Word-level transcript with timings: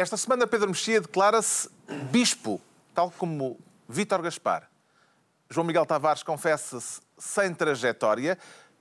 Esta 0.00 0.16
semana 0.16 0.46
Pedro 0.46 0.68
Mexia 0.68 0.98
declara-se 0.98 1.68
bispo, 2.10 2.58
tal 2.94 3.10
como 3.10 3.58
Vítor 3.86 4.22
Gaspar. 4.22 4.66
João 5.50 5.66
Miguel 5.66 5.84
Tavares 5.84 6.22
confessa-se 6.22 7.02
sem 7.18 7.52
trajetória 7.52 8.38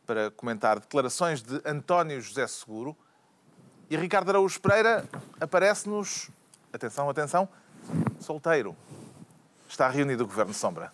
para 0.07 0.31
comentar 0.31 0.79
declarações 0.79 1.41
de 1.41 1.61
António 1.65 2.21
José 2.21 2.47
Seguro. 2.47 2.95
E 3.89 3.97
Ricardo 3.97 4.29
Araújo 4.29 4.61
Pereira 4.61 5.03
aparece-nos, 5.41 6.29
atenção, 6.71 7.09
atenção, 7.09 7.49
solteiro. 8.21 8.73
Está 9.67 9.89
reunido 9.89 10.23
o 10.23 10.25
Governo 10.25 10.53
Sombra. 10.53 10.89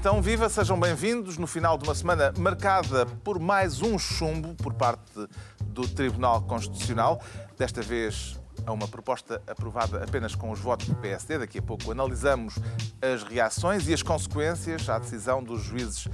Então, 0.00 0.22
viva, 0.22 0.48
sejam 0.48 0.80
bem-vindos 0.80 1.36
no 1.36 1.46
final 1.46 1.76
de 1.76 1.84
uma 1.84 1.94
semana 1.94 2.32
marcada 2.38 3.04
por 3.22 3.38
mais 3.38 3.82
um 3.82 3.98
chumbo 3.98 4.54
por 4.54 4.72
parte 4.72 5.28
do 5.62 5.86
Tribunal 5.86 6.40
Constitucional. 6.40 7.22
Desta 7.58 7.82
vez 7.82 8.40
a 8.64 8.72
uma 8.72 8.88
proposta 8.88 9.42
aprovada 9.46 10.02
apenas 10.02 10.34
com 10.34 10.50
os 10.50 10.58
votos 10.58 10.88
do 10.88 10.94
PSD. 10.94 11.40
Daqui 11.40 11.58
a 11.58 11.62
pouco 11.62 11.92
analisamos 11.92 12.54
as 13.02 13.22
reações 13.22 13.86
e 13.88 13.92
as 13.92 14.02
consequências 14.02 14.88
à 14.88 14.98
decisão 14.98 15.44
dos 15.44 15.62
juízes 15.62 16.08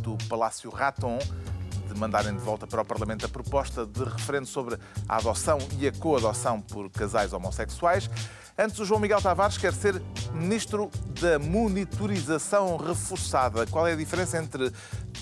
do 0.00 0.16
Palácio 0.28 0.70
Raton 0.70 1.18
de 1.92 1.98
mandarem 1.98 2.32
de 2.32 2.40
volta 2.40 2.66
para 2.66 2.82
o 2.82 2.84
Parlamento 2.84 3.26
a 3.26 3.28
proposta 3.28 3.86
de 3.86 4.04
referendo 4.04 4.46
sobre 4.46 4.78
a 5.08 5.16
adoção 5.16 5.58
e 5.78 5.86
a 5.86 5.92
coadoção 5.92 6.60
por 6.60 6.90
casais 6.90 7.32
homossexuais. 7.32 8.08
Antes, 8.58 8.78
o 8.78 8.84
João 8.84 9.00
Miguel 9.00 9.20
Tavares 9.20 9.56
quer 9.56 9.72
ser 9.72 10.00
ministro 10.32 10.90
da 11.20 11.38
monitorização 11.38 12.76
reforçada. 12.76 13.66
Qual 13.66 13.86
é 13.86 13.92
a 13.92 13.96
diferença 13.96 14.38
entre 14.38 14.72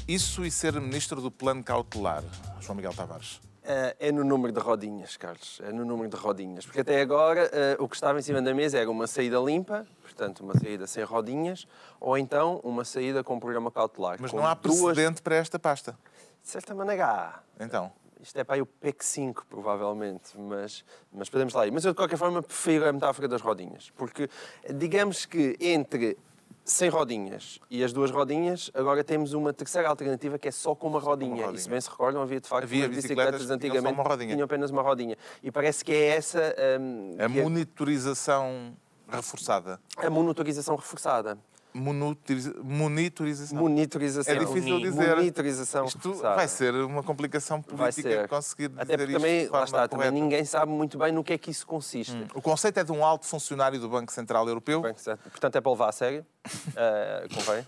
isso 0.06 0.44
e 0.44 0.50
ser 0.50 0.72
ministro 0.80 1.20
do 1.20 1.30
plano 1.30 1.62
cautelar, 1.62 2.22
João 2.60 2.76
Miguel 2.76 2.92
Tavares? 2.92 3.49
É 3.62 4.10
no 4.10 4.24
número 4.24 4.52
de 4.52 4.60
rodinhas, 4.60 5.16
Carlos. 5.16 5.60
É 5.62 5.70
no 5.72 5.84
número 5.84 6.08
de 6.08 6.16
rodinhas. 6.16 6.64
Porque 6.64 6.80
até 6.80 7.00
agora 7.00 7.50
eh, 7.52 7.76
o 7.78 7.88
que 7.88 7.94
estava 7.94 8.18
em 8.18 8.22
cima 8.22 8.40
da 8.40 8.54
mesa 8.54 8.78
era 8.78 8.90
uma 8.90 9.06
saída 9.06 9.38
limpa, 9.38 9.86
portanto, 10.02 10.40
uma 10.40 10.58
saída 10.58 10.86
sem 10.86 11.04
rodinhas, 11.04 11.66
ou 12.00 12.16
então 12.16 12.60
uma 12.64 12.84
saída 12.84 13.22
com 13.22 13.38
programa 13.38 13.70
cautelar. 13.70 14.16
Mas 14.20 14.32
não 14.32 14.46
há 14.46 14.56
precedente 14.56 14.94
duas... 14.94 15.20
para 15.20 15.36
esta 15.36 15.58
pasta. 15.58 15.96
De 16.42 16.48
certa 16.48 16.74
maneira 16.74 17.06
há. 17.06 17.40
Então. 17.62 17.92
Isto 18.22 18.38
é 18.38 18.44
para 18.44 18.62
o 18.62 18.66
PEC 18.66 19.02
5, 19.02 19.46
provavelmente, 19.48 20.38
mas, 20.38 20.84
mas 21.10 21.30
podemos 21.30 21.54
lá 21.54 21.66
ir. 21.66 21.70
Mas 21.70 21.86
eu, 21.86 21.92
de 21.92 21.96
qualquer 21.96 22.18
forma, 22.18 22.42
prefiro 22.42 22.86
a 22.86 22.92
metáfora 22.92 23.26
das 23.26 23.40
rodinhas, 23.40 23.90
porque 23.96 24.28
digamos 24.74 25.24
que 25.24 25.56
entre 25.58 26.18
sem 26.64 26.88
rodinhas 26.88 27.58
e 27.70 27.82
as 27.82 27.92
duas 27.92 28.10
rodinhas, 28.10 28.70
agora 28.74 29.02
temos 29.02 29.32
uma 29.32 29.52
terceira 29.52 29.88
alternativa 29.88 30.38
que 30.38 30.48
é 30.48 30.50
só 30.50 30.74
com 30.74 30.88
uma 30.88 31.00
rodinha. 31.00 31.34
Uma 31.34 31.44
rodinha. 31.46 31.58
E 31.58 31.62
se 31.62 31.68
bem 31.68 31.80
se 31.80 31.90
recordam, 31.90 32.22
havia 32.22 32.40
de 32.40 32.48
facto 32.48 32.64
havia 32.64 32.88
bicicletas, 32.88 33.42
bicicletas 33.42 33.50
antigamente 33.50 34.02
tinham, 34.02 34.18
tinham 34.18 34.44
apenas 34.44 34.70
uma 34.70 34.82
rodinha. 34.82 35.16
E 35.42 35.50
parece 35.50 35.84
que 35.84 35.92
é 35.92 36.16
essa. 36.16 36.54
Um, 36.80 37.16
a 37.18 37.24
é 37.24 37.28
monitorização 37.28 38.76
reforçada. 39.08 39.80
A 39.96 40.10
monitorização 40.10 40.76
reforçada. 40.76 41.38
Monitorização. 41.72 43.58
Monitorização. 43.58 44.34
É 44.34 44.38
difícil 44.38 44.80
dizer. 44.80 45.16
Monitorização. 45.16 45.84
Isto 45.84 46.14
vai 46.14 46.48
ser 46.48 46.74
uma 46.74 47.02
complicação 47.02 47.62
política 47.62 48.26
conseguir 48.28 48.68
dizer 48.68 48.82
Até 48.82 48.96
porque 48.96 49.12
também, 49.12 49.48
lá 49.48 49.64
está, 49.64 49.88
também 49.88 50.10
ninguém 50.10 50.44
sabe 50.44 50.72
muito 50.72 50.98
bem 50.98 51.12
no 51.12 51.22
que 51.22 51.32
é 51.32 51.38
que 51.38 51.50
isso 51.50 51.66
consiste. 51.66 52.12
Hum. 52.12 52.26
O 52.34 52.42
conceito 52.42 52.78
é 52.78 52.84
de 52.84 52.92
um 52.92 53.04
alto 53.04 53.26
funcionário 53.26 53.78
do 53.78 53.88
Banco 53.88 54.12
Central 54.12 54.46
Europeu. 54.48 54.80
Banco 54.80 55.00
Portanto, 55.30 55.56
é 55.56 55.60
para 55.60 55.70
levar 55.72 55.88
a 55.88 55.92
sério. 55.92 56.26
Uh, 56.68 57.28
convém. 57.34 57.66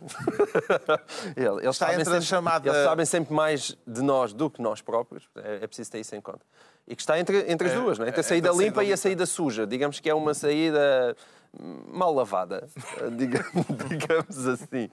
eles, 1.36 1.74
Está 1.74 1.92
entre 1.92 2.04
sempre, 2.04 2.18
a 2.18 2.22
chamada... 2.22 2.68
eles 2.68 2.84
sabem 2.84 3.06
sempre 3.06 3.34
mais 3.34 3.76
de 3.86 4.02
nós 4.02 4.32
do 4.32 4.50
que 4.50 4.60
nós 4.60 4.80
próprios. 4.80 5.28
É, 5.36 5.60
é 5.62 5.66
preciso 5.66 5.90
ter 5.90 6.00
isso 6.00 6.14
em 6.16 6.20
conta. 6.20 6.44
E 6.86 6.96
que 6.96 7.02
está 7.02 7.18
entre, 7.18 7.50
entre 7.50 7.68
as 7.68 7.74
é, 7.74 7.76
duas, 7.76 7.98
não 7.98 8.06
é? 8.06 8.08
entre 8.08 8.20
a 8.20 8.24
saída 8.24 8.48
é, 8.48 8.52
limpa 8.52 8.82
e 8.82 8.92
a 8.92 8.96
saída 8.96 9.24
suja. 9.24 9.66
Digamos 9.66 10.00
que 10.00 10.10
é 10.10 10.14
uma 10.14 10.34
saída 10.34 11.16
mal 11.60 12.12
lavada, 12.14 12.68
digamos, 13.16 13.66
digamos 13.88 14.46
assim. 14.46 14.90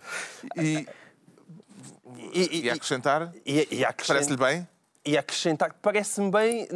E, 0.55 0.87
e, 2.33 2.61
e 2.63 2.69
acrescentar? 2.69 3.31
E, 3.45 3.67
e 3.71 3.85
acrescent... 3.85 4.15
Parece-lhe 4.15 4.37
bem? 4.37 4.67
E 5.05 5.17
acrescentar, 5.17 5.73
parece-me 5.81 6.29
bem, 6.29 6.67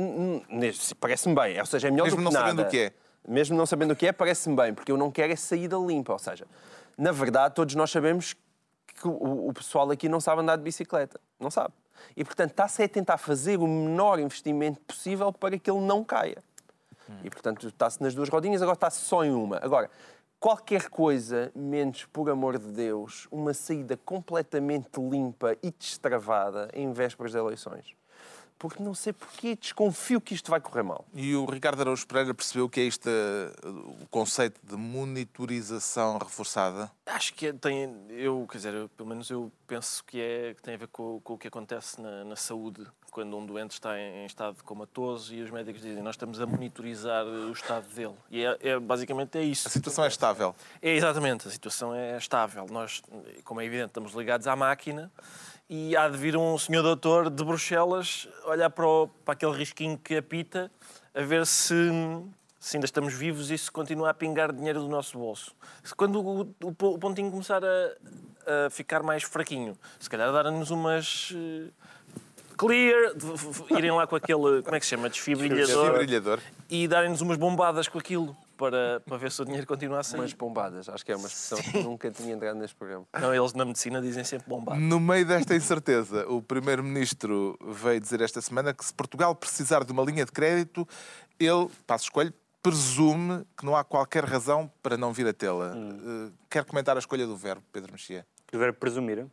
parece-me 0.99 1.35
bem, 1.35 1.59
ou 1.59 1.65
seja, 1.65 1.89
é 1.89 1.91
melhor 1.91 2.05
Mesmo 2.05 2.23
do 2.23 2.29
que 2.29 2.33
nada. 2.33 2.45
Não 2.45 2.49
sabendo 2.49 2.67
o 2.67 2.71
que 2.71 2.79
é? 2.79 2.93
Mesmo 3.27 3.57
não 3.57 3.65
sabendo 3.65 3.91
o 3.91 3.95
que 3.95 4.07
é, 4.07 4.11
parece-me 4.11 4.55
bem, 4.55 4.73
porque 4.73 4.91
eu 4.91 4.97
não 4.97 5.11
quero 5.11 5.31
é 5.33 5.35
saída 5.35 5.75
limpa, 5.77 6.13
ou 6.13 6.19
seja, 6.19 6.47
na 6.97 7.11
verdade, 7.11 7.53
todos 7.53 7.75
nós 7.75 7.91
sabemos 7.91 8.33
que 8.87 9.07
o, 9.07 9.49
o 9.49 9.53
pessoal 9.53 9.89
aqui 9.91 10.07
não 10.07 10.19
sabe 10.19 10.41
andar 10.41 10.55
de 10.55 10.63
bicicleta, 10.63 11.19
não 11.39 11.51
sabe. 11.51 11.73
E, 12.15 12.23
portanto, 12.23 12.51
está-se 12.51 12.83
a 12.83 12.87
tentar 12.87 13.17
fazer 13.17 13.59
o 13.59 13.67
menor 13.67 14.19
investimento 14.19 14.79
possível 14.81 15.31
para 15.31 15.57
que 15.57 15.69
ele 15.69 15.81
não 15.81 16.03
caia. 16.03 16.43
E, 17.23 17.29
portanto, 17.29 17.67
está-se 17.67 18.01
nas 18.01 18.13
duas 18.13 18.29
rodinhas, 18.29 18.61
agora 18.61 18.75
está-se 18.75 18.99
só 19.01 19.23
em 19.23 19.31
uma. 19.31 19.57
Agora, 19.57 19.89
qualquer 20.39 20.89
coisa 20.89 21.51
menos, 21.55 22.05
por 22.05 22.29
amor 22.29 22.57
de 22.57 22.71
Deus, 22.71 23.27
uma 23.31 23.53
saída 23.53 23.97
completamente 23.97 24.99
limpa 24.99 25.57
e 25.61 25.71
destravada 25.71 26.69
em 26.73 26.91
vésperas 26.91 27.31
de 27.31 27.37
eleições 27.37 27.95
porque 28.63 28.81
não 28.81 28.93
sei 28.93 29.11
porquê, 29.11 29.57
desconfio 29.57 30.21
que 30.21 30.33
isto 30.33 30.49
vai 30.49 30.61
correr 30.61 30.83
mal. 30.83 31.03
E 31.13 31.35
o 31.35 31.43
Ricardo 31.43 31.81
Araújo 31.81 32.07
Pereira 32.07 32.33
percebeu 32.33 32.69
que 32.69 32.79
é 32.79 32.85
este 32.85 33.09
o 33.65 34.07
conceito 34.09 34.57
de 34.63 34.77
monitorização 34.77 36.17
reforçada? 36.17 36.89
Acho 37.05 37.33
que 37.33 37.47
é, 37.47 37.51
tem, 37.51 37.93
eu, 38.07 38.47
quer 38.49 38.59
dizer, 38.59 38.73
eu, 38.73 38.87
pelo 38.87 39.09
menos 39.09 39.29
eu 39.29 39.51
penso 39.67 40.01
que, 40.05 40.17
é, 40.17 40.53
que 40.53 40.63
tem 40.63 40.75
a 40.75 40.77
ver 40.77 40.87
com, 40.87 41.19
com 41.19 41.33
o 41.33 41.37
que 41.37 41.49
acontece 41.49 41.99
na, 41.99 42.23
na, 42.23 42.37
saúde, 42.37 42.87
quando 43.11 43.37
um 43.37 43.45
doente 43.45 43.71
está 43.71 43.99
em, 43.99 44.21
em, 44.21 44.25
estado 44.25 44.63
comatoso 44.63 45.35
e 45.35 45.41
os 45.41 45.51
médicos 45.51 45.81
dizem 45.81 46.01
nós 46.01 46.15
estamos 46.15 46.39
a 46.39 46.45
monitorizar 46.45 47.25
o 47.25 47.51
estado 47.51 47.85
dele. 47.93 48.15
E 48.31 48.45
é, 48.45 48.57
é 48.61 48.79
basicamente 48.79 49.37
é 49.37 49.43
isso. 49.43 49.67
A 49.67 49.71
situação 49.71 50.05
é 50.05 50.07
estável. 50.07 50.55
É, 50.81 50.95
exatamente, 50.95 51.49
a 51.49 51.51
situação 51.51 51.93
é 51.93 52.17
estável. 52.17 52.65
Nós, 52.71 53.01
como 53.43 53.59
é 53.59 53.65
evidente, 53.65 53.89
estamos 53.89 54.13
ligados 54.13 54.47
à 54.47 54.55
máquina 54.55 55.11
e 55.75 55.97
há 55.97 56.07
de 56.07 56.15
vir 56.15 56.37
um 56.37 56.55
senhor 56.55 56.83
doutor 56.83 57.31
de 57.31 57.43
Bruxelas 57.43 58.27
olhar 58.45 58.69
para, 58.69 58.85
o, 58.85 59.07
para 59.25 59.33
aquele 59.33 59.53
risquinho 59.53 59.97
que 59.97 60.15
apita 60.17 60.71
a 61.15 61.21
ver 61.23 61.47
se, 61.47 61.73
se 62.59 62.77
ainda 62.77 62.85
estamos 62.85 63.11
vivos 63.11 63.49
e 63.49 63.57
se 63.57 63.71
continua 63.71 64.11
a 64.11 64.13
pingar 64.13 64.53
dinheiro 64.53 64.81
do 64.81 64.87
nosso 64.87 65.17
bolso. 65.17 65.55
Quando 65.97 66.21
o, 66.21 66.41
o, 66.41 66.67
o 66.67 66.99
pontinho 66.99 67.31
começar 67.31 67.63
a, 67.65 68.67
a, 68.67 68.69
ficar 68.69 69.01
mais 69.01 69.23
fraquinho, 69.23 69.75
se 69.99 70.07
calhar 70.07 70.31
dar-nos 70.31 70.69
umas 70.69 71.31
uh, 71.31 71.73
clear, 72.55 73.13
irem 73.71 73.93
lá 73.93 74.05
com 74.05 74.15
aquele, 74.15 74.61
como 74.61 74.75
é 74.75 74.79
que 74.79 74.85
se 74.85 74.91
chama, 74.91 75.09
desfibrilhador, 75.09 75.93
desfibrilhador. 75.93 76.39
e 76.69 76.87
darem-nos 76.87 77.21
umas 77.21 77.37
bombadas 77.37 77.87
com 77.87 77.97
aquilo 77.97 78.37
para, 78.57 78.99
para 79.01 79.17
ver 79.17 79.31
se 79.31 79.41
o 79.41 79.45
dinheiro 79.45 79.65
continua 79.67 79.99
a 79.99 80.03
sair. 80.03 80.19
Umas 80.19 80.33
bombadas, 80.33 80.89
acho 80.89 81.05
que 81.05 81.11
é 81.11 81.15
uma 81.15 81.27
expressão 81.27 81.57
Sim. 81.57 81.71
que 81.71 81.83
nunca 81.83 82.11
tinha 82.11 82.33
entrado 82.33 82.57
neste 82.57 82.75
programa. 82.75 83.05
Não, 83.19 83.33
eles 83.33 83.53
na 83.53 83.65
medicina 83.65 84.01
dizem 84.01 84.23
sempre 84.23 84.47
bombada. 84.47 84.79
No 84.79 84.99
meio 84.99 85.25
desta 85.25 85.55
incerteza, 85.55 86.27
o 86.27 86.41
Primeiro-Ministro 86.41 87.57
veio 87.61 87.99
dizer 87.99 88.21
esta 88.21 88.41
semana 88.41 88.73
que 88.73 88.83
se 88.83 88.93
Portugal 88.93 89.35
precisar 89.35 89.83
de 89.83 89.91
uma 89.91 90.03
linha 90.03 90.25
de 90.25 90.31
crédito, 90.31 90.87
ele, 91.39 91.69
passo 91.85 92.05
escolho, 92.05 92.33
presume 92.61 93.45
que 93.57 93.65
não 93.65 93.75
há 93.75 93.83
qualquer 93.83 94.23
razão 94.23 94.71
para 94.81 94.95
não 94.95 95.11
vir 95.11 95.27
a 95.27 95.33
tê-la. 95.33 95.73
Hum. 95.75 96.29
Eh, 96.29 96.31
quer 96.49 96.63
comentar 96.63 96.95
a 96.95 96.99
escolha 96.99 97.27
do 97.27 97.35
verbo, 97.35 97.63
Pedro 97.73 97.91
Mexia? 97.91 98.25
O 98.53 98.57
verbo 98.57 98.77
presumir? 98.77 99.27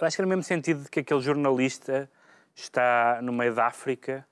Eu 0.00 0.06
acho 0.06 0.16
que 0.16 0.22
é 0.22 0.24
no 0.24 0.28
mesmo 0.28 0.42
sentido 0.44 0.84
de 0.84 0.88
que 0.88 1.00
aquele 1.00 1.20
jornalista 1.20 2.08
está 2.54 3.20
no 3.22 3.32
meio 3.32 3.54
da 3.54 3.66
África, 3.66 4.26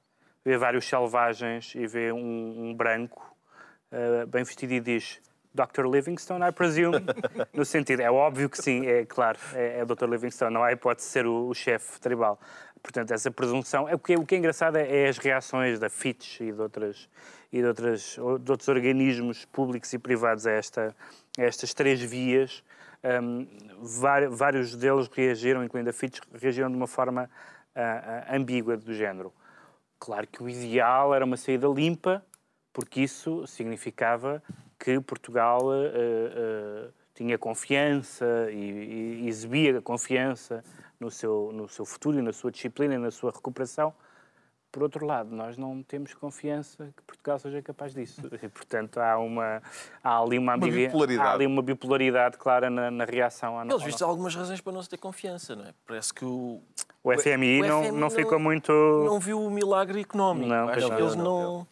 vê 0.45 0.57
vários 0.57 0.85
selvagens 0.87 1.75
e 1.75 1.87
vê 1.87 2.13
um, 2.13 2.71
um 2.71 2.75
branco 2.75 3.30
uh, 3.93 4.27
bem 4.27 4.45
vestido 4.45 4.73
e 4.75 4.81
diz 4.81 5.21
Dr. 5.53 5.87
Livingstone, 5.87 6.45
I 6.45 6.53
presume, 6.53 6.99
no 7.53 7.65
sentido, 7.65 8.01
é 8.01 8.11
óbvio 8.11 8.49
que 8.49 8.63
sim, 8.63 8.87
é 8.87 9.05
claro, 9.05 9.39
é, 9.55 9.81
é 9.81 9.85
Dr. 9.85 10.09
Livingstone, 10.09 10.55
não 10.55 10.63
há 10.63 10.73
hipótese 10.73 11.09
de 11.09 11.13
ser 11.13 11.27
o, 11.27 11.49
o 11.49 11.55
chefe 11.55 12.01
tribal. 12.01 12.39
Portanto, 12.83 13.13
essa 13.13 13.31
presunção, 13.31 13.89
é, 13.89 13.95
o, 13.95 13.99
que, 13.99 14.15
o 14.15 14.25
que 14.25 14.35
é 14.35 14.39
engraçado 14.39 14.77
é, 14.77 15.05
é 15.05 15.09
as 15.09 15.19
reações 15.19 15.79
da 15.79 15.91
Fitch 15.91 16.41
e 16.41 16.53
de, 16.53 16.61
outras, 16.61 17.09
e 17.53 17.61
de, 17.61 17.67
outras, 17.67 18.17
de 18.41 18.51
outros 18.51 18.69
organismos 18.69 19.45
públicos 19.45 19.93
e 19.93 19.99
privados 19.99 20.47
a, 20.47 20.53
esta, 20.53 20.97
a 21.39 21.43
estas 21.43 21.75
três 21.75 22.01
vias. 22.01 22.63
Um, 23.03 23.47
vários 24.31 24.77
deles 24.77 25.09
reagiram, 25.09 25.65
incluindo 25.65 25.91
a 25.91 25.93
Fitch, 25.93 26.21
reagiram 26.35 26.71
de 26.71 26.77
uma 26.77 26.87
forma 26.87 27.25
uh, 27.75 27.79
uh, 27.79 28.37
ambígua 28.37 28.77
do 28.77 28.95
género. 28.95 29.33
Claro 29.99 30.27
que 30.27 30.43
o 30.43 30.49
ideal 30.49 31.15
era 31.15 31.25
uma 31.25 31.37
saída 31.37 31.67
limpa, 31.67 32.25
porque 32.81 33.03
isso 33.03 33.47
significava 33.47 34.43
que 34.79 34.99
Portugal 35.01 35.61
uh, 35.67 36.87
uh, 36.87 36.91
tinha 37.15 37.37
confiança 37.37 38.25
e, 38.51 39.21
e 39.23 39.29
exibia 39.29 39.83
confiança 39.83 40.65
no 40.99 41.11
seu, 41.11 41.51
no 41.53 41.69
seu 41.69 41.85
futuro 41.85 42.19
e 42.19 42.23
na 42.23 42.33
sua 42.33 42.51
disciplina 42.51 42.95
e 42.95 42.99
na 42.99 43.11
sua 43.11 43.33
recuperação. 43.33 43.93
Por 44.73 44.83
outro 44.83 45.05
lado, 45.05 45.35
nós 45.35 45.59
não 45.59 45.83
temos 45.83 46.15
confiança 46.15 46.91
que 46.97 47.03
Portugal 47.03 47.39
seja 47.39 47.61
capaz 47.61 47.93
disso. 47.93 48.23
E, 48.43 48.49
portanto, 48.49 48.99
há, 48.99 49.19
uma, 49.19 49.61
há 50.03 50.19
ali 50.23 50.39
uma, 50.39 50.55
Uma 50.55 50.67
bipolaridade. 50.67 51.29
há 51.29 51.33
ali 51.33 51.47
uma 51.47 51.61
bipolaridade 51.61 52.39
clara 52.39 52.71
na, 52.71 52.91
na 52.91 53.05
reação 53.05 53.59
à 53.59 53.65
vistos, 53.65 54.01
há 54.01 54.07
algumas 54.07 54.35
razões 54.35 54.61
para 54.63 54.73
não 54.73 54.83
se 54.83 54.89
ter 54.89 54.97
confiança, 54.97 55.55
não 55.55 55.65
é? 55.67 55.75
Parece 55.87 56.15
que 56.15 56.25
o, 56.25 56.63
O 57.03 57.13
FMI, 57.13 57.61
o 57.63 57.67
não, 57.67 57.83
FMI 57.85 58.01
não 58.01 58.11
ficou 58.11 58.33
não- 58.39 58.41
muito. 58.41 58.73
não 59.05 59.19
viu 59.21 59.45
o 59.45 59.51
milagre 59.51 60.01
económico. 60.01 60.49
Não, 60.49 60.69
Acho 60.69 60.87
que 60.87 60.91
não, 60.93 60.99
eles 60.99 61.15
não, 61.17 61.25
não, 61.25 61.67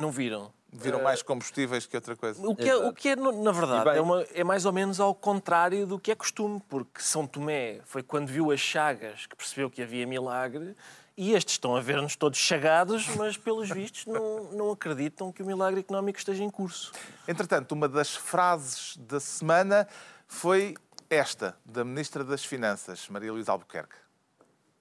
não 0.00 0.10
viram. 0.10 0.52
Viram 0.72 1.02
mais 1.02 1.20
combustíveis 1.20 1.84
que 1.84 1.96
outra 1.96 2.14
coisa. 2.14 2.40
O 2.46 2.54
que, 2.54 2.68
é, 2.68 2.76
o 2.76 2.92
que 2.92 3.08
é, 3.08 3.16
na 3.16 3.50
verdade, 3.50 3.84
bem- 3.86 3.96
é, 3.96 4.00
uma- 4.00 4.22
é 4.32 4.44
mais 4.44 4.64
ou 4.64 4.72
menos 4.72 5.00
ao 5.00 5.12
contrário 5.12 5.84
do 5.84 5.98
que 5.98 6.12
é 6.12 6.14
costume, 6.14 6.62
porque 6.68 7.02
São 7.02 7.26
Tomé 7.26 7.80
foi 7.84 8.04
quando 8.04 8.28
viu 8.28 8.52
as 8.52 8.60
chagas 8.60 9.26
que 9.26 9.34
percebeu 9.34 9.68
que 9.68 9.82
havia 9.82 10.06
milagre 10.06 10.76
e 11.16 11.32
estes 11.34 11.54
estão 11.54 11.74
a 11.74 11.80
ver-nos 11.80 12.14
todos 12.14 12.38
chagados, 12.38 13.08
mas 13.16 13.36
pelos 13.36 13.68
vistos 13.74 14.06
não, 14.06 14.44
não 14.52 14.70
acreditam 14.70 15.32
que 15.32 15.42
o 15.42 15.46
milagre 15.46 15.80
económico 15.80 16.20
esteja 16.20 16.44
em 16.44 16.50
curso. 16.50 16.92
Entretanto, 17.26 17.72
uma 17.72 17.88
das 17.88 18.14
frases 18.14 18.96
da 18.96 19.18
semana 19.18 19.88
foi 20.28 20.74
esta, 21.10 21.56
da 21.64 21.82
Ministra 21.84 22.22
das 22.22 22.44
Finanças, 22.44 23.08
Maria 23.08 23.32
Luísa 23.32 23.50
Albuquerque. 23.50 23.96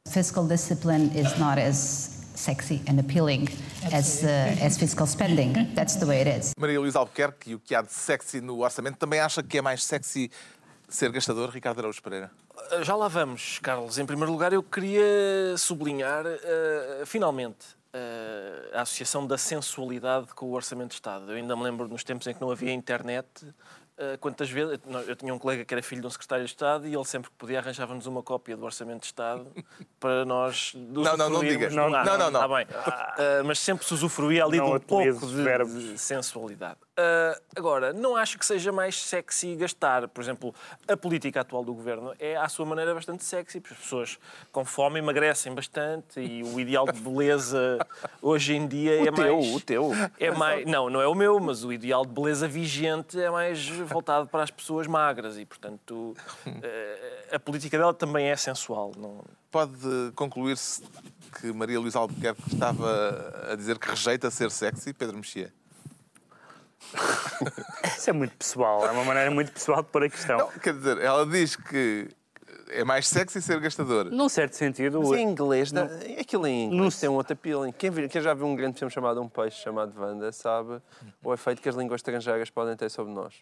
Fiscal 0.07 0.45
discipline 0.47 1.19
is 1.19 1.35
not 1.39 1.59
as 1.59 2.18
sexy 2.35 2.81
and 2.89 2.99
appealing 2.99 3.47
as, 3.93 4.23
uh, 4.23 4.65
as 4.65 4.77
fiscal 4.77 5.05
spending. 5.07 5.53
That's 5.75 5.95
the 5.97 6.05
way 6.05 6.21
it 6.21 6.39
is. 6.39 6.53
Maria 6.57 6.79
Luísa 6.79 6.99
Albuquerque 6.99 7.51
e 7.51 7.55
o 7.55 7.59
que 7.59 7.75
há 7.75 7.81
de 7.81 7.93
sexy 7.93 8.41
no 8.41 8.59
orçamento 8.63 8.97
também 8.97 9.19
acha 9.19 9.43
que 9.43 9.57
é 9.57 9.61
mais 9.61 9.83
sexy 9.83 10.31
ser 10.87 11.11
gastador, 11.11 11.49
Ricardo 11.49 11.79
Araújo 11.79 12.01
Pereira? 12.01 12.31
Uh, 12.71 12.83
Já 12.83 12.95
lá 12.95 13.07
vamos, 13.07 13.59
Carlos. 13.59 13.97
Em 13.97 14.05
primeiro 14.05 14.31
lugar, 14.31 14.53
eu 14.53 14.63
queria 14.63 15.55
sublinhar, 15.57 16.25
uh, 16.25 17.05
finalmente, 17.05 17.65
uh, 17.93 18.77
a 18.77 18.81
associação 18.81 19.25
da 19.25 19.37
sensualidade 19.37 20.27
com 20.35 20.47
o 20.47 20.51
Orçamento 20.53 20.89
de 20.89 20.95
Estado. 20.95 21.31
Eu 21.31 21.37
ainda 21.37 21.55
me 21.55 21.63
lembro 21.63 21.87
nos 21.87 22.03
tempos 22.03 22.27
em 22.27 22.33
que 22.33 22.41
não 22.41 22.51
havia 22.51 22.73
internet. 22.73 23.27
Uh, 23.99 24.17
Quantas 24.19 24.49
vezes. 24.49 24.79
Eu 25.07 25.15
tinha 25.15 25.33
um 25.33 25.39
colega 25.39 25.63
que 25.65 25.73
era 25.73 25.81
filho 25.83 26.01
de 26.01 26.07
um 26.07 26.09
secretário 26.09 26.45
de 26.45 26.51
Estado 26.51 26.87
e 26.87 26.93
ele 26.95 27.05
sempre 27.05 27.29
que 27.29 27.35
podia 27.37 27.59
arranjava-nos 27.59 28.05
uma 28.05 28.23
cópia 28.23 28.55
do 28.57 28.65
Orçamento 28.65 29.01
de 29.01 29.05
Estado 29.07 29.47
para 29.99 30.25
nós. 30.25 30.73
Não, 30.75 31.03
não, 31.03 31.17
não 31.17 31.25
usufruirmos. 31.27 31.69
diga. 31.69 31.69
Não, 31.69 31.95
Ah, 31.95 32.03
não, 32.03 32.17
não, 32.17 32.31
não. 32.31 32.41
Está 32.41 32.55
bem. 32.55 32.65
Uh, 32.65 33.43
mas 33.45 33.59
sempre 33.59 33.85
se 33.85 33.93
usufruía 33.93 34.43
ali 34.45 34.57
de 34.57 34.63
um 34.63 34.79
pouco 34.79 35.27
de, 35.27 35.91
de 35.91 35.97
sensualidade. 35.97 36.77
Uh, 36.99 37.41
agora, 37.55 37.93
não 37.93 38.17
acho 38.17 38.37
que 38.37 38.45
seja 38.45 38.73
mais 38.73 39.01
sexy 39.01 39.55
gastar. 39.55 40.07
Por 40.09 40.21
exemplo, 40.21 40.53
a 40.85 40.97
política 40.97 41.39
atual 41.41 41.63
do 41.63 41.73
governo 41.73 42.13
é, 42.19 42.35
à 42.35 42.49
sua 42.49 42.65
maneira, 42.65 42.93
bastante 42.93 43.23
sexy. 43.23 43.61
porque 43.61 43.73
As 43.73 43.79
pessoas 43.79 44.19
com 44.51 44.65
fome 44.65 44.99
emagrecem 44.99 45.53
bastante 45.53 46.19
e 46.19 46.43
o 46.43 46.59
ideal 46.59 46.85
de 46.85 46.99
beleza 46.99 47.79
hoje 48.21 48.53
em 48.53 48.67
dia 48.67 49.01
é 49.01 49.11
teu, 49.11 49.37
mais. 49.37 49.55
o 49.55 49.59
teu. 49.61 49.91
É 50.19 50.31
mais, 50.31 50.65
não, 50.65 50.89
não 50.89 51.01
é 51.01 51.07
o 51.07 51.15
meu, 51.15 51.39
mas 51.39 51.63
o 51.63 51.71
ideal 51.71 52.05
de 52.05 52.11
beleza 52.11 52.47
vigente 52.47 53.19
é 53.19 53.29
mais 53.29 53.65
voltado 53.69 54.27
para 54.27 54.43
as 54.43 54.51
pessoas 54.51 54.85
magras 54.85 55.37
e, 55.37 55.45
portanto, 55.45 56.15
eh, 56.61 57.27
a 57.31 57.39
política 57.39 57.77
dela 57.77 57.93
também 57.93 58.27
é 58.27 58.35
sensual. 58.35 58.91
Não... 58.97 59.23
Pode 59.49 60.11
concluir-se 60.15 60.83
que 61.39 61.53
Maria 61.53 61.79
Luísa 61.79 61.99
Albuquerque 61.99 62.41
estava 62.53 63.49
a 63.51 63.55
dizer 63.55 63.77
que 63.79 63.89
rejeita 63.89 64.29
ser 64.29 64.51
sexy, 64.51 64.93
Pedro 64.93 65.17
Mexia? 65.17 65.53
Isso 67.97 68.09
é 68.09 68.13
muito 68.13 68.35
pessoal, 68.35 68.85
é 68.87 68.91
uma 68.91 69.03
maneira 69.03 69.29
muito 69.31 69.51
pessoal 69.51 69.81
de 69.83 69.89
pôr 69.89 70.03
a 70.03 70.09
questão. 70.09 70.37
Não, 70.37 70.47
quer 70.49 70.73
dizer, 70.73 70.97
ela 70.99 71.25
diz 71.25 71.55
que 71.55 72.07
é 72.71 72.83
mais 72.83 73.07
sexy 73.07 73.41
ser 73.41 73.59
gastador. 73.59 74.05
Num 74.11 74.29
certo 74.29 74.53
sentido, 74.55 74.99
Mas 75.01 75.19
em 75.19 75.23
inglês, 75.27 75.71
dá- 75.71 75.87
aquilo 76.19 76.45
em 76.47 76.65
inglês 76.65 76.81
Não 76.81 76.89
tem 76.99 77.09
um 77.09 77.13
outro 77.13 77.33
appealing. 77.33 77.71
Quem, 77.71 77.89
vir- 77.89 78.07
quem 78.09 78.21
já 78.21 78.33
viu 78.33 78.45
um 78.45 78.55
grande 78.55 78.77
filme 78.77 78.91
chamado 78.93 79.19
Um 79.21 79.27
Peixe, 79.27 79.61
chamado 79.61 79.93
Wanda, 79.99 80.31
sabe 80.31 80.79
o 81.23 81.33
efeito 81.33 81.61
que 81.61 81.69
as 81.69 81.75
línguas 81.75 81.99
estrangeiras 81.99 82.49
podem 82.49 82.75
ter 82.75 82.89
sobre 82.89 83.11
nós. 83.13 83.33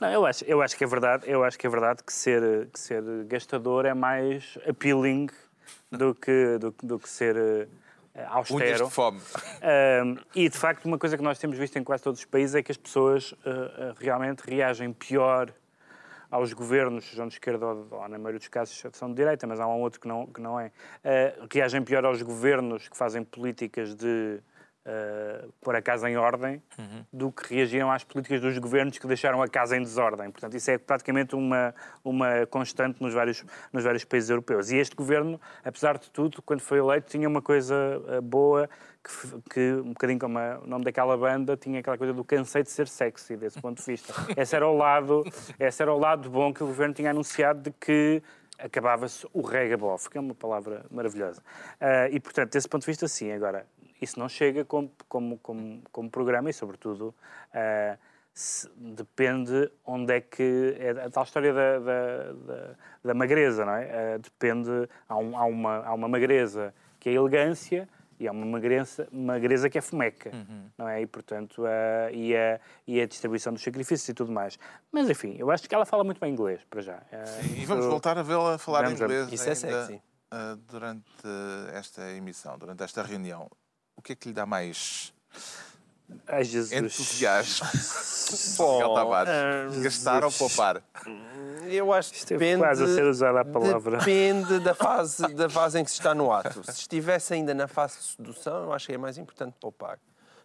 Não, 0.00 0.08
eu 0.10 0.24
acho, 0.24 0.44
eu 0.44 0.62
acho 0.62 0.76
que 0.76 0.84
é 0.84 0.86
verdade, 0.86 1.24
eu 1.26 1.44
acho 1.44 1.58
que 1.58 1.66
é 1.66 1.70
verdade 1.70 2.02
que 2.02 2.12
ser, 2.12 2.68
que 2.72 2.80
ser 2.80 3.02
gastador 3.26 3.84
é 3.84 3.94
mais 3.94 4.56
appealing 4.66 5.28
do 5.90 6.14
que, 6.14 6.58
do, 6.58 6.72
que- 6.72 6.86
do 6.86 6.98
que 6.98 7.08
ser 7.08 7.36
eh, 7.36 7.68
austero. 8.28 8.86
de 8.86 8.90
fome. 8.90 9.20
Um, 10.04 10.16
e 10.34 10.48
de 10.48 10.56
facto, 10.56 10.84
uma 10.84 10.98
coisa 10.98 11.16
que 11.16 11.22
nós 11.22 11.38
temos 11.38 11.56
visto 11.56 11.78
em 11.78 11.84
quase 11.84 12.02
todos 12.02 12.20
os 12.20 12.26
países 12.26 12.54
é 12.54 12.62
que 12.62 12.70
as 12.70 12.76
pessoas 12.76 13.32
uh, 13.32 13.94
realmente 13.98 14.40
reagem 14.40 14.92
pior 14.92 15.52
aos 16.30 16.52
governos, 16.52 17.04
sejam 17.04 17.28
de 17.28 17.34
esquerda 17.34 17.66
ou, 17.66 17.86
ou 17.90 18.08
na 18.08 18.18
maioria 18.18 18.38
dos 18.38 18.48
casos 18.48 18.82
são 18.92 19.08
de 19.08 19.14
direita, 19.14 19.46
mas 19.46 19.60
há 19.60 19.66
um 19.66 19.80
outro 19.80 20.00
que 20.00 20.08
não, 20.08 20.26
que 20.26 20.40
não 20.40 20.58
é. 20.58 20.68
Uh, 21.04 21.46
reagem 21.52 21.82
pior 21.82 22.04
aos 22.04 22.22
governos 22.22 22.88
que 22.88 22.96
fazem 22.96 23.22
políticas 23.22 23.94
de 23.94 24.40
uh, 24.86 25.52
pôr 25.60 25.74
a 25.76 25.82
casa 25.82 26.08
em 26.10 26.16
ordem 26.16 26.62
do 27.12 27.30
que 27.32 27.54
reagiram 27.54 27.90
às 27.90 28.04
políticas 28.04 28.40
dos 28.40 28.56
governos 28.58 28.98
que 28.98 29.06
deixaram 29.06 29.42
a 29.42 29.48
casa 29.48 29.76
em 29.76 29.80
desordem. 29.82 30.30
Portanto, 30.30 30.56
isso 30.56 30.70
é 30.70 30.78
praticamente 30.78 31.34
uma, 31.34 31.74
uma 32.04 32.46
constante 32.46 33.00
nos 33.02 33.12
vários, 33.14 33.44
nos 33.72 33.84
vários 33.84 34.04
países 34.04 34.30
europeus. 34.30 34.70
E 34.70 34.76
este 34.76 34.94
governo, 34.96 35.40
apesar 35.64 35.98
de 35.98 36.10
tudo, 36.10 36.42
quando 36.42 36.60
foi 36.60 36.78
eleito, 36.78 37.08
tinha 37.10 37.28
uma 37.28 37.42
coisa 37.42 37.74
uh, 38.18 38.22
boa 38.22 38.68
que, 39.02 39.50
que, 39.50 39.72
um 39.80 39.88
bocadinho 39.92 40.18
como 40.18 40.38
a- 40.38 40.60
o 40.62 40.66
nome 40.66 40.84
daquela 40.84 41.16
banda, 41.16 41.56
tinha 41.56 41.80
aquela 41.80 41.98
coisa 41.98 42.12
do 42.12 42.24
cansei 42.24 42.62
de 42.62 42.70
ser 42.70 42.86
sexy, 42.88 43.36
desse 43.36 43.60
ponto 43.60 43.78
de 43.78 43.84
vista. 43.84 44.12
Esse 44.36 44.54
era 44.56 44.66
o 44.68 44.76
lado, 44.76 45.24
esse 45.58 45.82
era 45.82 45.92
o 45.92 45.98
lado 45.98 46.30
bom 46.30 46.52
que 46.54 46.62
o 46.62 46.66
governo 46.66 46.94
tinha 46.94 47.10
anunciado 47.10 47.60
de 47.62 47.70
que 47.72 48.22
acabava-se 48.58 49.26
o 49.32 49.40
regabof, 49.42 50.08
que 50.08 50.16
é 50.16 50.20
uma 50.20 50.34
palavra 50.34 50.84
maravilhosa. 50.90 51.42
Ah, 51.80 52.08
e, 52.10 52.20
portanto, 52.20 52.52
desse 52.52 52.68
ponto 52.68 52.82
de 52.82 52.86
vista, 52.86 53.08
sim. 53.08 53.32
Agora, 53.32 53.66
isso 54.02 54.18
não 54.18 54.28
chega 54.28 54.64
como, 54.64 54.90
como, 55.08 55.38
como, 55.38 55.82
como 55.90 56.10
programa 56.10 56.50
e, 56.50 56.52
sobretudo, 56.52 57.14
ah, 57.54 57.96
se- 58.34 58.68
depende 58.76 59.70
onde 59.84 60.12
é 60.14 60.20
que... 60.20 60.76
É 60.78 60.90
a 60.90 61.10
tal 61.10 61.24
história 61.24 61.52
da, 61.52 61.78
da, 61.78 62.32
da, 62.32 62.74
da 63.04 63.14
magreza, 63.14 63.64
não 63.64 63.74
é? 63.74 64.14
Ah, 64.14 64.18
depende... 64.18 64.70
Há, 65.08 65.16
um- 65.16 65.36
há 65.36 65.44
uma, 65.44 65.76
há 65.86 65.94
uma 65.94 66.08
magreza 66.08 66.74
que 66.98 67.08
é 67.08 67.12
elegância 67.12 67.88
e 68.20 68.28
há 68.28 68.32
uma 68.32 68.46
magreza, 68.46 69.08
magreza 69.10 69.68
que 69.68 69.76
é 69.76 69.80
fomeca, 69.80 70.30
não 70.78 70.88
é? 70.88 71.00
E, 71.02 71.06
portanto, 71.06 71.64
a, 71.66 72.12
e, 72.12 72.36
a, 72.36 72.60
e 72.86 73.00
a 73.00 73.06
distribuição 73.06 73.52
dos 73.52 73.62
sacrifícios 73.64 74.08
e 74.08 74.14
tudo 74.14 74.30
mais. 74.30 74.56
Mas, 74.92 75.10
enfim, 75.10 75.34
eu 75.38 75.50
acho 75.50 75.68
que 75.68 75.74
ela 75.74 75.84
fala 75.84 76.04
muito 76.04 76.20
bem 76.20 76.32
inglês, 76.32 76.60
para 76.70 76.80
já. 76.82 77.02
Ah, 77.12 77.24
E 77.56 77.64
vamos 77.66 77.82
isso- 77.84 77.90
voltar 77.90 78.16
a 78.16 78.22
vê-la 78.22 78.58
falar 78.58 78.84
Vamos, 78.84 79.00
inglês. 79.00 79.32
Isso 79.32 79.50
é 79.50 79.54
sexy. 79.56 80.00
durante 80.68 81.04
esta 81.74 82.10
emissão, 82.12 82.56
durante 82.56 82.82
esta 82.84 83.02
reunião. 83.02 83.50
O 84.02 84.04
que 84.04 84.14
é 84.14 84.16
que 84.16 84.26
lhe 84.26 84.34
dá 84.34 84.44
mais 84.44 85.14
Ai, 86.26 86.42
Jesus. 86.42 86.72
entusiasmo? 86.72 87.64
Bom, 88.58 88.78
Miguel 88.78 88.94
Tavares, 88.94 89.32
ah, 89.32 89.80
gastar 89.80 90.24
ou 90.24 90.32
poupar? 90.32 90.82
Eu 91.68 91.92
acho 91.92 92.10
que 92.10 92.16
Esteve 92.16 92.44
depende, 92.44 92.62
quase 92.64 92.82
a 92.82 92.86
ser 92.88 93.04
usada 93.04 93.42
a 93.42 93.44
palavra. 93.44 93.98
depende 93.98 94.58
da 94.58 94.74
fase, 94.74 95.32
da 95.34 95.46
fase 95.48 95.78
em 95.78 95.84
que 95.84 95.90
se 95.92 95.98
está 95.98 96.16
no 96.16 96.32
ato. 96.32 96.64
Se 96.64 96.80
estivesse 96.80 97.32
ainda 97.32 97.54
na 97.54 97.68
fase 97.68 97.98
de 97.98 98.04
sedução, 98.04 98.64
eu 98.64 98.72
acho 98.72 98.88
que 98.88 98.92
é 98.92 98.98
mais 98.98 99.16
importante 99.18 99.54
poupar. 99.60 100.00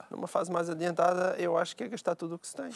Numa 0.10 0.28
fase 0.28 0.52
mais 0.52 0.70
adiantada, 0.70 1.36
eu 1.38 1.58
acho 1.58 1.76
que 1.76 1.84
é 1.84 1.88
gastar 1.88 2.16
tudo 2.16 2.36
o 2.36 2.40
que 2.40 2.48
se 2.48 2.56
tem. 2.56 2.70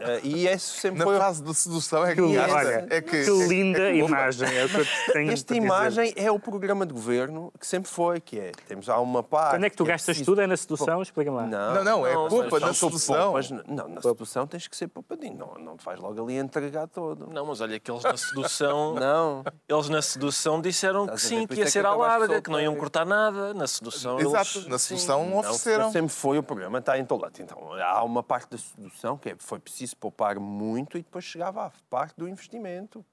Ah, 0.00 0.18
e 0.24 0.46
isso 0.48 0.78
sempre 0.80 0.98
Na 0.98 1.04
foi... 1.04 1.18
fase 1.18 1.42
de 1.42 1.54
sedução 1.54 2.04
é 2.04 2.14
que, 2.14 2.22
Que, 2.22 2.38
olha, 2.38 2.86
é 2.90 3.00
que, 3.00 3.24
que 3.24 3.30
linda 3.48 3.78
é 3.90 3.92
que 3.92 3.98
imagem. 3.98 4.48
É 4.48 4.66
que 4.68 5.18
Esta 5.32 5.54
imagem 5.54 6.12
é 6.16 6.30
o 6.30 6.38
programa 6.38 6.84
de 6.84 6.92
governo 6.92 7.52
que 7.58 7.66
sempre 7.66 7.90
foi, 7.90 8.20
que 8.20 8.38
é, 8.38 8.52
temos 8.66 8.88
há 8.88 8.98
uma 8.98 9.22
parte... 9.22 9.56
Quando 9.56 9.64
é 9.64 9.70
que 9.70 9.76
tu 9.76 9.84
que 9.84 9.90
gastas 9.90 10.06
preciso- 10.16 10.30
tudo? 10.30 10.40
É 10.40 10.46
na 10.46 10.56
sedução? 10.56 11.00
Explica-me 11.02 11.36
lá. 11.36 11.46
Não, 11.46 11.84
não, 11.84 12.06
é 12.06 12.14
mas 12.14 12.32
na 12.60 12.66
não, 12.66 12.74
tu 12.74 12.74
sedução. 12.74 13.24
poupas, 13.24 13.50
não, 13.50 13.88
na 13.88 14.00
sedução 14.00 14.46
tens 14.46 14.66
que 14.66 14.76
ser 14.76 14.88
poupadinho. 14.88 15.36
Não, 15.38 15.54
não 15.64 15.76
te 15.76 15.84
vais 15.84 15.98
logo 16.00 16.22
ali 16.22 16.36
entregar 16.36 16.88
todo. 16.88 17.28
não, 17.32 17.46
mas 17.46 17.60
olha 17.60 17.78
que 17.78 17.90
eles 17.90 18.02
na 18.02 18.16
sedução. 18.16 18.94
Não. 19.02 19.42
Eles 19.68 19.88
na 19.88 20.02
sedução 20.02 20.60
disseram 20.60 21.06
que 21.06 21.14
Estás 21.14 21.24
a 21.24 21.28
sim, 21.40 21.46
que 21.46 21.54
ia 21.56 21.64
é 21.64 21.66
ser 21.66 21.80
que 21.80 21.86
à 21.86 21.94
larga, 21.94 22.40
que 22.42 22.50
não 22.50 22.60
iam 22.60 22.74
cortar 22.76 23.04
nada. 23.04 23.54
Na 23.54 23.66
sedução 23.66 24.18
Exato, 24.18 24.58
eles... 24.58 24.68
na 24.68 24.78
sim. 24.78 24.88
sedução 24.96 25.28
Não, 25.28 25.38
ofereceram. 25.38 25.90
sempre 25.92 26.12
foi 26.14 26.38
o 26.38 26.42
programa, 26.42 26.71
está 26.78 26.98
em 26.98 27.04
todo 27.04 27.22
lado. 27.22 27.40
Então, 27.40 27.72
há 27.74 28.02
uma 28.02 28.22
parte 28.22 28.50
da 28.50 28.58
sedução 28.58 29.16
que 29.16 29.30
é, 29.30 29.36
foi 29.38 29.58
preciso 29.58 29.96
poupar 29.96 30.38
muito 30.38 30.98
e 30.98 31.02
depois 31.02 31.24
chegava 31.24 31.66
à 31.66 31.72
parte 31.88 32.16
do 32.16 32.28
investimento, 32.28 33.04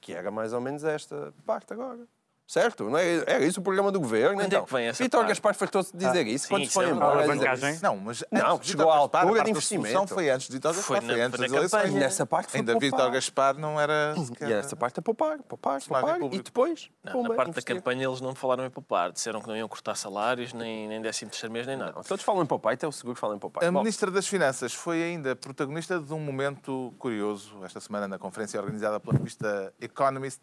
que 0.00 0.12
era 0.12 0.30
mais 0.30 0.52
ou 0.52 0.60
menos 0.60 0.84
esta 0.84 1.32
parte 1.46 1.72
agora. 1.72 2.06
Certo? 2.46 2.84
Não 2.90 2.98
é, 2.98 3.16
era 3.26 3.44
isso 3.44 3.58
o 3.60 3.62
programa 3.62 3.90
do 3.90 3.98
governo. 3.98 4.34
Onde 4.34 4.42
é 4.42 4.46
então, 4.48 4.64
que 4.66 4.72
vem 4.74 4.86
essa 4.86 5.02
Vítor 5.02 5.20
parte? 5.20 5.28
Gaspar 5.30 5.54
fartou-se 5.54 5.92
de 5.96 6.04
dizer 6.04 6.26
isso. 6.26 6.44
sim, 6.44 6.50
Quando 6.50 6.62
se 6.62 6.66
isso 6.68 6.74
foi 6.74 6.84
é 6.86 6.90
embora. 6.90 7.24
isso. 7.72 7.82
Não, 7.82 7.96
mas 7.96 8.24
Não, 8.30 8.62
chegou 8.62 8.90
à 8.90 8.96
altura 8.96 9.24
parte 9.24 9.44
de 9.44 9.50
investimento. 9.50 10.08
foi 10.08 10.28
antes 10.28 10.48
de 10.48 10.52
Vítor 10.52 10.74
Gaspar, 10.74 11.00
Foi 11.00 11.08
foi, 11.08 11.20
antes 11.22 11.40
das 11.40 11.50
eleições. 11.50 11.82
campanha. 11.82 12.00
Nessa 12.00 12.26
parte 12.26 12.50
foi 12.50 12.60
Ainda 12.60 12.72
poupar. 12.72 12.90
Vítor 12.90 13.10
Gaspar 13.12 13.58
não 13.58 13.80
era. 13.80 14.14
E 14.42 14.52
essa 14.52 14.76
parte 14.76 14.98
é 14.98 15.02
poupar, 15.02 15.38
poupar, 15.42 15.80
poupar. 15.80 16.16
E 16.16 16.20
público. 16.20 16.44
depois, 16.44 16.90
Não, 17.02 17.12
pumba, 17.12 17.28
na 17.30 17.34
parte 17.34 17.50
investir. 17.50 17.74
da 17.74 17.80
campanha 17.80 18.06
eles 18.06 18.20
não 18.20 18.34
falaram 18.34 18.66
em 18.66 18.70
poupar. 18.70 19.10
Disseram 19.10 19.40
que 19.40 19.48
não 19.48 19.56
iam 19.56 19.66
cortar 19.66 19.94
salários, 19.94 20.52
nem, 20.52 20.86
nem 20.86 21.00
13 21.00 21.26
terceiro 21.26 21.52
mês, 21.52 21.66
nem 21.66 21.78
nada. 21.78 21.92
Não, 21.96 22.02
Todos 22.02 22.22
falam 22.22 22.42
em 22.42 22.46
poupar, 22.46 22.74
então 22.74 22.90
o 22.90 22.92
seguro 22.92 23.16
fala 23.18 23.34
em 23.34 23.38
poupar. 23.38 23.64
A 23.64 23.72
Bom, 23.72 23.78
Ministra 23.78 24.10
das 24.10 24.26
Finanças 24.28 24.74
foi 24.74 25.02
ainda 25.02 25.34
protagonista 25.34 25.98
de 25.98 26.12
um 26.12 26.20
momento 26.20 26.92
curioso 26.98 27.58
esta 27.64 27.80
semana 27.80 28.06
na 28.06 28.18
conferência 28.18 28.60
organizada 28.60 29.00
pela 29.00 29.16
revista 29.16 29.72
Economist, 29.80 30.40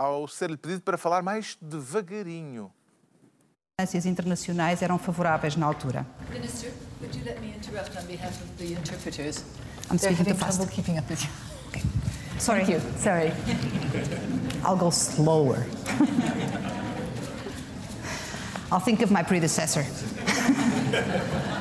ao 0.00 0.26
ser-lhe 0.26 0.56
pedido 0.56 0.80
para 0.80 0.96
falar 0.96 1.22
mais 1.22 1.58
devagarinho. 1.60 2.72
As 3.78 3.94
internacionais 4.06 4.80
eram 4.82 4.98
favoráveis 4.98 5.56
na 5.56 5.66
altura. 5.66 6.06
Minister, 6.30 6.70
would 7.00 7.14
you 7.16 7.24
let 7.24 7.38
me 7.40 7.54
interrupt 7.54 7.96
on 7.96 8.04
behalf 8.06 8.34
of 8.42 8.48
the 8.58 8.72
interpreters? 8.72 9.44
I'm 9.90 9.96
They're 9.98 10.14
speaking 10.14 10.16
having 10.16 10.32
too 10.34 10.38
fast. 10.38 10.56
trouble 10.58 10.72
keeping 10.74 10.98
up 10.98 11.08
with 11.10 11.22
you. 11.22 11.30
Sorry. 12.38 12.64
Thank 12.64 12.70
you. 12.70 12.80
Sorry. 12.98 13.32
I'll 14.64 14.76
go 14.76 14.90
slower. 14.90 15.66
I'll 18.72 18.80
think 18.80 19.02
of 19.02 19.10
my 19.10 19.22
predecessor. 19.22 19.84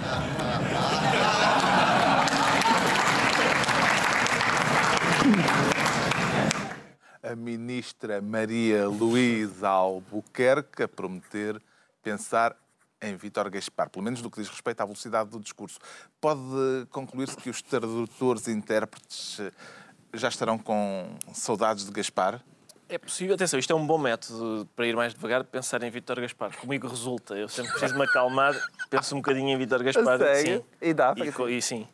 A 7.30 7.36
ministra 7.36 8.20
Maria 8.24 8.88
Luísa 8.88 9.70
Albuquerque 9.70 10.82
a 10.82 10.88
prometer 10.88 11.62
pensar 12.02 12.56
em 13.00 13.16
Vítor 13.16 13.48
Gaspar, 13.52 13.88
pelo 13.88 14.04
menos 14.04 14.20
no 14.24 14.32
que 14.32 14.40
diz 14.42 14.50
respeito 14.50 14.82
à 14.82 14.86
velocidade 14.86 15.30
do 15.30 15.40
discurso. 15.40 15.78
Pode 16.20 16.40
concluir-se 16.90 17.38
que 17.38 17.48
os 17.52 17.62
tradutores 17.62 18.48
e 18.48 18.52
intérpretes 18.52 19.40
eh, 19.42 19.52
já 20.16 20.28
estarão 20.28 20.58
com 20.58 21.08
saudades 21.32 21.86
de 21.86 21.92
Gaspar? 21.92 22.42
É 22.90 22.98
possível, 22.98 23.36
atenção, 23.36 23.60
isto 23.60 23.72
é 23.72 23.76
um 23.76 23.86
bom 23.86 24.00
método 24.00 24.68
para 24.76 24.88
ir 24.88 24.96
mais 24.96 25.14
devagar, 25.14 25.44
pensar 25.44 25.84
em 25.84 25.92
Vítor 25.92 26.20
Gaspar. 26.20 26.58
Comigo 26.58 26.88
resulta, 26.88 27.36
eu 27.36 27.48
sempre 27.48 27.70
preciso 27.74 27.96
me 27.96 28.06
acalmar, 28.06 28.56
penso 28.90 29.14
um 29.14 29.20
bocadinho 29.20 29.50
em 29.50 29.58
Vítor 29.60 29.84
Gaspar. 29.86 30.18
Sim. 30.38 30.64
E 30.82 30.96
dá 30.96 31.14
E, 31.16 31.32
co- 31.32 31.48
e 31.48 31.62
sim. 31.62 31.88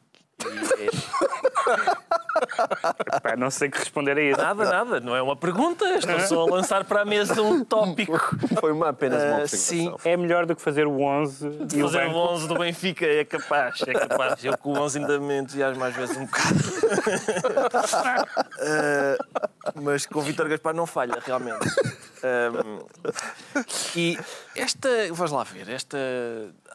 E 0.45 0.83
é- 0.85 1.45
Pá, 3.23 3.35
não 3.37 3.49
sei 3.49 3.69
que 3.69 3.77
responder 3.79 4.17
a 4.17 4.21
isso. 4.21 4.39
nada, 4.39 4.65
nada, 4.65 4.99
não 4.99 5.15
é 5.15 5.21
uma 5.21 5.35
pergunta, 5.35 5.85
estou 5.95 6.19
só 6.21 6.41
a 6.41 6.45
lançar 6.55 6.83
para 6.85 7.01
a 7.01 7.05
mesa 7.05 7.41
um 7.41 7.63
tópico. 7.63 8.17
Foi 8.59 8.71
uma, 8.71 8.89
apenas 8.89 9.21
uma 9.23 9.35
Ah, 9.37 9.41
observação. 9.41 9.97
sim. 9.99 10.09
É 10.09 10.17
melhor 10.17 10.45
do 10.45 10.55
que 10.55 10.61
fazer 10.61 10.85
o 10.87 11.01
11 11.01 11.47
e 11.73 11.81
o 11.83 11.87
Fazer 11.87 12.05
o 12.05 12.07
banco. 12.13 12.17
11 12.33 12.47
do 12.47 12.57
Benfica 12.59 13.05
é 13.05 13.23
capaz, 13.25 13.81
é 13.87 13.93
capaz. 13.93 14.43
Eu 14.43 14.57
com 14.57 14.73
o 14.73 14.79
11 14.79 14.99
ainda 14.99 15.19
me 15.19 15.37
entusiasmo 15.39 15.83
às 15.83 15.95
vezes 15.95 16.17
um 16.17 16.25
bocado. 16.25 16.55
Ah, 18.57 19.17
mas 19.75 20.05
com 20.05 20.19
o 20.19 20.21
Vítor 20.21 20.47
Gaspar 20.47 20.73
não 20.73 20.85
falha, 20.85 21.19
realmente. 21.25 21.65
Ahm, 22.23 22.79
e 23.95 24.17
esta, 24.55 24.89
vais 25.11 25.31
lá 25.31 25.43
ver, 25.43 25.69
esta. 25.69 25.97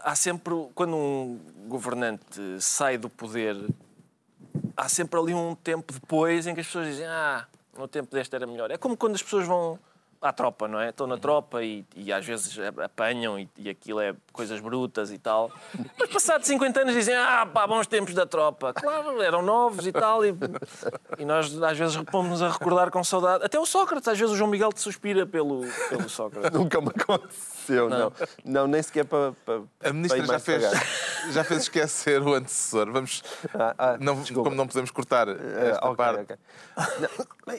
Há 0.02 0.14
sempre, 0.14 0.54
quando 0.74 0.96
um 0.96 1.38
governante 1.66 2.40
sai 2.60 2.96
do 2.98 3.08
poder, 3.08 3.56
há 4.80 4.88
sempre 4.88 5.20
ali 5.20 5.34
um 5.34 5.54
tempo 5.54 5.92
depois 5.92 6.46
em 6.46 6.54
que 6.54 6.60
as 6.60 6.66
pessoas 6.66 6.86
dizem: 6.86 7.06
Ah, 7.06 7.46
no 7.76 7.86
tempo 7.86 8.10
deste 8.14 8.34
era 8.34 8.46
melhor. 8.46 8.70
É 8.70 8.78
como 8.78 8.96
quando 8.96 9.14
as 9.14 9.22
pessoas 9.22 9.46
vão 9.46 9.78
à 10.20 10.32
tropa, 10.32 10.68
não 10.68 10.78
é? 10.78 10.90
Estão 10.90 11.06
na 11.06 11.16
tropa 11.16 11.62
e, 11.62 11.84
e 11.96 12.12
às 12.12 12.24
vezes 12.26 12.58
apanham 12.82 13.38
e, 13.38 13.48
e 13.56 13.70
aquilo 13.70 14.00
é 14.00 14.14
coisas 14.32 14.60
brutas 14.60 15.10
e 15.10 15.18
tal. 15.18 15.50
Mas 15.98 16.10
passados 16.10 16.46
50 16.46 16.80
anos 16.80 16.94
dizem: 16.94 17.14
Ah, 17.14 17.46
pá, 17.46 17.66
bons 17.66 17.86
tempos 17.86 18.12
da 18.14 18.26
tropa. 18.26 18.72
Claro, 18.74 19.22
eram 19.22 19.40
novos 19.42 19.86
e 19.86 19.92
tal. 19.92 20.24
E, 20.24 20.34
e 21.18 21.24
nós 21.24 21.60
às 21.62 21.78
vezes 21.78 21.96
pomos-nos 22.10 22.42
a 22.42 22.50
recordar 22.50 22.90
com 22.90 23.02
saudade. 23.02 23.44
Até 23.44 23.58
o 23.58 23.64
Sócrates, 23.64 24.08
às 24.08 24.18
vezes 24.18 24.34
o 24.34 24.36
João 24.36 24.50
Miguel 24.50 24.72
te 24.72 24.80
suspira 24.80 25.24
pelo, 25.26 25.62
pelo 25.88 26.08
Sócrates. 26.08 26.50
Nunca 26.50 26.80
me 26.80 26.88
aconteceu, 26.88 27.88
não. 27.88 28.12
Não, 28.44 28.66
nem 28.66 28.82
sequer 28.82 29.04
para. 29.06 29.32
para 29.44 29.60
A 29.82 29.92
ministra 29.92 30.24
já 30.26 30.38
fez, 30.38 30.62
já 31.32 31.44
fez 31.44 31.62
esquecer 31.62 32.20
o 32.22 32.34
antecessor. 32.34 32.90
Vamos, 32.92 33.22
Ah, 33.54 33.74
ah, 33.78 33.96
não, 33.98 34.20
desculpa. 34.20 34.50
como 34.50 34.56
não 34.56 34.66
podemos 34.66 34.90
cortar 34.90 35.28
Eh, 35.28 35.70
esta 35.70 35.86
ok, 35.86 35.96
parte, 35.96 36.20
ok. 36.22 36.36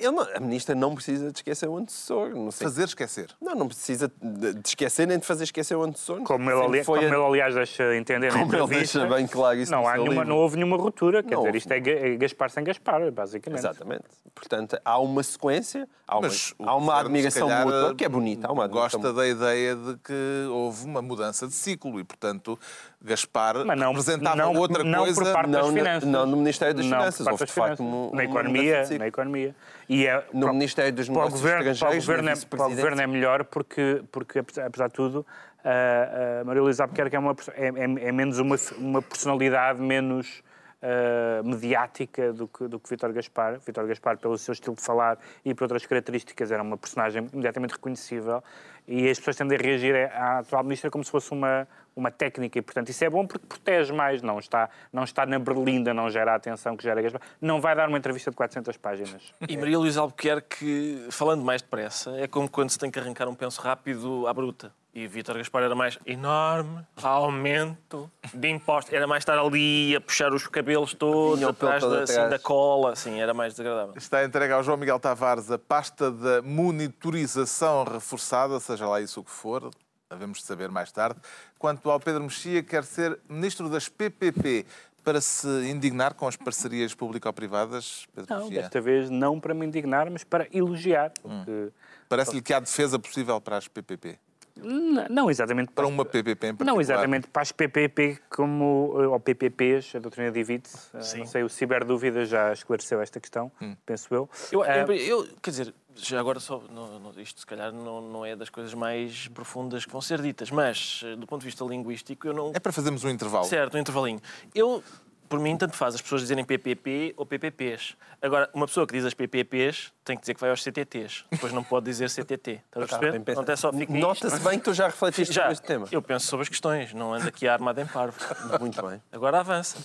Não, 0.03 0.11
não- 0.11 0.27
a 0.35 0.39
ministra 0.39 0.75
não 0.75 0.93
precisa 0.93 1.31
de 1.31 1.37
esquecer 1.39 1.67
o 1.67 1.77
antecessor. 1.77 2.29
Não, 2.51 2.57
sei. 2.57 2.67
fazer 2.67 2.83
esquecer. 2.85 3.27
não, 3.41 3.55
não 3.55 3.67
precisa 3.67 4.11
de 4.21 4.59
esquecer 4.67 5.07
nem 5.07 5.17
de 5.19 5.25
fazer 5.25 5.43
esquecer 5.45 5.75
o 5.75 5.83
antecessor. 5.83 6.21
Como 6.23 6.49
ele, 6.51 6.61
ali, 6.61 6.83
foi 6.83 6.99
como 6.99 7.13
a- 7.13 7.17
ele, 7.17 7.25
aliás, 7.27 7.55
deixa 7.55 7.95
entender 7.95 8.31
Como 8.31 8.55
ele 8.55 8.67
deixa 8.67 9.05
bem 9.07 9.25
claro 9.27 9.57
isso 9.57 9.71
não, 9.71 9.87
há 9.87 9.97
nenhuma, 9.97 10.23
não 10.25 10.37
houve 10.37 10.55
nenhuma 10.57 10.77
ruptura. 10.77 11.23
Quer 11.23 11.35
Não 11.35 11.41
dizer, 11.43 11.47
houve. 11.47 11.57
isto 11.57 11.71
é 11.71 11.77
é 12.13 12.15
Gaspar 12.17 12.49
sem 12.49 12.63
Gaspar, 12.63 13.11
basicamente. 13.11 13.59
Exatamente. 13.59 14.03
Portanto, 14.33 14.79
há 14.83 14.99
uma 14.99 15.23
sequência, 15.23 15.87
há 16.07 16.17
uma, 16.17 16.27
há 16.59 16.75
uma 16.75 16.99
admiração 16.99 17.49
mútua, 17.49 17.95
que 17.95 18.05
é 18.05 18.09
bonita. 18.09 18.47
Há 18.47 18.51
uma 18.51 18.67
Gosta 18.67 19.11
da 19.13 19.27
ideia 19.27 19.75
de 19.75 19.97
que 19.97 20.47
houve 20.49 20.85
uma 20.85 21.01
mudança 21.01 21.47
de 21.47 21.53
ciclo 21.53 21.99
e, 21.99 22.03
portanto, 22.03 22.57
Gaspar 23.03 23.65
Mas 23.65 23.79
não, 23.79 23.89
representava 23.89 24.35
não, 24.35 24.53
outra 24.55 24.83
não 24.83 24.99
coisa. 25.03 25.21
por 25.23 25.33
parte 25.33 25.49
das 25.49 25.61
Não 25.61 25.71
no- 25.71 25.77
finanças. 25.77 26.09
não 26.09 26.25
no 26.25 26.37
Ministério 26.37 26.73
das 26.75 26.85
Não 26.85 26.97
Finanças. 26.99 27.27
Houve, 27.27 27.45
de 27.45 27.51
facto, 27.51 27.79
uma- 27.81 28.05
na 28.07 28.11
uma 28.11 28.23
economia, 28.23 28.83
na 28.99 29.07
economia. 29.07 29.55
E 29.93 30.07
é, 30.07 30.23
No 30.31 30.41
para- 30.45 30.53
Ministério 30.53 30.93
dos 30.93 31.09
Negócios 31.09 31.33
governo, 31.41 31.63
para 31.63 31.67
o 31.69 31.71
Estrangeiros, 31.73 32.05
governo, 32.05 32.29
é, 32.29 32.35
para 32.49 32.65
o 32.65 32.69
governo 32.69 33.01
é 33.01 33.07
melhor 33.07 33.43
porque, 33.43 34.01
porque 34.09 34.39
apesar 34.39 34.87
de 34.87 34.93
tudo, 34.93 35.25
a, 35.65 36.39
a 36.39 36.43
Maria 36.45 36.61
Luísa 36.61 36.83
Albuquerque 36.83 37.13
é, 37.13 37.19
uma, 37.19 37.35
é, 37.55 37.67
é- 37.67 38.07
é 38.07 38.11
menos 38.13 38.39
uma, 38.39 38.55
uma 38.77 39.01
personalidade 39.01 39.81
menos 39.81 40.41
ah, 40.81 41.41
mediática 41.43 42.33
do 42.33 42.47
que, 42.47 42.67
do 42.67 42.79
que 42.79 42.89
Vítor 42.89 43.13
Gaspar. 43.13 43.59
Vítor 43.59 43.85
Gaspar, 43.87 44.17
pelo 44.17 44.35
seu 44.37 44.51
estilo 44.51 44.75
de 44.75 44.81
falar 44.81 45.17
e 45.45 45.53
por 45.53 45.65
outras 45.65 45.85
características, 45.85 46.51
era 46.51 46.63
uma 46.63 46.77
personagem 46.77 47.29
imediatamente 47.31 47.73
reconhecível 47.73 48.43
e 48.87 49.07
as 49.07 49.19
pessoas 49.19 49.35
tendem 49.35 49.57
a 49.59 49.61
reagir 49.61 49.95
à 50.11 50.39
atual 50.39 50.63
ministra 50.63 50.89
como 50.89 51.03
se 51.03 51.11
fosse 51.11 51.31
uma, 51.31 51.67
uma 51.95 52.09
técnica 52.09 52.57
e, 52.57 52.61
portanto, 52.63 52.89
isso 52.89 53.03
é 53.03 53.09
bom 53.09 53.27
porque 53.27 53.45
protege 53.45 53.93
mais, 53.93 54.23
não 54.23 54.39
está, 54.39 54.69
não 54.91 55.03
está 55.03 55.23
na 55.23 55.37
berlinda, 55.37 55.93
não 55.93 56.09
gera 56.09 56.31
a 56.31 56.35
atenção 56.35 56.75
que 56.75 56.83
gera 56.83 56.99
Gaspar. 56.99 57.21
Não 57.39 57.61
vai 57.61 57.75
dar 57.75 57.87
uma 57.87 57.97
entrevista 57.97 58.31
de 58.31 58.37
400 58.37 58.75
páginas. 58.77 59.33
E 59.47 59.55
Maria 59.57 59.77
Luísa 59.77 60.01
Albuquerque, 60.01 61.07
falando 61.11 61.43
mais 61.43 61.61
depressa, 61.61 62.17
é 62.17 62.27
como 62.27 62.49
quando 62.49 62.71
se 62.71 62.79
tem 62.79 62.89
que 62.89 62.97
arrancar 62.97 63.27
um 63.27 63.35
penso 63.35 63.61
rápido 63.61 64.25
à 64.27 64.33
bruta. 64.33 64.73
E 64.93 65.07
Vítor 65.07 65.37
Gaspar 65.37 65.63
era 65.63 65.73
mais 65.73 65.97
enorme, 66.05 66.85
aumento 67.01 68.11
de 68.33 68.49
impostos. 68.49 68.93
Era 68.93 69.07
mais 69.07 69.21
estar 69.21 69.39
ali 69.39 69.95
a 69.95 70.01
puxar 70.01 70.33
os 70.33 70.45
cabelos 70.47 70.93
todos, 70.93 71.41
atrás 71.43 71.81
todo 71.81 71.95
da, 71.95 72.03
assim, 72.03 72.29
da 72.29 72.37
cola. 72.37 72.91
Assim, 72.91 73.21
era 73.21 73.33
mais 73.33 73.53
desagradável. 73.53 73.93
Está 73.95 74.25
entregue 74.25 74.51
ao 74.51 74.61
João 74.61 74.75
Miguel 74.77 74.99
Tavares 74.99 75.49
a 75.49 75.57
pasta 75.57 76.11
da 76.11 76.41
monitorização 76.41 77.85
reforçada, 77.85 78.59
seja 78.59 78.85
lá 78.85 78.99
isso 78.99 79.21
o 79.21 79.23
que 79.23 79.31
for, 79.31 79.71
havemos 80.09 80.39
de 80.39 80.43
saber 80.43 80.69
mais 80.69 80.91
tarde. 80.91 81.17
Quanto 81.57 81.89
ao 81.89 81.97
Pedro 81.97 82.23
Mexia, 82.23 82.61
quer 82.61 82.83
ser 82.83 83.17
ministro 83.29 83.69
das 83.69 83.87
PPP 83.87 84.65
para 85.05 85.21
se 85.21 85.47
indignar 85.69 86.13
com 86.15 86.27
as 86.27 86.35
parcerias 86.35 86.93
público-privadas, 86.93 88.05
Pedro 88.13 88.35
Não, 88.35 88.43
Mexia? 88.43 88.61
desta 88.63 88.81
vez 88.81 89.09
não 89.09 89.39
para 89.39 89.53
me 89.53 89.65
indignar, 89.65 90.09
mas 90.11 90.25
para 90.25 90.47
elogiar. 90.51 91.11
porque- 91.21 91.69
Parece-lhe 92.09 92.41
que 92.41 92.53
há 92.53 92.59
defesa 92.59 92.99
possível 92.99 93.39
para 93.39 93.55
as 93.55 93.69
PPP? 93.69 94.19
N- 94.61 95.07
Não 95.09 95.29
exatamente 95.29 95.71
Para 95.71 95.87
uma 95.87 96.05
PPP 96.05 96.29
em 96.29 96.35
particular? 96.55 96.65
Não 96.73 96.79
exatamente 96.81 97.27
para 97.27 97.41
as 97.41 97.51
PPP 97.51 98.19
como, 98.29 98.95
eh, 99.01 99.07
ou 99.07 99.19
PPPs, 99.19 99.95
a 99.95 99.99
doutrina 99.99 100.31
divide 100.31 100.67
Sim. 100.69 101.19
Não 101.19 101.25
sei, 101.25 101.43
o 101.43 101.49
Ciberdúvida 101.49 102.25
já 102.25 102.53
esclareceu 102.53 103.01
esta 103.01 103.19
questão, 103.19 103.51
penso 103.85 104.13
eu. 104.13 104.29
Eu, 104.51 104.63
eu, 104.63 104.91
eu- 104.93 105.27
quer 105.41 105.49
dizer, 105.51 105.73
já 105.95 106.19
agora 106.19 106.39
só, 106.39 106.61
não, 106.71 106.99
não- 106.99 107.11
isto 107.19 107.39
se 107.41 107.45
calhar 107.45 107.71
não, 107.71 108.01
não 108.01 108.25
é 108.25 108.35
das 108.35 108.49
coisas 108.49 108.73
mais 108.73 109.27
profundas 109.29 109.85
que 109.85 109.91
vão 109.91 110.01
ser 110.01 110.21
ditas, 110.21 110.49
mas 110.51 111.01
eh, 111.03 111.15
do 111.15 111.25
ponto 111.27 111.41
de 111.41 111.45
vista 111.47 111.63
linguístico 111.65 112.27
eu 112.27 112.33
não. 112.33 112.51
É 112.53 112.59
para 112.59 112.71
fazermos 112.71 113.03
um 113.03 113.09
intervalo. 113.09 113.45
Certo, 113.45 113.75
um 113.75 113.79
intervalinho. 113.79 114.19
Eu, 114.55 114.83
por 115.31 115.39
mim, 115.39 115.55
tanto 115.55 115.77
faz 115.77 115.95
as 115.95 116.01
pessoas 116.01 116.19
dizerem 116.21 116.43
PPP 116.43 117.13
ou 117.15 117.25
PPPs. 117.25 117.95
Agora, 118.21 118.49
uma 118.53 118.67
pessoa 118.67 118.85
que 118.85 118.91
diz 118.91 119.05
as 119.05 119.13
PPPs 119.13 119.89
tem 120.03 120.17
que 120.17 120.21
dizer 120.21 120.33
que 120.33 120.41
vai 120.41 120.49
aos 120.49 120.61
CTTs. 120.61 121.23
Depois 121.31 121.53
não 121.53 121.63
pode 121.63 121.85
dizer 121.85 122.09
CTT. 122.09 122.59
Estás 122.65 122.91
a 122.93 122.99
perceber? 122.99 123.19
Pensado. 123.21 123.45
Não 123.47 123.53
é 123.53 123.55
só. 123.55 123.71
Nota-se 123.71 124.39
bem 124.41 124.59
que 124.59 124.65
tu 124.65 124.73
já 124.73 124.87
refletiste 124.87 125.33
Já, 125.33 125.43
sobre 125.43 125.53
este 125.53 125.65
tema. 125.65 125.87
eu 125.89 126.01
penso 126.01 126.27
sobre 126.27 126.41
as 126.43 126.49
questões, 126.49 126.93
não 126.93 127.13
ando 127.13 127.29
aqui 127.29 127.47
armado 127.47 127.79
em 127.79 127.85
parvo. 127.87 128.17
Muito 128.59 128.85
bem. 128.85 129.01
Agora 129.09 129.39
avança. 129.39 129.77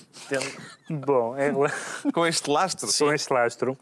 Bom, 0.91 1.37
é, 1.37 1.53
Com 2.13 2.27
este 2.27 2.51
lastro? 2.51 2.89
com 2.99 3.13
este 3.13 3.33
lastro, 3.33 3.79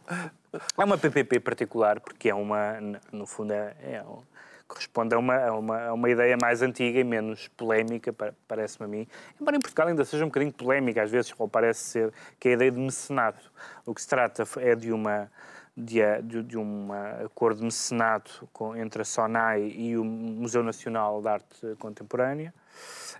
é 0.76 0.84
uma 0.84 0.98
PPP 0.98 1.40
particular, 1.40 1.98
porque 1.98 2.28
é 2.28 2.34
uma, 2.34 2.76
no 3.10 3.26
fundo, 3.26 3.54
é, 3.54 3.74
é 3.82 4.02
um- 4.02 4.22
corresponde 4.74 5.14
a 5.14 5.18
uma, 5.18 5.36
a, 5.36 5.52
uma, 5.56 5.82
a 5.86 5.92
uma 5.94 6.10
ideia 6.10 6.36
mais 6.40 6.60
antiga 6.60 6.98
e 6.98 7.04
menos 7.04 7.46
polémica, 7.56 8.12
pa- 8.12 8.34
parece-me 8.48 8.84
a 8.84 8.88
mim. 8.88 9.06
Embora 9.40 9.56
em 9.56 9.60
Portugal 9.60 9.86
ainda 9.86 10.04
seja 10.04 10.24
um 10.24 10.28
bocadinho 10.28 10.52
polémica, 10.52 11.02
às 11.02 11.10
vezes, 11.10 11.32
ou 11.38 11.48
parece 11.48 11.80
ser, 11.80 12.12
que 12.40 12.48
é 12.48 12.50
a 12.52 12.54
ideia 12.54 12.70
de 12.72 12.78
mecenato. 12.78 13.52
O 13.86 13.94
que 13.94 14.02
se 14.02 14.08
trata 14.08 14.42
é 14.58 14.74
de 14.74 14.92
uma 14.92 15.30
de, 15.76 16.00
de, 16.22 16.42
de 16.42 16.58
um 16.58 16.88
acordo 17.24 17.58
de 17.58 17.64
mecenato 17.64 18.48
com, 18.52 18.76
entre 18.76 19.02
a 19.02 19.04
SONAI 19.04 19.62
e 19.76 19.96
o 19.96 20.04
Museu 20.04 20.62
Nacional 20.62 21.20
de 21.20 21.28
Arte 21.28 21.76
Contemporânea, 21.78 22.54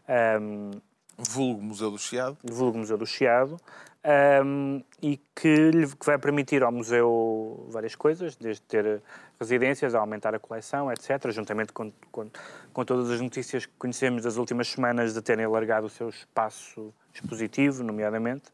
ahm, 0.09 0.71
Vulgo 1.17 1.63
Museu 1.63 1.91
do 1.91 1.99
Chiado. 1.99 2.37
vulgo 2.43 2.79
Museu 2.79 2.97
do 2.99 3.07
Chiado, 3.07 3.57
ahm, 4.05 4.81
e 5.03 5.19
que, 5.35 5.71
lhe, 5.71 5.87
que 5.87 6.07
vai 6.07 6.19
permitir 6.19 6.63
ao 6.63 6.71
museu 6.71 7.67
várias 7.71 7.95
coisas, 7.95 8.37
desde 8.37 8.63
ter 8.63 9.03
residências, 9.41 9.95
a 9.95 9.99
aumentar 9.99 10.35
a 10.35 10.39
coleção, 10.39 10.93
etc., 10.93 11.31
juntamente 11.31 11.73
com, 11.73 11.91
com, 12.13 12.31
com 12.73 12.85
todas 12.85 13.11
as 13.11 13.21
notícias 13.21 13.67
que 13.67 13.73
conhecemos 13.79 14.23
das 14.23 14.37
últimas 14.37 14.69
semanas 14.69 15.15
de 15.15 15.23
terem 15.23 15.45
alargado 15.45 15.87
o 15.87 15.91
seu 15.91 16.09
espaço 16.09 16.93
expositivo, 17.15 17.83
nomeadamente. 17.83 18.45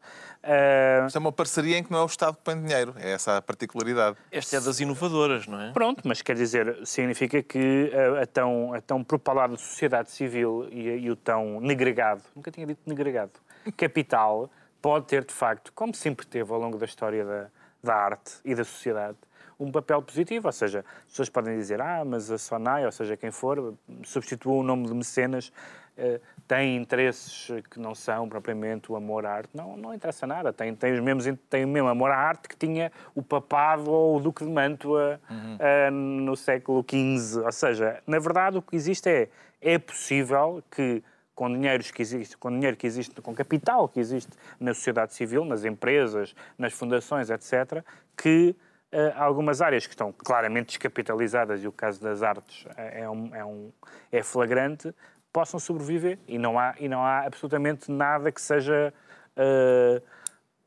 Ah, 0.43 1.05
Isto 1.07 1.17
é 1.17 1.19
uma 1.19 1.31
parceria 1.31 1.77
em 1.77 1.83
que 1.83 1.91
não 1.91 1.99
é 1.99 2.03
o 2.03 2.05
Estado 2.05 2.35
que 2.37 2.43
põe 2.43 2.61
dinheiro. 2.61 2.93
É 2.97 3.11
essa 3.11 3.37
a 3.37 3.41
particularidade. 3.41 4.17
Esta 4.31 4.57
é 4.57 4.61
das 4.61 4.79
inovadoras, 4.79 5.47
não 5.47 5.59
é? 5.59 5.71
Pronto, 5.71 6.01
mas 6.05 6.21
quer 6.21 6.35
dizer, 6.35 6.85
significa 6.85 7.41
que 7.41 7.91
a, 7.93 8.23
a 8.23 8.25
tão, 8.25 8.73
a 8.73 8.81
tão 8.81 9.03
propalada 9.03 9.55
sociedade 9.57 10.11
civil 10.11 10.67
e, 10.71 10.87
e 10.87 11.11
o 11.11 11.15
tão 11.15 11.59
negregado, 11.59 12.21
nunca 12.35 12.51
tinha 12.51 12.67
dito 12.67 12.81
negregado, 12.85 13.31
capital, 13.75 14.49
pode 14.81 15.05
ter, 15.05 15.23
de 15.23 15.33
facto, 15.33 15.71
como 15.73 15.93
sempre 15.93 16.25
teve 16.25 16.51
ao 16.51 16.59
longo 16.59 16.77
da 16.77 16.85
história 16.85 17.23
da, 17.23 17.47
da 17.83 17.95
arte 17.95 18.33
e 18.43 18.55
da 18.55 18.63
sociedade, 18.63 19.17
um 19.59 19.71
papel 19.71 20.01
positivo. 20.01 20.47
Ou 20.47 20.51
seja, 20.51 20.83
as 21.05 21.11
pessoas 21.11 21.29
podem 21.29 21.57
dizer, 21.57 21.81
ah, 21.81 22.03
mas 22.03 22.31
a 22.31 22.37
Sonai, 22.37 22.85
ou 22.85 22.91
seja, 22.91 23.15
quem 23.15 23.31
for, 23.31 23.75
substituiu 24.03 24.57
o 24.57 24.63
nome 24.63 24.87
de 24.87 24.93
mecenas, 24.93 25.51
eh, 25.97 26.19
tem 26.47 26.75
interesses 26.77 27.47
que 27.69 27.79
não 27.79 27.93
são 27.93 28.27
propriamente 28.27 28.91
o 28.91 28.95
amor 28.95 29.25
à 29.25 29.33
arte. 29.33 29.49
Não, 29.53 29.77
não 29.77 29.93
interessa 29.93 30.25
nada. 30.25 30.51
Tem, 30.51 30.73
tem, 30.75 30.93
os 30.93 30.99
mesmos, 30.99 31.25
tem 31.49 31.63
o 31.63 31.67
mesmo 31.67 31.87
amor 31.87 32.11
à 32.11 32.17
arte 32.17 32.49
que 32.49 32.55
tinha 32.55 32.91
o 33.13 33.21
papado 33.21 33.89
ou 33.89 34.17
o 34.17 34.19
duque 34.19 34.43
de 34.43 34.49
Mantua 34.49 35.19
eh, 35.59 35.89
no 35.91 36.35
século 36.35 36.83
XV. 36.83 37.41
Ou 37.43 37.51
seja, 37.51 38.01
na 38.07 38.19
verdade, 38.19 38.57
o 38.57 38.61
que 38.61 38.75
existe 38.75 39.09
é, 39.09 39.29
é 39.61 39.77
possível 39.77 40.63
que 40.71 41.03
com 41.41 41.51
dinheiros 41.51 41.89
que 41.89 42.03
existe, 42.03 42.37
com 42.37 42.51
dinheiro 42.51 42.77
que 42.77 42.85
existe, 42.85 43.19
com 43.19 43.33
capital 43.33 43.89
que 43.89 43.99
existe 43.99 44.31
na 44.59 44.75
sociedade 44.75 45.15
civil, 45.15 45.43
nas 45.43 45.65
empresas, 45.65 46.35
nas 46.55 46.71
fundações, 46.71 47.31
etc., 47.31 47.83
que 48.15 48.55
eh, 48.91 49.11
algumas 49.15 49.59
áreas 49.59 49.87
que 49.87 49.93
estão 49.93 50.11
claramente 50.11 50.67
descapitalizadas, 50.67 51.63
e 51.63 51.67
o 51.67 51.71
caso 51.71 51.99
das 51.99 52.21
artes 52.21 52.67
é, 52.77 53.09
um, 53.09 53.35
é, 53.35 53.43
um, 53.43 53.71
é 54.11 54.21
flagrante, 54.21 54.93
possam 55.33 55.59
sobreviver. 55.59 56.19
E 56.27 56.37
não 56.37 56.59
há, 56.59 56.75
e 56.79 56.87
não 56.87 57.03
há 57.03 57.21
absolutamente 57.25 57.91
nada 57.91 58.31
que 58.31 58.39
seja 58.39 58.93
eh, 59.35 59.99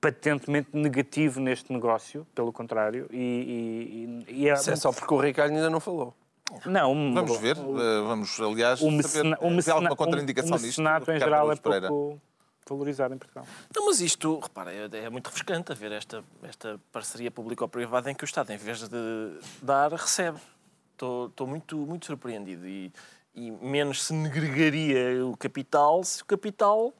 patentemente 0.00 0.70
negativo 0.72 1.38
neste 1.38 1.72
negócio, 1.72 2.26
pelo 2.34 2.52
contrário. 2.52 3.06
E- 3.12 4.24
e- 4.26 4.40
e 4.42 4.48
é, 4.48 4.54
Isso 4.54 4.72
é 4.72 4.74
só 4.74 4.92
porque 4.92 5.14
o 5.14 5.20
Ricardo 5.20 5.52
ainda 5.54 5.70
não 5.70 5.78
falou. 5.78 6.12
Não, 6.66 6.92
um- 6.92 7.14
Vamos 7.14 7.38
ver. 7.38 7.56
eh, 7.56 8.02
Vamos, 8.06 8.40
aliás, 8.40 8.80
o 8.80 9.02
saber 9.02 9.36
o 9.40 9.62
se 9.62 9.70
há 9.70 9.74
alguma 9.74 9.96
contraindicação 9.96 10.50
o 10.50 10.54
nisto. 10.54 10.66
mecenato 10.66 11.10
em 11.10 11.14
Ricardo 11.14 11.30
geral 11.30 11.52
é 11.52 11.56
pouco 11.56 12.20
valorizado 12.68 13.14
em 13.14 13.18
Portugal. 13.18 13.46
Não, 13.74 13.86
mas 13.86 14.00
isto, 14.00 14.38
repara, 14.40 14.72
é, 14.72 14.88
é 15.04 15.10
muito 15.10 15.26
refrescante 15.26 15.72
haver 15.72 15.92
esta, 15.92 16.24
esta 16.42 16.80
parceria 16.92 17.30
público-privada 17.30 18.10
em 18.10 18.14
que 18.14 18.24
o 18.24 18.26
Estado, 18.26 18.50
em 18.52 18.56
vez 18.56 18.88
de 18.88 19.38
dar, 19.62 19.92
recebe. 19.92 20.38
Estou, 20.92 21.26
estou 21.26 21.46
muito, 21.46 21.76
muito 21.76 22.06
surpreendido. 22.06 22.66
E, 22.66 22.92
e 23.34 23.50
menos 23.50 24.04
se 24.04 24.12
negregaria 24.14 25.26
o 25.26 25.36
capital 25.36 26.04
se 26.04 26.22
o 26.22 26.24
capital 26.24 26.94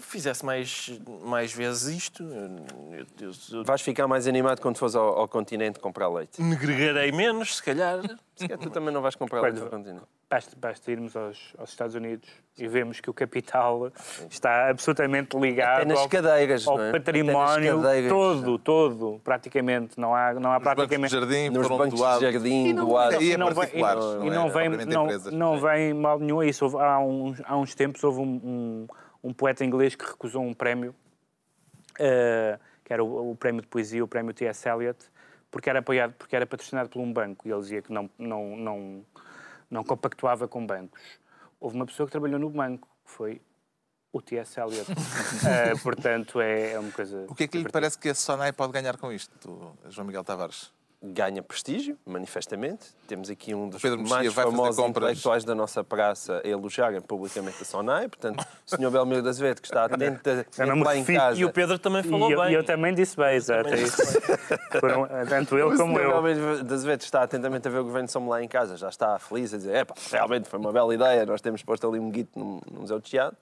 fizesse 0.00 0.44
mais, 0.44 0.90
mais 1.24 1.52
vezes 1.52 1.96
isto. 1.96 2.22
Eu, 2.22 3.06
eu- 3.28 3.32
eu 3.52 3.64
Vais 3.64 3.80
ficar 3.80 4.06
mais 4.06 4.26
animado 4.26 4.60
quando 4.60 4.76
fores 4.78 4.94
ao, 4.94 5.18
ao 5.18 5.28
continente 5.28 5.78
comprar 5.78 6.08
leite. 6.08 6.40
negregarei 6.42 7.12
menos, 7.12 7.56
se 7.56 7.62
calhar. 7.62 8.00
Se 8.36 8.46
calhar 8.46 8.58
tu 8.58 8.70
também 8.70 8.92
não 8.94 9.02
vais 9.02 9.14
comprar 9.14 9.40
leite 9.42 9.58
ao 9.58 9.64
não. 9.64 9.70
continente. 9.70 10.02
Basta, 10.30 10.54
basta 10.60 10.92
irmos 10.92 11.16
aos, 11.16 11.54
aos 11.56 11.70
Estados 11.70 11.94
Unidos 11.94 12.28
e 12.58 12.68
vemos 12.68 13.00
que 13.00 13.08
o 13.08 13.14
capital 13.14 13.90
está 14.30 14.68
absolutamente 14.68 15.34
ligado 15.38 15.76
Até 15.76 15.84
nas 15.86 15.98
ao, 16.00 16.08
cadeiras, 16.08 16.66
ao 16.68 16.76
não 16.76 16.84
é? 16.84 16.92
Património 16.92 17.76
nas 17.76 17.82
cadeiras. 17.86 18.10
todo, 18.12 18.58
todo, 18.58 19.20
praticamente. 19.24 19.98
Não 19.98 20.14
há, 20.14 20.34
não 20.34 20.52
há 20.52 20.58
Os 20.58 20.64
bancos 20.64 20.82
de 20.82 20.98
praticamente... 20.98 21.12
jardim 21.14 21.48
Nos 21.48 21.66
bancos 21.66 21.98
doados. 21.98 22.18
de 22.26 22.30
jardim, 22.32 22.74
doados. 22.74 23.22
E 23.22 23.30
é 23.30 23.34
E 23.34 23.36
não 23.38 23.48
e- 23.48 23.52
não 23.54 24.24
e 24.24 24.28
é 24.28 24.30
não 24.34 24.50
vem, 24.50 24.68
não, 24.86 25.06
não 25.32 25.60
vem 25.60 25.94
mal 25.94 26.18
nenhum 26.18 26.40
a 26.40 26.46
isso. 26.46 26.62
Houve- 26.66 26.76
há, 26.78 26.98
uns, 27.00 27.40
há 27.46 27.56
uns 27.56 27.74
tempos 27.74 28.04
houve 28.04 28.20
um, 28.20 28.24
um, 28.24 28.86
um 29.22 29.32
poeta 29.32 29.64
inglês 29.64 29.94
que 29.94 30.04
recusou 30.04 30.42
um 30.42 30.54
prémio, 30.54 30.94
eh, 31.98 32.58
que 32.84 32.92
era 32.92 33.02
o, 33.02 33.32
o 33.32 33.36
prémio 33.36 33.62
de 33.62 33.68
poesia, 33.68 34.02
o 34.02 34.08
prémio 34.08 34.32
T.S. 34.32 34.68
Eliot, 34.68 34.98
porque 35.50 35.68
era 35.68 35.80
apoiado, 35.80 36.14
porque 36.14 36.36
era 36.36 36.46
patrocinado 36.46 36.88
por 36.88 37.00
um 37.00 37.12
banco 37.12 37.46
e 37.46 37.50
ele 37.50 37.60
dizia 37.60 37.82
que 37.82 37.92
não, 37.92 38.08
não, 38.18 38.56
não, 38.56 39.04
não 39.70 39.84
compactuava 39.84 40.46
com 40.46 40.64
bancos. 40.64 41.02
Houve 41.60 41.76
uma 41.76 41.86
pessoa 41.86 42.06
que 42.06 42.12
trabalhou 42.12 42.38
no 42.38 42.50
banco, 42.50 42.88
que 43.04 43.10
foi 43.10 43.42
o 44.12 44.22
T.S. 44.22 44.58
Eliot. 44.60 44.86
Eh, 45.46 45.74
portanto, 45.82 46.40
é, 46.40 46.72
é 46.72 46.78
uma 46.78 46.90
coisa... 46.90 47.24
O 47.28 47.34
que 47.34 47.44
é 47.44 47.48
que 47.48 47.58
lhe 47.58 47.68
parece 47.70 47.96
que 47.96 48.08
a 48.08 48.14
Sonai 48.14 48.52
pode 48.52 48.72
ganhar 48.72 48.96
com 48.96 49.12
isto, 49.12 49.76
João 49.88 50.06
Miguel 50.06 50.24
Tavares? 50.24 50.72
Ganha 51.00 51.40
prestígio, 51.44 51.96
manifestamente. 52.04 52.86
Temos 53.06 53.30
aqui 53.30 53.54
um 53.54 53.68
dos 53.68 53.80
Pedro 53.80 54.02
mais 54.08 54.32
famosos 54.34 54.84
intelectuais 54.84 55.44
da 55.44 55.54
nossa 55.54 55.84
praça 55.84 56.42
a 56.44 56.48
elogiarem 56.48 57.00
publicamente 57.00 57.62
a 57.62 57.64
Sonai. 57.64 58.08
Portanto, 58.08 58.40
o 58.66 58.76
Sr. 58.76 58.90
Belmiro 58.90 59.22
da 59.22 59.30
Azevedo, 59.30 59.60
que 59.60 59.68
está 59.68 59.84
atento, 59.84 60.28
lá 60.84 60.96
em 60.96 61.04
casa. 61.04 61.38
E 61.40 61.44
o 61.44 61.52
Pedro 61.52 61.78
também 61.78 62.02
falou 62.02 62.28
E 62.28 62.32
eu, 62.32 62.40
bem. 62.40 62.50
e 62.50 62.54
eu 62.54 62.64
também 62.64 62.92
disse 62.92 63.16
bem, 63.16 63.36
exato. 63.36 63.68
é. 63.68 64.80
Foram, 64.80 65.06
tanto 65.28 65.54
ele 65.56 65.72
O 65.72 65.76
como 65.76 65.94
Sr. 65.96 66.02
eu. 66.02 66.22
Belmiro 66.22 66.64
da 66.64 66.74
Azevedo 66.74 67.00
está 67.02 67.22
atentamente 67.22 67.68
a 67.68 67.70
ver 67.70 67.78
o 67.78 67.84
governo 67.84 68.06
de 68.06 68.12
São 68.12 68.28
lá 68.28 68.42
em 68.42 68.48
casa. 68.48 68.76
Já 68.76 68.88
está 68.88 69.16
feliz 69.20 69.54
a 69.54 69.56
dizer, 69.56 69.76
epá, 69.76 69.94
realmente 70.10 70.48
foi 70.48 70.58
uma 70.58 70.72
bela 70.72 70.92
ideia, 70.92 71.24
nós 71.24 71.40
temos 71.40 71.62
posto 71.62 71.86
ali 71.88 72.00
um 72.00 72.10
guito 72.10 72.36
no, 72.36 72.60
no 72.68 72.80
Museu 72.80 72.98
de 72.98 73.08
Chiado. 73.08 73.36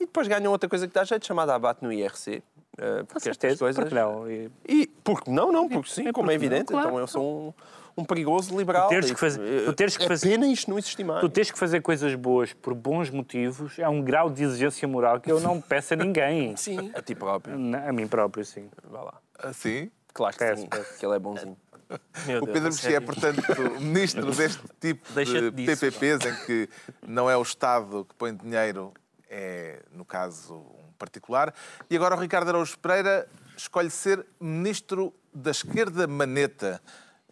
E 0.00 0.06
depois 0.06 0.26
ganham 0.26 0.50
outra 0.50 0.68
coisa 0.68 0.88
que 0.88 0.94
dá 0.94 1.04
jeito, 1.04 1.26
chamada 1.26 1.54
abate 1.54 1.84
no 1.84 1.92
IRC. 1.92 2.42
Eh, 2.78 3.02
porque 3.04 3.16
estas 3.18 3.22
certeza, 3.22 3.58
coisas... 3.58 3.82
porque 3.82 3.94
não? 3.94 4.30
E 4.30 4.50
E 4.68 4.86
porque 5.04 5.30
não, 5.30 5.52
não, 5.52 5.68
porque 5.68 5.90
sim, 5.90 6.10
como 6.12 6.30
é 6.30 6.34
porque 6.34 6.48
não, 6.48 6.56
evidente. 6.56 6.72
claro. 6.72 6.88
Então 6.88 6.98
eu 6.98 7.06
sou 7.06 7.54
um, 7.96 8.02
um 8.02 8.04
perigoso 8.04 8.56
liberal. 8.56 8.88
teres 8.88 9.10
E, 9.10 9.14
que 9.14 9.20
fazer- 9.20 9.64
tu 9.64 9.72
teres 9.72 9.96
que 9.96 10.04
é 10.04 10.08
fazer- 10.08 10.30
pena 10.30 10.46
isto 10.46 10.70
não 10.70 10.78
existir 10.78 11.04
mais. 11.04 11.20
Tu 11.20 11.28
tens 11.28 11.50
que 11.50 11.58
fazer 11.58 11.80
coisas 11.80 12.14
boas 12.14 12.52
por 12.52 12.74
bons 12.74 13.10
motivos 13.10 13.78
é 13.78 13.88
um 13.88 14.02
grau 14.02 14.30
de 14.30 14.42
exigência 14.42 14.86
moral 14.88 15.20
que 15.20 15.30
eu 15.30 15.40
não 15.40 15.60
peço 15.62 15.94
a 15.94 15.96
ninguém. 15.96 16.56
Sim. 16.56 16.90
A 16.94 17.02
ti 17.02 17.14
próprio. 17.14 17.58
Na- 17.58 17.88
A 17.88 17.92
mim 17.92 18.06
próprio, 18.08 18.44
sim. 18.44 18.68
Vá 18.84 19.02
lá. 19.02 19.14
Assim? 19.38 19.90
Claro 20.14 20.32
que 20.36 20.38
Peço, 20.44 20.62
sim, 20.62 20.68
peço. 20.68 20.98
que 20.98 21.06
ele 21.06 21.16
é 21.16 21.18
bonzinho. 21.18 21.56
Meu 22.26 22.42
O 22.42 22.46
Pedro 22.46 22.64
Mexia 22.64 22.96
é, 22.96 23.00
portanto, 23.00 23.42
ministro 23.80 24.30
deste 24.30 24.62
tipo 24.80 25.12
de 25.12 25.50
disso, 25.50 25.80
PPPs, 25.80 26.24
em 26.26 26.46
que 26.46 26.68
não 27.06 27.28
é 27.30 27.36
o 27.36 27.42
Estado 27.42 28.06
que 28.08 28.14
põe 28.14 28.34
dinheiro, 28.34 28.92
é, 29.28 29.82
no 29.92 30.02
caso, 30.04 30.64
particular. 31.02 31.52
E 31.90 31.96
agora 31.96 32.14
o 32.14 32.18
Ricardo 32.18 32.48
Araújo 32.48 32.78
Pereira 32.78 33.28
escolhe 33.56 33.90
ser 33.90 34.24
ministro 34.40 35.12
da 35.34 35.50
esquerda 35.50 36.06
maneta. 36.06 36.80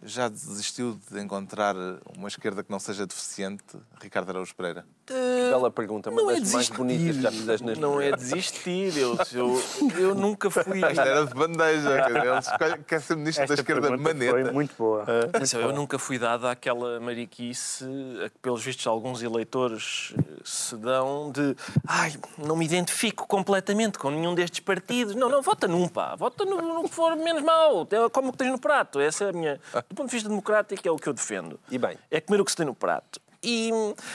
Já 0.03 0.31
desistiu 0.31 0.99
de 1.11 1.21
encontrar 1.21 1.77
uma 2.17 2.27
esquerda 2.27 2.63
que 2.65 2.71
não 2.71 2.81
seja 2.81 3.07
deficiente, 3.07 3.77
Ricardo 4.01 4.31
Araújo 4.31 4.55
Pereira? 4.57 4.87
Que 5.05 5.13
bela 5.13 5.71
pergunta, 5.71 6.09
uma 6.09 6.23
é 6.23 6.25
das 6.25 6.53
mais 6.53 6.69
desistir. 6.69 6.77
bonitas 6.79 7.17
que 7.17 7.23
já 7.23 7.31
fizeste 7.31 7.67
neste 7.67 7.81
Não 7.83 8.01
é 8.01 8.13
desistir. 8.13 8.97
Eu, 8.97 9.19
eu, 9.35 9.63
eu 9.99 10.15
nunca 10.15 10.49
fui. 10.49 10.83
Esta 10.83 11.03
era 11.03 11.27
de 11.27 11.35
bandeja. 11.35 12.03
quer 12.03 12.07
dizer, 12.15 12.27
Ele 12.27 12.39
escolhe, 12.39 12.85
quer 12.85 13.01
ser 13.03 13.17
ministro 13.19 13.47
da 13.47 13.53
Esta 13.53 13.63
esquerda 13.63 13.89
pergunta 13.89 14.15
maneta. 14.15 14.31
foi 14.31 14.51
muito 14.51 14.75
boa. 14.79 15.05
Atenção, 15.35 15.61
eu 15.61 15.73
nunca 15.75 15.99
fui 15.99 16.19
dado 16.19 16.47
àquela 16.49 16.99
mariquice 16.99 17.85
a 18.25 18.31
que, 18.31 18.39
pelos 18.39 18.65
vistos, 18.65 18.87
alguns 18.87 19.23
eleitores 19.23 20.15
se 20.45 20.77
dão 20.77 21.31
de 21.31 21.57
ai, 21.87 22.15
não 22.39 22.57
me 22.57 22.65
identifico 22.65 23.27
completamente 23.27 23.99
com 23.99 24.11
nenhum 24.11 24.35
destes 24.35 24.61
partidos. 24.61 25.15
Não, 25.15 25.29
não, 25.29 25.43
vota 25.43 25.67
num, 25.69 25.89
pá. 25.89 26.15
Vota 26.17 26.45
no, 26.45 26.61
no 26.61 26.89
que 26.89 26.95
for 26.95 27.17
menos 27.17 27.43
mau. 27.43 27.87
É 27.91 28.09
Como 28.11 28.29
o 28.29 28.33
que 28.33 28.39
tens 28.39 28.51
no 28.51 28.59
prato. 28.59 29.01
Essa 29.01 29.25
é 29.25 29.29
a 29.31 29.33
minha... 29.33 29.61
Do 29.89 29.95
ponto 29.95 30.09
de 30.09 30.13
vista 30.13 30.29
democrático, 30.29 30.87
é 30.87 30.91
o 30.91 30.97
que 30.97 31.09
eu 31.09 31.13
defendo. 31.13 31.59
E 31.71 31.79
bem. 31.79 31.97
É 32.11 32.21
comer 32.21 32.41
o 32.41 32.45
que 32.45 32.51
se 32.51 32.57
tem 32.57 32.67
no 32.67 32.75
prato. 32.75 33.21
E 33.43 33.71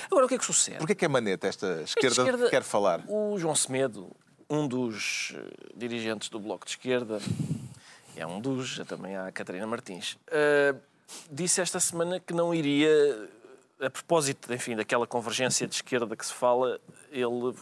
agora, 0.06 0.26
o 0.26 0.30
que 0.30 0.36
é 0.36 0.38
que 0.38 0.46
sucede? 0.46 0.78
Porquê 0.78 0.94
que 0.94 1.06
é 1.06 1.08
maneta 1.08 1.48
esta 1.48 1.82
esquerda, 1.82 2.44
que 2.44 2.50
quer 2.50 2.64
falar? 2.64 3.04
O 3.08 3.38
João 3.40 3.56
Semedo, 3.56 4.12
um 4.48 4.68
dos 4.68 5.34
eh, 5.36 5.72
dirigentes 5.76 6.30
do 6.30 6.40
Bloco 6.40 6.64
de 6.64 6.72
Esquerda, 6.72 7.20
é 8.16 8.26
um 8.26 8.40
dos, 8.40 8.78
também 8.88 9.16
há 9.16 9.28
a 9.28 9.32
Catarina 9.32 9.66
Martins, 9.66 10.18
eh, 10.28 10.76
disse 11.30 11.60
esta 11.60 11.80
semana 11.80 12.20
que 12.20 12.34
não 12.34 12.54
iria, 12.54 13.28
a 13.86 13.90
propósito, 13.90 14.54
enfim, 14.54 14.76
daquela 14.76 15.06
convergência 15.06 15.68
de 15.68 15.76
esquerda 15.76 16.16
que 16.16 16.26
se 16.26 16.34
fala, 16.34 16.80
ele 17.12 17.54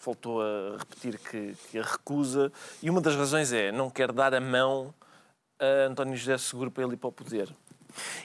voltou 0.00 0.40
a 0.40 0.76
repetir 0.78 1.18
que, 1.18 1.54
que 1.70 1.78
a 1.78 1.82
recusa, 1.82 2.52
e 2.82 2.88
uma 2.88 3.00
das 3.00 3.16
razões 3.16 3.52
é 3.52 3.72
não 3.72 3.90
quer 3.90 4.12
dar 4.12 4.34
a 4.34 4.40
mão 4.40 4.94
a 5.58 5.86
António 5.86 6.16
José 6.16 6.38
Seguro 6.38 6.70
para 6.70 6.84
ele 6.84 6.94
ir 6.94 6.96
para 6.96 7.08
o 7.08 7.12
poder. 7.12 7.48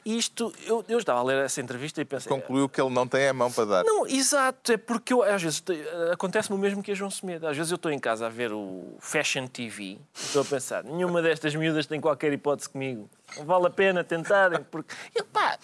E 0.06 0.18
isto, 0.18 0.54
eu, 0.66 0.84
eu 0.88 0.98
estava 1.00 1.20
a 1.20 1.24
ler 1.24 1.44
essa 1.46 1.62
entrevista 1.62 2.02
e 2.02 2.06
pensei. 2.06 2.30
Concluiu 2.30 2.68
que 2.70 2.80
ele 2.82 2.90
não 2.90 3.08
tem 3.08 3.28
a 3.28 3.34
mão 3.34 3.52
para 3.52 3.66
dar. 3.66 3.84
Não, 3.84 4.06
exato, 4.08 4.72
é 4.72 4.78
porque 4.78 5.14
eu, 5.14 5.24
às 5.24 5.42
vezes 5.42 5.62
te- 5.62 5.82
acontece-me 6.12 6.58
o 6.58 6.60
mesmo 6.60 6.82
que 6.84 6.92
a 6.92 6.96
João 6.96 7.10
Semedo. 7.12 7.48
Às 7.48 7.56
vezes 7.58 7.72
eu 7.72 7.76
estou 7.76 7.92
em 7.92 8.00
casa 8.00 8.26
a 8.26 8.30
ver 8.30 8.52
o 8.52 8.96
Fashion 9.00 9.48
TV 9.48 9.84
e 9.84 10.00
estou 10.14 10.42
a 10.42 10.46
pensar, 10.46 10.84
nenhuma 10.84 11.22
destas 11.22 11.54
miúdas 11.56 11.86
tem 11.86 12.00
qualquer 12.02 12.32
hipótese 12.34 12.70
comigo. 12.70 13.10
Vale 13.46 13.68
a 13.68 13.70
pena 13.70 14.04
tentarem, 14.04 14.62
porque 14.70 14.94
eu, 15.16 15.24
pá, 15.24 15.58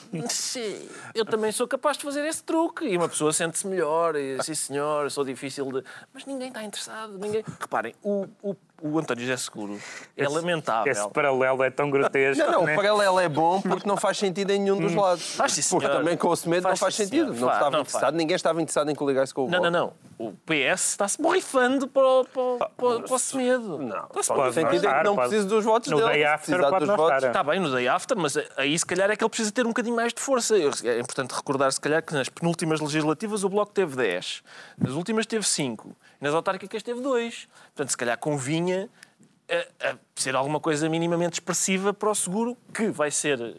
eu 1.14 1.26
também 1.26 1.52
sou 1.52 1.68
capaz 1.68 1.98
de 1.98 2.04
fazer 2.04 2.26
esse 2.26 2.44
truque 2.44 2.86
e 2.86 2.96
uma 2.98 3.10
pessoa 3.10 3.34
sente-se 3.34 3.68
melhor, 3.68 4.16
e 4.16 4.42
sim 4.44 4.56
senhor, 4.56 5.12
sou 5.12 5.26
difícil 5.26 5.66
de. 5.72 5.84
Mas 6.14 6.26
ninguém 6.26 6.48
está 6.48 6.64
interessado, 6.64 7.18
ninguém. 7.18 7.44
Reparem, 7.60 7.94
o, 8.02 8.26
o, 8.42 8.56
o 8.82 9.00
António 9.00 9.24
José 9.26 9.38
Seguro 9.38 9.80
é 10.16 10.28
lamentável. 10.28 10.92
Esse 10.92 11.10
paralelo 11.10 11.64
é 11.64 11.70
tão 11.70 11.90
grotesco. 11.90 12.44
Não, 12.44 12.52
não, 12.52 12.64
né? 12.66 12.74
o 12.74 12.76
paralelo 12.76 13.20
é 13.20 13.28
bom 13.28 13.62
porque 13.62 13.88
não 13.88 13.98
faz 13.98 14.18
sentido 14.18 14.52
em 14.52 14.60
nenhum 14.60 14.80
dos 14.80 14.94
lados. 14.94 15.36
Faz, 15.36 15.54
sim, 15.54 15.62
porque 15.70 15.88
também 15.88 16.16
com 16.16 16.28
o 16.30 16.36
Semedo 16.36 16.64
não 16.64 16.70
Faz, 16.70 16.80
faz 16.80 16.96
sentido. 16.96 17.34
senhor. 17.34 17.40
Não 17.40 17.48
Faz, 17.48 17.54
estava 17.58 17.72
não 17.72 17.80
interessado, 17.82 18.02
faz. 18.02 18.14
ninguém 18.16 18.36
estava 18.36 18.62
interessado 18.62 18.90
em 18.92 18.96
coligar-se 18.96 19.34
com 19.34 19.42
o 19.46 19.50
Não, 19.50 19.60
Bloco. 19.60 19.72
não, 19.72 19.94
não. 20.20 20.28
O 20.28 20.34
PS 20.46 20.90
está-se 20.92 21.22
borrifando 21.22 21.88
para, 21.88 22.04
o- 22.08 22.26
para, 22.26 22.70
para, 22.70 22.88
o- 22.88 23.02
para 23.04 23.14
o 23.16 23.20
Semedo. 23.20 23.78
Não, 23.80 24.08
pode 24.08 24.28
no 24.30 24.54
sentido 24.54 24.74
é 24.74 24.76
estar, 24.78 24.98
que 25.00 25.04
não 25.06 25.16
pode. 25.16 25.30
precisa 25.30 25.48
dos 25.50 25.64
votos 25.64 25.92
No 25.92 25.98
dele. 25.98 26.10
day 26.10 26.20
se 26.22 26.26
after 26.26 26.60
pode 26.60 26.80
dos 26.80 26.88
não 26.88 26.98
votos. 26.98 27.16
estar. 27.18 27.28
Está 27.28 27.44
bem 27.44 27.60
no 27.60 27.72
day 27.72 27.88
after, 27.88 28.18
mas 28.18 28.36
aí 28.58 28.78
se 28.78 28.86
calhar 28.86 29.10
é 29.12 29.16
que 29.16 29.24
ele 29.24 29.30
precisa 29.30 29.52
ter 29.52 29.66
um 29.66 29.70
bocadinho 29.70 29.96
mais 29.96 30.14
de 30.14 30.20
força. 30.22 30.56
É 30.58 31.00
importante 31.00 31.34
recordar, 31.34 31.72
se 31.72 31.80
calhar, 31.82 32.02
que 32.04 32.14
nas 32.14 32.30
penúltimas 32.30 32.80
legislativas 32.80 33.44
o 33.44 33.50
Bloco 33.50 33.72
teve 33.72 33.96
10, 33.96 34.44
nas 34.78 34.94
últimas 34.94 35.26
teve 35.26 35.46
5, 35.46 35.96
e 36.20 36.24
nas 36.24 36.34
autárquicas 36.34 36.82
teve 36.82 37.00
2. 37.02 37.48
Portanto, 37.76 37.90
se 37.92 37.98
calhar 37.98 38.18
convinha 38.18 38.67
eh, 38.74 39.68
a, 39.82 39.96
ser 40.16 40.36
alguma 40.36 40.60
coisa 40.60 40.90
minimamente 40.90 41.36
expressiva 41.36 41.94
para 41.94 42.10
o 42.10 42.16
seguro, 42.16 42.58
que 42.74 42.90
vai 42.90 43.10
ser, 43.12 43.56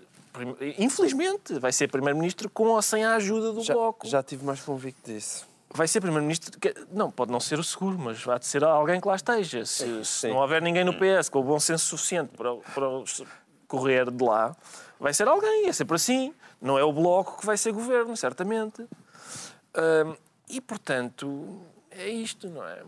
infelizmente, 0.78 1.58
vai 1.58 1.72
ser 1.72 1.88
Primeiro-Ministro 1.88 2.50
com 2.50 2.68
ou 2.68 2.82
sem 2.82 3.04
a 3.04 3.14
ajuda 3.14 3.52
do 3.52 3.62
Já, 3.62 3.74
Bloco. 3.74 4.06
já 4.06 4.22
tive 4.22 4.44
mais 4.44 4.60
convicto 4.60 5.10
disso. 5.10 5.48
Vai 5.70 5.86
ser 5.86 6.00
Primeiro-Ministro. 6.00 6.58
Não, 6.92 7.10
pode 7.10 7.30
não 7.30 7.40
ser 7.40 7.58
o 7.58 7.64
seguro, 7.64 7.98
mas 7.98 8.26
há 8.26 8.38
de 8.38 8.46
ser 8.46 8.64
alguém 8.64 9.00
que 9.00 9.08
lá 9.08 9.16
esteja. 9.16 9.64
Se, 9.66 10.04
se 10.04 10.28
não 10.28 10.36
houver 10.36 10.62
ninguém 10.62 10.84
no 10.84 10.94
PS 10.94 11.28
com 11.28 11.40
o 11.40 11.42
bom 11.42 11.60
senso 11.60 11.86
suficiente 11.86 12.30
para, 12.36 12.54
para 12.56 12.86
correr 13.66 14.10
de 14.10 14.24
lá, 14.24 14.56
vai 14.98 15.12
ser 15.12 15.28
alguém. 15.28 15.68
É 15.68 15.72
sempre 15.72 15.96
assim. 15.96 16.34
Não 16.60 16.78
é 16.78 16.82
o 16.82 16.92
Bloco 16.92 17.38
que 17.38 17.46
vai 17.46 17.56
ser 17.56 17.72
governo, 17.72 18.16
certamente. 18.16 18.82
Hum, 18.82 20.16
e, 20.48 20.60
portanto, 20.60 21.60
é 21.90 22.08
isto, 22.08 22.48
não 22.48 22.66
é? 22.66 22.82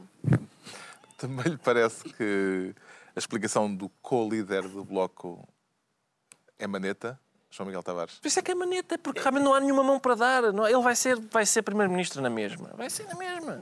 Também 1.21 1.45
lhe 1.53 1.59
parece 1.59 2.03
que 2.05 2.75
a 3.15 3.19
explicação 3.19 3.73
do 3.73 3.91
co-líder 4.01 4.67
do 4.67 4.83
Bloco 4.83 5.47
é 6.59 6.67
maneta, 6.67 7.21
João 7.51 7.67
Miguel 7.67 7.83
Tavares? 7.83 8.15
Por 8.15 8.27
isso 8.27 8.39
é 8.39 8.43
que 8.43 8.53
é 8.53 8.55
maneta, 8.55 8.97
porque 8.97 9.21
realmente 9.21 9.43
não 9.43 9.53
há 9.53 9.61
nenhuma 9.61 9.83
mão 9.83 9.99
para 9.99 10.15
dar. 10.15 10.43
Não, 10.53 10.67
ele 10.67 10.81
vai 10.81 10.97
ser, 10.97 11.19
vai 11.19 11.45
ser 11.45 11.61
Primeiro-Ministro 11.61 12.23
na 12.23 12.31
mesma. 12.31 12.71
Vai 12.75 12.89
ser 12.89 13.07
na 13.07 13.15
mesma. 13.17 13.61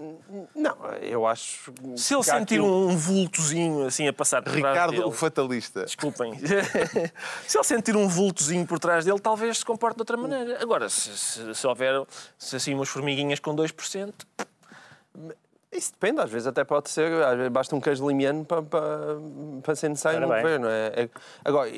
Não, 0.54 0.86
eu 1.00 1.26
acho. 1.26 1.72
Se 1.96 2.14
ele 2.14 2.22
sentir 2.22 2.60
um- 2.60 2.96
vultozinho 2.96 3.86
assim 3.86 4.06
a 4.06 4.12
passar 4.12 4.40
por 4.40 4.52
trás 4.52 4.66
Ricardo, 4.66 4.90
dele, 4.92 5.04
o 5.04 5.10
fatalista. 5.10 5.84
Desculpem. 5.84 6.34
se 7.48 7.56
ele 7.58 7.64
sentir 7.64 7.96
um 7.96 8.06
vultozinho 8.06 8.66
por 8.66 8.78
trás 8.78 9.04
dele, 9.04 9.18
talvez 9.18 9.58
se 9.58 9.64
comporte 9.64 9.96
de 9.96 10.02
outra 10.02 10.16
maneira. 10.16 10.62
Agora, 10.62 10.88
se, 10.88 11.16
se, 11.18 11.54
se 11.54 11.66
houver 11.66 12.06
se 12.38 12.54
assim 12.54 12.74
umas 12.74 12.88
formiguinhas 12.88 13.40
com 13.40 13.56
2%, 13.56 14.12
Isso 15.70 15.92
depende, 15.92 16.20
às 16.22 16.30
vezes 16.30 16.46
até 16.46 16.64
pode 16.64 16.88
ser, 16.88 17.10
basta 17.50 17.76
um 17.76 17.80
queijo 17.80 18.08
limiano 18.08 18.42
para, 18.42 18.62
para, 18.62 19.16
para 19.62 19.74
ser 19.76 19.90
necessário 19.90 20.18
no 20.20 20.26
governo. 20.26 20.66
É, 20.66 21.02
é- 21.04 21.08
Agora, 21.44 21.70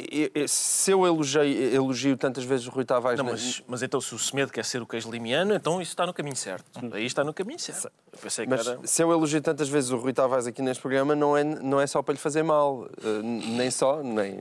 se 0.46 0.92
eu 0.92 1.04
elogio, 1.04 1.42
elogio 1.42 2.16
tantas 2.16 2.44
vezes 2.44 2.68
o 2.68 2.70
Rui 2.70 2.84
Tavares... 2.84 3.18
não, 3.18 3.24
na- 3.26 3.32
mas, 3.32 3.62
mas 3.66 3.82
então 3.82 4.00
se 4.00 4.14
o 4.14 4.18
Semedo 4.18 4.52
quer 4.52 4.64
ser 4.64 4.80
o 4.80 4.86
queijo 4.86 5.10
limiano, 5.10 5.54
então 5.54 5.82
isso 5.82 5.90
está 5.90 6.06
no 6.06 6.14
caminho 6.14 6.36
certo. 6.36 6.64
Aí 6.92 7.04
está 7.04 7.24
no 7.24 7.34
caminho 7.34 7.58
certo. 7.58 7.90
Eu 8.12 8.46
Mas 8.48 8.66
era... 8.66 8.78
se 8.84 9.02
eu 9.02 9.10
elogio 9.10 9.40
tantas 9.42 9.68
vezes 9.68 9.90
o 9.90 9.96
Rui 9.96 10.12
Tavares 10.12 10.46
aqui 10.46 10.62
neste 10.62 10.80
programa, 10.80 11.16
não 11.16 11.36
é, 11.36 11.42
não 11.42 11.80
é 11.80 11.86
só 11.86 12.00
para 12.00 12.12
lhe 12.12 12.20
fazer 12.20 12.44
mal. 12.44 12.86
Eh, 13.02 13.22
nem 13.22 13.70
só, 13.72 14.02
nem, 14.02 14.40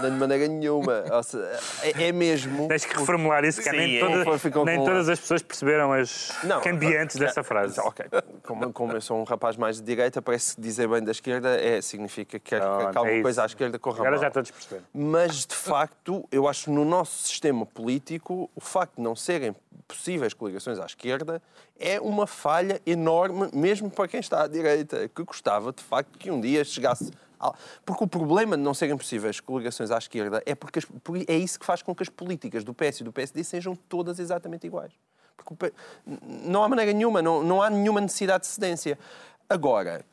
nem 0.00 0.10
de 0.12 0.16
maneira 0.18 0.48
nenhuma. 0.48 1.04
Ou 1.10 1.22
seja, 1.22 1.60
é, 1.82 2.08
é 2.08 2.12
mesmo... 2.12 2.68
Tens 2.68 2.84
que 2.84 2.96
reformular 2.98 3.44
isso, 3.44 3.62
que 3.62 3.70
Sim, 3.70 3.76
nem, 3.76 3.96
é. 3.96 4.00
toda- 4.00 4.38
Ficou 4.38 4.64
nem 4.64 4.84
todas 4.84 5.08
as 5.08 5.20
pessoas 5.20 5.42
perceberam 5.42 5.92
as 5.92 6.32
Não, 6.44 6.60
cambiantes 6.60 7.16
dessa 7.16 7.42
frase. 7.42 7.78
Ok, 7.80 8.04
como, 8.42 8.72
como 8.72 8.92
eu 8.92 9.00
sou 9.00 9.18
um 9.20 9.24
rapaz 9.24 9.56
mais 9.56 9.76
de 9.76 9.82
direita, 9.82 10.20
parece 10.20 10.54
que 10.56 10.60
dizer 10.60 10.88
bem 10.88 11.02
da 11.02 11.10
esquerda 11.12 11.50
é, 11.60 11.80
significa 11.80 12.38
que 12.38 12.50
quer 12.50 12.60
que 12.60 12.66
alguma 12.98 13.10
é 13.10 13.22
coisa 13.22 13.42
à 13.42 13.46
esquerda 13.46 13.78
corra 13.78 13.96
Agora 13.98 14.12
mal. 14.12 14.20
já 14.20 14.30
todos 14.30 14.50
perceberam. 14.50 14.84
Mas, 14.92 15.46
de 15.46 15.54
facto, 15.54 16.24
eu 16.30 16.48
acho 16.48 16.64
que 16.64 16.70
no 16.70 16.84
nosso 16.84 17.28
sistema 17.28 17.64
político, 17.66 18.50
o 18.54 18.60
facto 18.60 18.96
de 18.96 19.02
não 19.02 19.14
serem 19.14 19.54
possíveis 19.86 20.32
coligações 20.32 20.78
à 20.78 20.86
esquerda 20.86 21.42
é 21.78 22.00
uma 22.00 22.26
falha 22.26 22.80
enorme, 22.86 23.50
mesmo 23.52 23.90
para 23.90 24.08
quem 24.08 24.20
está 24.20 24.42
à 24.44 24.46
direita, 24.46 25.08
que 25.14 25.22
gostava, 25.24 25.72
de 25.72 25.82
facto, 25.82 26.18
que 26.18 26.30
um 26.30 26.40
dia 26.40 26.64
chegasse. 26.64 27.10
Ao- 27.42 27.54
Porque 27.84 28.04
o 28.04 28.06
problema 28.06 28.56
de 28.56 28.62
não 28.62 28.72
serem 28.72 28.96
possíveis 28.96 29.40
coligações 29.40 29.90
à 29.90 29.98
esquerda 29.98 30.42
é 30.46 30.54
porque 30.54 30.78
as- 30.78 30.86
é 31.28 31.36
isso 31.36 31.58
que 31.58 31.66
faz 31.66 31.82
com 31.82 31.94
que 31.94 32.02
as 32.02 32.08
políticas 32.08 32.64
do 32.64 32.72
PS 32.72 33.00
e 33.00 33.04
do 33.04 33.12
PSD 33.12 33.44
sejam 33.44 33.74
todas 33.76 34.18
exatamente 34.18 34.66
iguais. 34.66 34.92
Porque 35.36 35.72
não 36.06 36.62
há 36.62 36.68
maneira 36.68 36.92
nenhuma, 36.92 37.20
não, 37.20 37.42
não 37.42 37.60
há 37.60 37.68
nenhuma 37.68 38.00
necessidade 38.00 38.42
de 38.44 38.46
cedência. 38.48 38.98
Agora, 39.48 40.04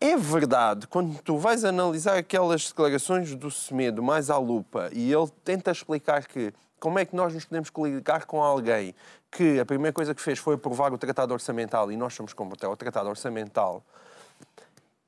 é 0.00 0.16
verdade, 0.16 0.86
quando 0.86 1.20
tu 1.22 1.36
vais 1.36 1.64
analisar 1.64 2.16
aquelas 2.16 2.68
declarações 2.68 3.34
do 3.34 3.50
Semedo 3.50 4.02
mais 4.02 4.30
à 4.30 4.38
lupa 4.38 4.88
e 4.92 5.12
ele 5.12 5.28
tenta 5.44 5.70
explicar 5.70 6.26
que 6.26 6.52
como 6.80 6.98
é 6.98 7.04
que 7.04 7.14
nós 7.16 7.34
nos 7.34 7.44
podemos 7.44 7.68
coligar 7.70 8.24
com 8.24 8.40
alguém 8.42 8.94
que 9.30 9.58
a 9.58 9.66
primeira 9.66 9.92
coisa 9.92 10.14
que 10.14 10.22
fez 10.22 10.38
foi 10.38 10.54
aprovar 10.54 10.92
o 10.92 10.96
Tratado 10.98 11.34
Orçamental 11.34 11.90
e 11.90 11.96
nós 11.96 12.14
somos 12.14 12.32
contra 12.32 12.70
o 12.70 12.76
Tratado 12.76 13.08
Orçamental, 13.08 13.82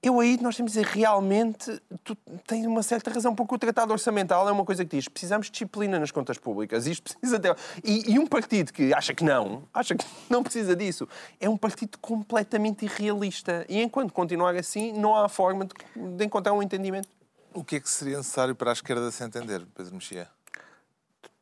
eu 0.03 0.19
aí 0.19 0.39
nós 0.41 0.57
temos 0.57 0.73
de 0.73 0.81
dizer 0.81 0.95
realmente 0.95 1.81
tu 2.03 2.17
tens 2.47 2.65
uma 2.67 2.83
certa 2.83 3.11
razão, 3.11 3.35
porque 3.35 3.55
o 3.55 3.59
tratado 3.59 3.93
orçamental 3.93 4.49
é 4.49 4.53
uma 4.53 4.65
coisa 4.65 4.85
que 4.85 4.97
diz 4.97 5.09
precisamos 5.09 5.47
de 5.47 5.53
disciplina 5.53 5.99
nas 5.99 6.11
contas 6.11 6.39
públicas. 6.39 6.87
Isto 6.87 7.17
precisa 7.19 7.39
ter... 7.39 7.55
e, 7.85 8.15
e 8.15 8.19
um 8.19 8.27
partido 8.27 8.73
que 8.73 8.95
acha 8.95 9.13
que 9.13 9.23
não, 9.23 9.65
acha 9.75 9.95
que 9.95 10.05
não 10.31 10.43
precisa 10.43 10.75
disso, 10.75 11.07
é 11.39 11.49
um 11.49 11.57
partido 11.57 11.99
completamente 11.99 12.87
irrealista. 12.87 13.67
E 13.69 13.83
enquanto 13.83 14.13
continuar 14.13 14.57
assim, 14.57 14.93
não 14.93 15.15
há 15.15 15.29
forma 15.29 15.67
de, 15.67 15.75
de 16.17 16.25
encontrar 16.25 16.55
um 16.55 16.63
entendimento. 16.63 17.09
O 17.53 17.63
que 17.63 17.77
é 17.77 17.81
que 17.81 17.91
seria 17.91 18.17
necessário 18.17 18.55
para 18.55 18.71
a 18.71 18.73
esquerda 18.73 19.11
se 19.11 19.23
entender, 19.23 19.67
Pedro 19.75 19.95
Mexia? 19.95 20.29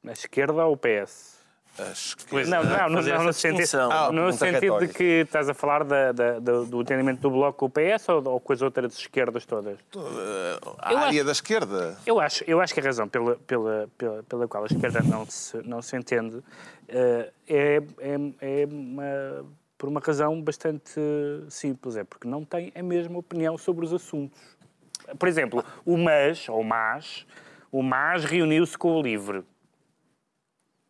A 0.05 0.13
esquerda 0.13 0.65
ou 0.65 0.73
o 0.73 0.77
PS? 0.77 1.38
Não, 2.49 2.65
não, 2.65 2.89
no, 2.89 2.97
fazer 2.97 3.15
não, 3.15 3.25
no 3.25 3.33
sentido. 3.33 3.79
Ah, 3.93 4.11
no 4.11 4.33
sentido 4.33 4.79
de 4.81 4.89
que 4.89 5.05
estás 5.23 5.49
a 5.49 5.55
falar 5.55 5.85
da- 5.85 6.11
da- 6.13 6.39
do, 6.41 6.67
do 6.67 6.81
entendimento 6.83 7.21
do 7.21 7.31
Bloco 7.31 7.57
com 7.59 7.67
o 7.67 7.71
PS 7.71 8.09
ou, 8.09 8.29
ou 8.29 8.41
com 8.41 8.53
as 8.53 8.63
outras 8.63 8.95
esquerdas 8.99 9.47
todas? 9.47 9.79
A 10.81 10.93
Eu 10.93 10.99
área 10.99 11.09
acho- 11.21 11.25
da 11.25 11.33
esquerda. 11.33 11.97
Eu 12.05 12.19
acho, 12.21 12.43
eu 12.49 12.61
acho 12.61 12.75
que 12.75 12.81
a 12.81 12.83
razão 12.83 13.09
pela, 13.09 13.37
pela, 13.47 13.89
pela, 13.97 14.23
pela 14.25 14.49
qual 14.49 14.65
a 14.65 14.67
esquerda 14.67 15.01
não 15.03 15.25
se, 15.27 15.57
não 15.69 15.81
se 15.81 15.97
entende 15.97 16.43
eh, 16.89 17.31
é, 17.49 17.83
é, 18.01 18.63
é 18.63 18.67
uma- 18.67 19.47
por 19.77 19.89
uma 19.89 20.01
razão 20.01 20.43
bastante 20.43 21.01
simples. 21.49 21.97
É 21.97 22.03
porque 22.03 22.27
não 22.27 22.45
tem 22.45 22.73
a 22.75 22.83
mesma 22.83 23.19
opinião 23.19 23.57
sobre 23.57 23.85
os 23.85 23.93
assuntos. 23.93 24.41
Por 25.17 25.29
exemplo, 25.29 25.65
o 25.87 25.97
MAS, 25.97 26.49
ou 26.49 26.65
MAS, 26.65 27.25
o 27.71 27.83
MAS 27.85 28.25
reuniu-se 28.25 28.77
com 28.77 28.91
o 28.97 29.01
LIVRE. 29.01 29.45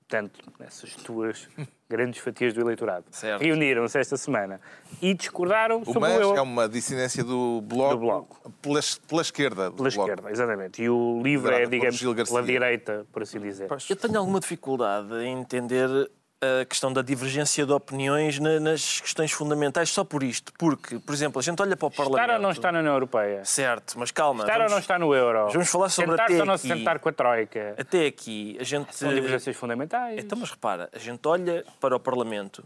Portanto, 0.08 0.40
essas 0.60 0.96
duas 1.06 1.46
grandes 1.88 2.18
fatias 2.22 2.54
do 2.54 2.62
eleitorado. 2.62 3.04
Reuniram-se 3.38 3.98
esta 3.98 4.16
semana 4.16 4.58
e 5.02 5.12
discordaram 5.12 5.82
O 5.82 5.84
sobre 5.84 6.00
MAS 6.00 6.18
o 6.18 6.22
euro. 6.22 6.38
é 6.38 6.40
uma 6.40 6.66
dissidência 6.66 7.22
do 7.22 7.60
Bloco, 7.60 7.94
Do 7.94 8.00
Bloco. 8.00 8.52
Pela, 8.62 8.80
pela 9.06 9.20
esquerda. 9.20 9.70
do 9.70 9.76
Pela 9.76 9.90
Bloco. 9.90 10.10
esquerda, 10.10 10.30
exatamente. 10.30 10.82
E 10.82 10.88
o 10.88 11.20
LIVRE 11.22 11.54
é, 11.54 11.66
digamos, 11.66 12.00
pela 12.26 12.42
direita, 12.42 13.06
por 13.12 13.22
assim 13.22 13.38
dizer. 13.38 13.68
Eu 13.90 13.96
tenho 13.96 14.18
alguma 14.18 14.40
dificuldade 14.40 15.12
em 15.22 15.38
entender 15.40 16.10
a 16.40 16.64
questão 16.64 16.92
da 16.92 17.02
divergência 17.02 17.66
de 17.66 17.72
opiniões 17.72 18.38
na- 18.38 18.60
nas 18.60 19.00
questões 19.00 19.32
fundamentais 19.32 19.90
só 19.90 20.04
por 20.04 20.22
isto. 20.22 20.52
Porque, 20.56 20.98
por 21.00 21.12
exemplo, 21.12 21.40
a 21.40 21.42
gente 21.42 21.60
olha 21.60 21.76
para 21.76 21.86
o 21.86 21.90
Parlamento... 21.90 22.20
Estar 22.22 22.34
ou 22.36 22.40
não 22.42 22.50
estar 22.50 22.72
na 22.72 22.78
União 22.78 22.92
Europeia? 22.94 23.44
Certo, 23.44 23.98
mas 23.98 24.10
calma. 24.10 24.44
Estar 24.44 24.52
ou 24.54 24.58
vamos- 24.60 24.72
não 24.72 24.78
estar 24.78 24.98
no 25.00 25.14
euro? 25.14 25.50
vamos 25.52 25.68
falar 25.68 25.88
sobre 25.88 26.12
Sentar-se 26.12 26.32
até 26.34 26.40
ou 26.40 26.46
não 26.46 26.54
aqui. 26.54 26.62
se 26.62 26.68
sentar 26.68 26.98
com 27.00 27.08
a 27.08 27.12
Troika? 27.12 27.74
Até 27.76 28.06
aqui, 28.06 28.56
a 28.60 28.64
gente... 28.64 28.94
São 28.96 29.12
divergências 29.12 29.56
fundamentais. 29.56 30.22
Então, 30.24 30.38
mas 30.38 30.50
repara, 30.50 30.88
a 30.92 30.98
gente 30.98 31.26
olha 31.26 31.64
para 31.80 31.96
o 31.96 32.00
Parlamento 32.00 32.64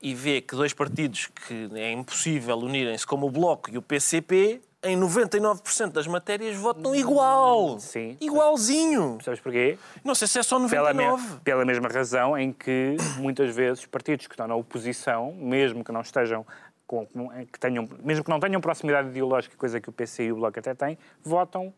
e 0.00 0.14
vê 0.14 0.40
que 0.40 0.54
dois 0.54 0.72
partidos 0.72 1.26
que 1.46 1.68
é 1.74 1.90
impossível 1.92 2.56
unirem-se, 2.58 3.06
como 3.06 3.26
o 3.26 3.30
Bloco 3.30 3.70
e 3.70 3.76
o 3.76 3.82
PCP, 3.82 4.60
em 4.82 4.98
99% 4.98 5.92
das 5.92 6.06
matérias 6.06 6.56
votam 6.56 6.94
igual. 6.94 7.78
Sim. 7.78 8.16
Igualzinho. 8.20 9.18
Sabes 9.22 9.40
porquê? 9.40 9.78
Não 10.02 10.14
sei 10.14 10.26
se 10.26 10.38
é 10.38 10.42
só 10.42 10.56
Pela, 10.68 10.92
99. 10.94 11.34
me- 11.34 11.40
pela 11.40 11.64
mesma 11.64 11.88
razão 11.88 12.36
em 12.38 12.52
que, 12.52 12.96
muitas 13.18 13.54
vezes, 13.54 13.84
partidos 13.84 14.26
que 14.26 14.32
estão 14.34 14.46
na 14.48 14.54
oposição, 14.54 15.32
mesmo 15.32 15.84
que 15.84 15.92
não 15.92 16.00
estejam 16.00 16.46
com, 16.86 17.06
que 17.52 17.58
tenham, 17.60 17.88
mesmo 18.02 18.24
que 18.24 18.30
não 18.30 18.40
tenham 18.40 18.60
proximidade 18.60 19.08
ideológica, 19.08 19.54
coisa 19.56 19.80
que 19.80 19.88
o 19.88 19.92
PC 19.92 20.24
e 20.24 20.32
o 20.32 20.36
Bloco 20.36 20.58
até 20.58 20.74
têm, 20.74 20.98
votam 21.22 21.72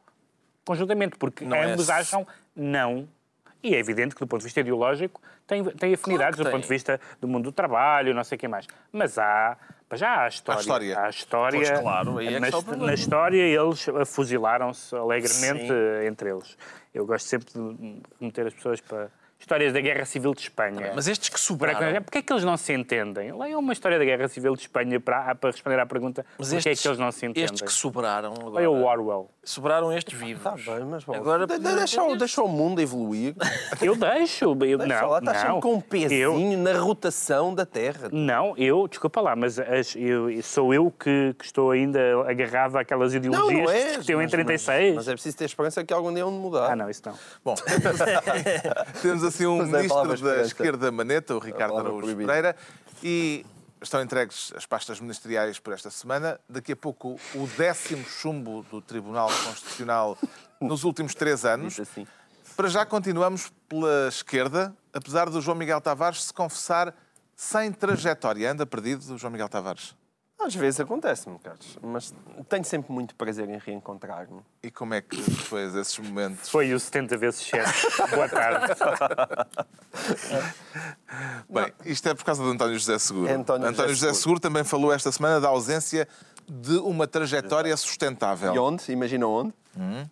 conjuntamente, 0.64 1.16
porque 1.18 1.44
Não 1.44 1.56
é 1.56 1.64
ambos 1.72 1.82
esse- 1.82 1.92
acham 1.92 2.26
não 2.54 3.08
E 3.62 3.74
é 3.74 3.78
evidente 3.78 4.14
que, 4.14 4.20
do 4.20 4.26
ponto 4.26 4.40
de 4.40 4.46
vista 4.46 4.60
ideológico, 4.60 5.20
tem, 5.46 5.62
tem 5.64 5.94
afinidades 5.94 6.36
que 6.36 6.42
do 6.42 6.46
tem. 6.46 6.52
ponto 6.52 6.62
de 6.62 6.68
vista 6.68 7.00
do 7.20 7.28
mundo 7.28 7.44
do 7.44 7.52
trabalho, 7.52 8.12
não 8.12 8.24
sei 8.24 8.36
o 8.36 8.38
que 8.38 8.48
mais. 8.48 8.66
Mas 8.90 9.18
há, 9.18 9.56
já 9.92 10.08
há 10.08 10.24
a 10.24 10.28
história. 10.28 10.60
história. 10.60 10.98
Há 10.98 11.06
a 11.06 11.10
história. 11.10 11.60
Pois 11.60 11.80
claro, 11.80 12.18
aí 12.18 12.26
é 12.26 12.32
que 12.32 12.40
na, 12.40 12.50
problema. 12.50 12.86
na 12.86 12.94
história, 12.94 13.42
eles 13.42 13.86
fuzilaram-se 14.06 14.96
alegremente 14.96 15.68
Sim. 15.68 16.06
entre 16.06 16.30
eles. 16.30 16.56
Eu 16.92 17.06
gosto 17.06 17.26
sempre 17.26 17.52
de 17.52 18.02
meter 18.20 18.46
as 18.46 18.54
pessoas 18.54 18.80
para. 18.80 19.10
Histórias 19.42 19.72
da 19.72 19.80
Guerra 19.80 20.04
Civil 20.04 20.32
de 20.34 20.42
Espanha. 20.42 20.92
Mas 20.94 21.08
estes 21.08 21.28
que 21.28 21.34
Para 21.34 21.40
sobraram... 21.42 22.02
Porquê 22.02 22.18
é 22.18 22.22
que 22.22 22.32
eles 22.32 22.44
não 22.44 22.56
se 22.56 22.72
entendem? 22.72 23.36
Leiam 23.36 23.58
uma 23.58 23.72
história 23.72 23.98
da 23.98 24.04
Guerra 24.04 24.28
Civil 24.28 24.54
de 24.54 24.62
Espanha 24.62 25.00
para, 25.00 25.34
para 25.34 25.50
responder 25.50 25.80
à 25.80 25.84
pergunta 25.84 26.24
Mas 26.38 26.48
porquê 26.52 26.68
é 26.68 26.72
estes, 26.72 26.82
que 26.82 26.88
eles 26.88 26.98
não 26.98 27.10
se 27.10 27.26
entendem. 27.26 27.44
estes 27.44 27.60
que 27.60 27.72
sobraram 27.72 28.32
agora... 28.34 28.54
Leiam 28.54 28.72
o 28.72 28.84
Orwell. 28.84 29.28
Sobraram 29.42 29.92
estes 29.92 30.16
vivos. 30.16 30.46
Está 30.60 30.72
bem, 30.76 30.84
mas 30.84 31.02
bom, 31.02 31.14
Agora 31.16 31.44
de- 31.48 31.58
de- 31.58 31.74
deixa, 31.74 32.00
o- 32.04 32.16
deixa 32.16 32.40
o 32.42 32.46
mundo 32.48 32.80
evoluir. 32.80 33.34
Eu 33.82 33.96
deixo. 33.96 34.44
Eu, 34.44 34.56
Deixa 34.78 34.86
não, 35.02 35.08
lá, 35.10 35.18
estás 35.18 35.38
não. 35.38 35.46
sempre 35.46 35.60
com 35.62 35.72
um 35.74 35.76
Eu, 35.78 35.82
pezinho 35.82 36.58
na 36.58 36.78
rotação 36.78 37.52
da 37.52 37.66
Terra. 37.66 38.08
não, 38.12 38.54
eu, 38.56 38.86
desculpa 38.86 39.20
lá, 39.20 39.34
mas 39.34 39.58
as- 39.58 39.96
eu- 39.96 40.40
sou 40.44 40.72
eu 40.72 40.88
que, 40.92 41.34
que 41.36 41.44
estou 41.44 41.72
ainda 41.72 41.98
agarrado 42.28 42.76
àquelas 42.78 43.12
Não, 43.12 43.18
ideologias 43.18 43.58
não 43.58 43.66
que 43.66 43.72
és. 43.72 43.86
discutiam 43.88 44.20
em 44.20 44.24
mas- 44.24 44.30
36. 44.30 44.86
Mas, 44.86 44.94
mas 44.94 45.08
é 45.08 45.12
preciso 45.14 45.36
ter 45.36 45.44
esperança 45.46 45.82
que 45.84 45.92
algum 45.92 46.14
dia 46.14 46.24
onde 46.24 46.36
mudar. 46.38 46.70
Ah, 46.70 46.76
não, 46.76 46.88
isso 46.88 47.02
não. 47.04 47.14
Bom, 47.44 47.56
temos 49.02 49.24
assim 49.34 49.46
um 49.46 49.62
é 49.62 49.66
ministro 49.66 50.22
da 50.22 50.42
esquerda 50.42 50.92
maneta, 50.92 51.34
o 51.34 51.38
Ricardo 51.38 51.76
Araújo 51.76 52.02
proibida. 52.02 52.26
Pereira, 52.26 52.56
e 53.02 53.44
estão 53.80 54.00
entregues 54.00 54.52
as 54.56 54.66
pastas 54.66 55.00
ministeriais 55.00 55.58
por 55.58 55.72
esta 55.72 55.90
semana. 55.90 56.38
Daqui 56.48 56.72
a 56.72 56.76
pouco, 56.76 57.18
o 57.34 57.46
décimo 57.56 58.04
chumbo 58.04 58.64
do 58.70 58.80
Tribunal 58.80 59.28
Constitucional 59.28 60.16
nos 60.60 60.84
últimos 60.84 61.14
três 61.14 61.44
anos. 61.44 61.80
Assim. 61.80 62.06
Para 62.56 62.68
já 62.68 62.84
continuamos 62.84 63.52
pela 63.68 64.08
esquerda, 64.08 64.74
apesar 64.92 65.28
do 65.28 65.40
João 65.40 65.56
Miguel 65.56 65.80
Tavares 65.80 66.24
se 66.24 66.32
confessar 66.32 66.94
sem 67.34 67.72
trajetória. 67.72 68.50
Anda 68.50 68.66
perdido, 68.66 69.18
João 69.18 69.32
Miguel 69.32 69.48
Tavares. 69.48 69.94
Às 70.44 70.54
vezes 70.56 70.80
acontece-me, 70.80 71.38
Carlos, 71.38 71.78
mas 71.80 72.12
tenho 72.48 72.64
sempre 72.64 72.92
muito 72.92 73.14
prazer 73.14 73.48
em 73.48 73.58
reencontrar-me. 73.58 74.40
E 74.62 74.70
como 74.70 74.92
é 74.92 75.00
que 75.00 75.16
depois 75.16 75.74
esses 75.74 75.96
momentos? 75.98 76.48
Foi 76.48 76.74
o 76.74 76.80
70 76.80 77.16
vezes 77.16 77.40
7. 77.40 78.10
Boa 78.10 78.28
tarde. 78.28 78.74
Bem, 81.48 81.72
isto 81.84 82.08
é 82.08 82.14
por 82.14 82.24
causa 82.24 82.42
de 82.42 82.50
António 82.50 82.76
José 82.78 82.98
Seguro. 82.98 83.28
É 83.28 83.34
António 83.34 83.68
José 83.68 83.82
José 83.88 83.94
Seguro. 83.94 84.14
Seguro 84.16 84.40
também 84.40 84.64
falou 84.64 84.92
esta 84.92 85.12
semana 85.12 85.40
da 85.40 85.48
ausência 85.48 86.08
de 86.48 86.76
uma 86.78 87.06
trajetória 87.06 87.76
sustentável. 87.76 88.54
E 88.54 88.58
onde? 88.58 88.90
Imagina 88.90 89.26
onde? 89.26 89.54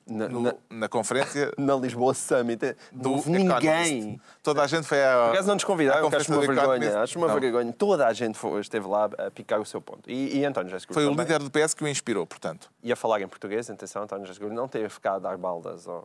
Na, 0.06 0.28
No- 0.28 0.40
na- 0.40 0.54
na 0.70 0.88
conferência 0.88 1.52
na 1.58 1.76
Lisboa 1.76 2.14
Summit. 2.14 2.74
do 2.92 3.12
houve 3.12 3.30
Economist. 3.32 3.62
ninguém. 3.92 4.20
Toda 4.42 4.62
a 4.62 4.66
gente 4.66 4.86
foi 4.86 5.04
à. 5.04 5.26
Por 5.26 5.32
acaso 5.34 5.48
não 5.48 5.54
nos 5.54 5.64
convidaram, 5.64 6.08
acho 6.08 6.32
uma 6.32 6.40
do 6.40 6.46
vergonha. 6.46 6.98
Acho 7.00 7.18
uma 7.18 7.28
Não. 7.28 7.38
vergonha. 7.40 7.72
Toda 7.72 8.06
a 8.06 8.12
gente 8.12 8.38
foi- 8.38 8.60
esteve 8.60 8.86
lá 8.88 9.10
a 9.18 9.30
picar 9.30 9.60
o 9.60 9.64
seu 9.66 9.80
ponto. 9.80 10.10
E, 10.10 10.38
e 10.38 10.44
António 10.44 10.70
Seguro 10.80 10.94
Foi 10.94 11.04
o 11.04 11.10
também. 11.10 11.26
líder 11.26 11.38
do 11.42 11.50
PS 11.50 11.74
que 11.74 11.84
o 11.84 11.88
inspirou, 11.88 12.26
portanto. 12.26 12.70
E 12.82 12.90
a 12.90 12.96
falar 12.96 13.20
em 13.20 13.28
português, 13.28 13.68
atenção, 13.70 14.02
António 14.02 14.32
Seguro 14.32 14.54
não 14.54 14.66
teve 14.66 14.88
ficado 14.88 15.16
a 15.26 15.30
dar 15.30 15.36
baldas 15.36 15.86
a 15.86 16.02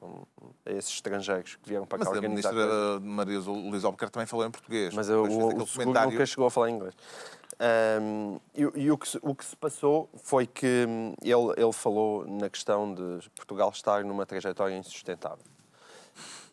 esses 0.65 0.91
estrangeiros 0.91 1.55
que 1.55 1.69
vieram 1.69 1.85
para 1.85 1.99
Mas 1.99 2.07
cá 2.09 2.13
a 2.13 2.17
organizar 2.17 2.51
ministra 2.53 2.75
coisas. 2.77 3.01
Maria 3.03 3.39
Luísa 3.39 3.87
Albuquerque 3.87 4.11
também 4.13 4.27
falou 4.27 4.45
em 4.45 4.51
português. 4.51 4.93
Mas 4.93 5.07
Depois 5.07 5.33
o, 5.33 5.47
o, 5.47 5.67
comentário. 5.67 6.11
nunca 6.11 6.25
chegou 6.25 6.45
a 6.47 6.51
falar 6.51 6.69
inglês. 6.69 6.93
Ahm, 7.59 8.37
e 8.53 8.83
e 8.83 8.91
o, 8.91 8.97
que, 8.97 9.17
o 9.21 9.33
que 9.33 9.45
se 9.45 9.55
passou 9.55 10.09
foi 10.15 10.45
que 10.45 10.85
hum, 10.87 11.13
ele, 11.21 11.53
ele 11.57 11.71
falou 11.71 12.27
na 12.27 12.49
questão 12.49 12.93
de 12.93 13.29
Portugal 13.29 13.69
estar 13.69 14.03
numa 14.03 14.25
trajetória 14.25 14.75
insustentável. 14.75 15.45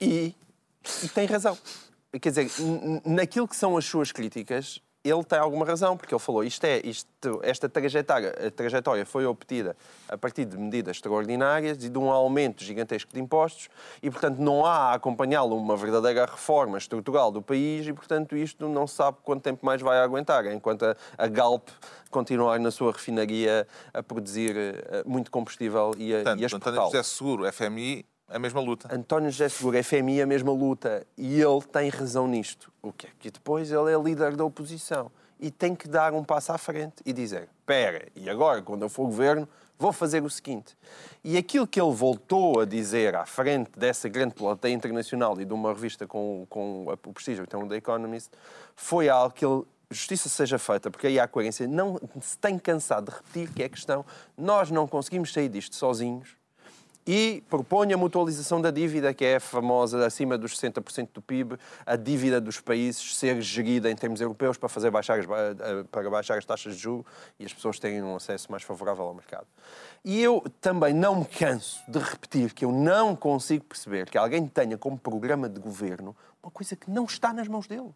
E, 0.01 0.35
e 1.03 1.09
tem 1.09 1.27
razão. 1.27 1.59
Quer 2.21 2.29
dizer, 2.29 2.51
naquilo 3.05 3.49
que 3.49 3.57
são 3.57 3.77
as 3.77 3.85
suas 3.85 4.13
críticas, 4.13 4.81
ele 5.05 5.25
tem 5.25 5.39
alguma 5.39 5.67
razão, 5.67 5.97
porque 5.97 6.15
ele 6.15 6.21
falou 6.21 6.45
isto 6.45 6.65
é, 6.65 6.81
isto, 6.85 7.41
esta 7.43 7.69
trajetória, 7.69 8.33
trajetória 8.53 9.05
foi 9.05 9.27
obtida 9.27 9.77
a 10.09 10.17
partir 10.17 10.45
de 10.45 10.57
medidas 10.57 10.97
extraordinárias 10.97 11.83
e 11.85 11.89
de 11.89 11.99
um 11.99 12.11
aumento 12.11 12.63
gigantesco 12.63 13.13
de 13.13 13.21
impostos 13.21 13.69
e, 14.03 14.11
portanto, 14.11 14.39
não 14.39 14.65
há 14.65 14.91
a 14.91 14.95
acompanhá-lo 14.95 15.57
uma 15.57 15.77
verdadeira 15.77 16.25
reforma 16.25 16.79
estrutural 16.79 17.33
do 17.33 17.43
país 17.43 17.87
e, 17.87 17.93
portanto, 17.93 18.37
isto 18.37 18.69
não 18.69 18.87
se 18.87 18.95
sabe 18.95 19.19
quanto 19.25 19.43
tempo 19.43 19.67
mais 19.67 19.83
vai 19.83 19.99
aguentar, 19.99 20.47
enquanto 20.47 20.85
a, 20.85 20.97
a 21.19 21.27
Galp 21.27 21.69
continuar 22.11 22.61
na 22.61 22.71
sua 22.71 22.93
refinaria 22.93 23.67
a 23.93 24.03
produzir 24.03 24.55
eh, 24.57 25.03
muito 25.05 25.31
combustível 25.31 25.95
e 25.97 26.15
a, 26.15 26.19
e 26.19 26.21
a 26.21 26.25
Portanto, 26.25 26.45
exportá-lo. 26.45 26.87
José 26.87 27.03
Seguro, 27.03 27.53
FMI, 27.53 28.05
a 28.33 28.39
mesma 28.39 28.61
luta. 28.61 28.89
António 28.95 29.31
José 29.31 29.49
Seguro, 29.49 29.83
FMI, 29.83 30.23
a 30.23 30.27
mesma 30.27 30.53
luta. 30.53 31.07
E 31.17 31.41
ele 31.41 31.63
tem 31.63 31.89
razão 31.89 32.27
nisto. 32.27 32.73
O 32.83 32.93
que 32.93 33.07
é 33.07 33.11
que 33.19 33.31
depois 33.31 33.71
ele 33.71 33.93
é 33.93 33.99
líder 33.99 34.35
da 34.37 34.45
oposição. 34.45 35.11
E 35.39 35.51
tem 35.51 35.75
que 35.75 35.89
dar 35.89 36.13
um 36.13 36.25
passo 36.25 36.53
à 36.53 36.59
frente 36.59 36.97
e 37.05 37.13
dizer: 37.13 37.49
espera, 37.59 38.09
e 38.15 38.31
agora, 38.31 38.63
quando 38.63 38.83
eu 38.83 38.89
for 38.89 39.07
governo, 39.07 39.49
vou 39.79 39.93
fazer 39.93 40.23
o 40.23 40.31
seguinte. 40.31 40.77
E 41.25 41.37
aquilo 41.37 41.67
que 41.67 41.81
ele 41.81 41.93
voltou 41.93 42.61
a 42.61 42.65
dizer 42.65 43.17
à 43.17 43.27
frente 43.27 43.71
dessa 43.77 44.09
grande 44.09 44.35
plateia 44.35 44.73
internacional 44.73 45.41
e 45.41 45.45
de 45.45 45.53
uma 45.53 45.73
revista 45.73 46.07
com, 46.07 46.47
com 46.49 46.87
o 46.87 47.13
prestígio 47.13 47.45
que 47.45 47.51
tem 47.51 47.61
o 47.61 47.69
The 47.69 47.77
Economist, 47.77 48.31
foi 48.77 49.09
algo 49.09 49.35
que 49.35 49.45
ele 49.45 49.65
justiça 49.91 50.29
seja 50.29 50.59
feita, 50.59 50.91
porque 50.91 51.07
aí 51.07 51.21
há 51.21 51.29
coerência, 51.29 51.69
não 51.69 52.01
se 52.21 52.39
tem 52.39 52.59
cansado 52.59 53.11
de 53.11 53.17
repetir 53.17 53.53
que 53.53 53.63
é 53.63 53.69
questão, 53.69 54.05
nós 54.37 54.71
não 54.71 54.87
conseguimos 54.87 55.33
sair 55.33 55.49
disto 55.49 55.77
sozinhos, 55.77 56.37
e 57.07 57.43
propõe 57.49 57.93
a 57.93 57.97
mutualização 57.97 58.61
da 58.61 58.71
dívida, 58.71 59.13
que 59.13 59.25
é 59.25 59.41
famosa 59.41 60.07
acima 60.07 60.39
dos 60.39 60.59
60% 60.59 61.09
do 61.13 61.23
PIB, 61.23 61.57
a 61.85 61.97
dívida 61.97 62.41
dos 62.41 62.61
países 62.61 63.17
ser 63.17 63.41
gerida 63.41 63.91
em 63.91 63.97
termos 63.97 64.21
europeus 64.21 64.57
para, 64.57 64.69
fazer 64.69 64.91
baixar 64.91 65.19
as, 65.19 65.27
eh, 65.27 65.85
para 65.91 66.09
baixar 66.09 66.39
as 66.39 66.45
taxas 66.45 66.77
de 66.77 66.83
juros 66.83 67.05
e 67.39 67.45
as 67.45 67.53
pessoas 67.53 67.79
terem 67.79 68.03
um 68.03 68.17
acesso 68.17 68.51
mais 68.51 68.63
favorável 68.63 69.05
ao 69.05 69.15
mercado. 69.15 69.47
E 70.05 70.21
eu 70.21 70.43
também 70.61 70.95
não 70.95 71.17
me 71.17 71.25
canso 71.25 71.81
de 71.89 71.99
repetir 71.99 72.53
que 72.55 72.65
eu 72.65 72.73
não 72.73 73.17
consigo 73.17 73.65
perceber 73.65 74.09
que 74.09 74.19
alguém 74.19 74.47
tenha 74.47 74.79
como 74.79 74.99
programa 74.99 75.49
de 75.49 75.61
governo 75.61 76.17
uma 76.43 76.51
coisa 76.51 76.75
que 76.77 76.91
não 76.91 77.05
está 77.05 77.33
nas 77.33 77.49
mãos 77.49 77.67
dele. 77.67 77.93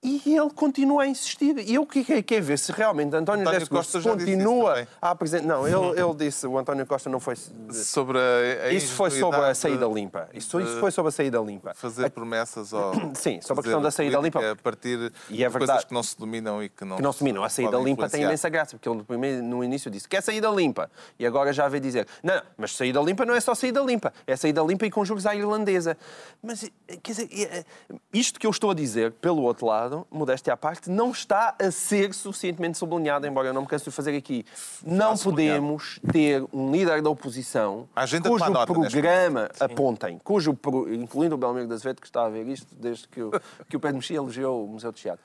E 0.00 0.22
ele 0.36 0.50
continua 0.50 1.02
a 1.02 1.06
insistir. 1.08 1.58
E 1.58 1.74
eu 1.74 1.84
que- 1.84 2.04
que- 2.04 2.22
quero 2.22 2.44
ver 2.44 2.56
se 2.56 2.70
realmente 2.70 3.16
António, 3.16 3.42
António 3.48 3.68
Costa 3.68 4.00
continua 4.00 4.86
a 5.02 5.10
apresentar. 5.10 5.44
Não, 5.44 5.66
ele, 5.66 6.00
ele 6.00 6.14
disse, 6.14 6.46
o 6.46 6.56
António 6.56 6.86
Costa 6.86 7.10
não 7.10 7.18
foi. 7.18 7.34
Sobre 7.72 8.16
a, 8.16 8.66
a 8.66 8.70
Isso 8.72 8.94
foi 8.94 9.10
sobre 9.10 9.40
a 9.40 9.52
saída 9.56 9.86
limpa. 9.86 10.28
Isso, 10.32 10.60
isso 10.60 10.78
foi 10.78 10.92
sobre 10.92 11.08
a 11.08 11.12
saída 11.12 11.38
limpa. 11.40 11.74
Fazer 11.74 12.10
promessas 12.10 12.72
ou. 12.74 12.92
Sim, 13.14 13.40
sobre 13.40 13.60
a 13.60 13.62
questão 13.64 13.82
da 13.82 13.90
saída 13.90 14.20
limpa. 14.20 14.52
A 14.52 14.54
partir 14.54 15.12
E 15.28 15.42
é 15.42 15.48
de 15.48 15.52
coisas 15.52 15.52
verdade. 15.52 15.86
que 15.86 15.94
não 15.94 16.02
se 16.04 16.16
dominam 16.16 16.62
e 16.62 16.68
que 16.68 16.84
não, 16.84 16.96
Que 16.96 17.02
não 17.02 17.12
se 17.12 17.18
dominam. 17.18 17.42
A 17.42 17.48
saída 17.48 17.76
limpa 17.78 18.08
tem 18.08 18.22
imensa 18.22 18.48
graça, 18.48 18.76
porque 18.76 18.88
ele 18.88 18.98
no, 18.98 19.04
primeiro, 19.04 19.42
no 19.42 19.64
início 19.64 19.90
disse 19.90 20.08
quer 20.08 20.22
saída 20.22 20.48
limpa. 20.48 20.88
E 21.18 21.26
agora 21.26 21.52
já 21.52 21.66
veio 21.66 21.80
dizer, 21.82 22.06
não, 22.22 22.40
mas 22.56 22.76
saída 22.76 23.00
limpa 23.00 23.26
não 23.26 23.34
é 23.34 23.40
só 23.40 23.52
saída 23.52 23.80
limpa, 23.80 24.12
é 24.28 24.36
saída 24.36 24.62
limpa 24.62 24.86
e 24.86 24.92
com 24.92 25.04
juros 25.04 25.26
à 25.26 25.34
irlandesa. 25.34 25.96
Mas, 26.40 26.62
eh, 26.86 26.96
quer 27.02 27.10
dizer, 27.12 27.28
eh, 27.32 27.64
isto 28.12 28.38
que 28.38 28.46
eu 28.46 28.50
estou 28.52 28.70
a 28.70 28.74
dizer, 28.74 29.10
pelo 29.14 29.42
outro 29.42 29.66
lado, 29.66 29.87
modéstia 30.10 30.52
à 30.52 30.56
parte, 30.56 30.90
não 30.90 31.10
está 31.10 31.54
a 31.60 31.70
ser 31.70 32.12
suficientemente 32.14 32.78
sublinhado, 32.78 33.26
embora 33.26 33.48
eu 33.48 33.54
não 33.54 33.62
me 33.62 33.66
canse 33.66 33.84
de 33.84 33.90
fazer 33.90 34.16
aqui. 34.16 34.44
Não 34.84 35.16
podemos 35.16 36.00
ter 36.12 36.44
um 36.52 36.70
líder 36.70 37.02
da 37.02 37.10
oposição 37.10 37.88
A 37.94 38.02
agenda 38.02 38.28
cujo 38.28 38.50
nota 38.50 38.72
neste 38.74 38.92
programa, 38.92 39.48
apontem, 39.60 40.20
cujo, 40.22 40.56
incluindo 40.92 41.34
o 41.34 41.38
Belmiro 41.38 41.66
das 41.66 41.78
Azevedo, 41.78 42.00
que 42.00 42.06
está 42.06 42.24
a 42.24 42.28
ver 42.28 42.46
isto 42.46 42.74
desde 42.74 43.08
que 43.08 43.22
o, 43.22 43.30
que 43.68 43.76
o 43.76 43.80
Pedro 43.80 43.96
Mexia 43.96 44.16
elogiou 44.16 44.64
o 44.64 44.68
Museu 44.68 44.92
de 44.92 45.00
Teatro. 45.00 45.24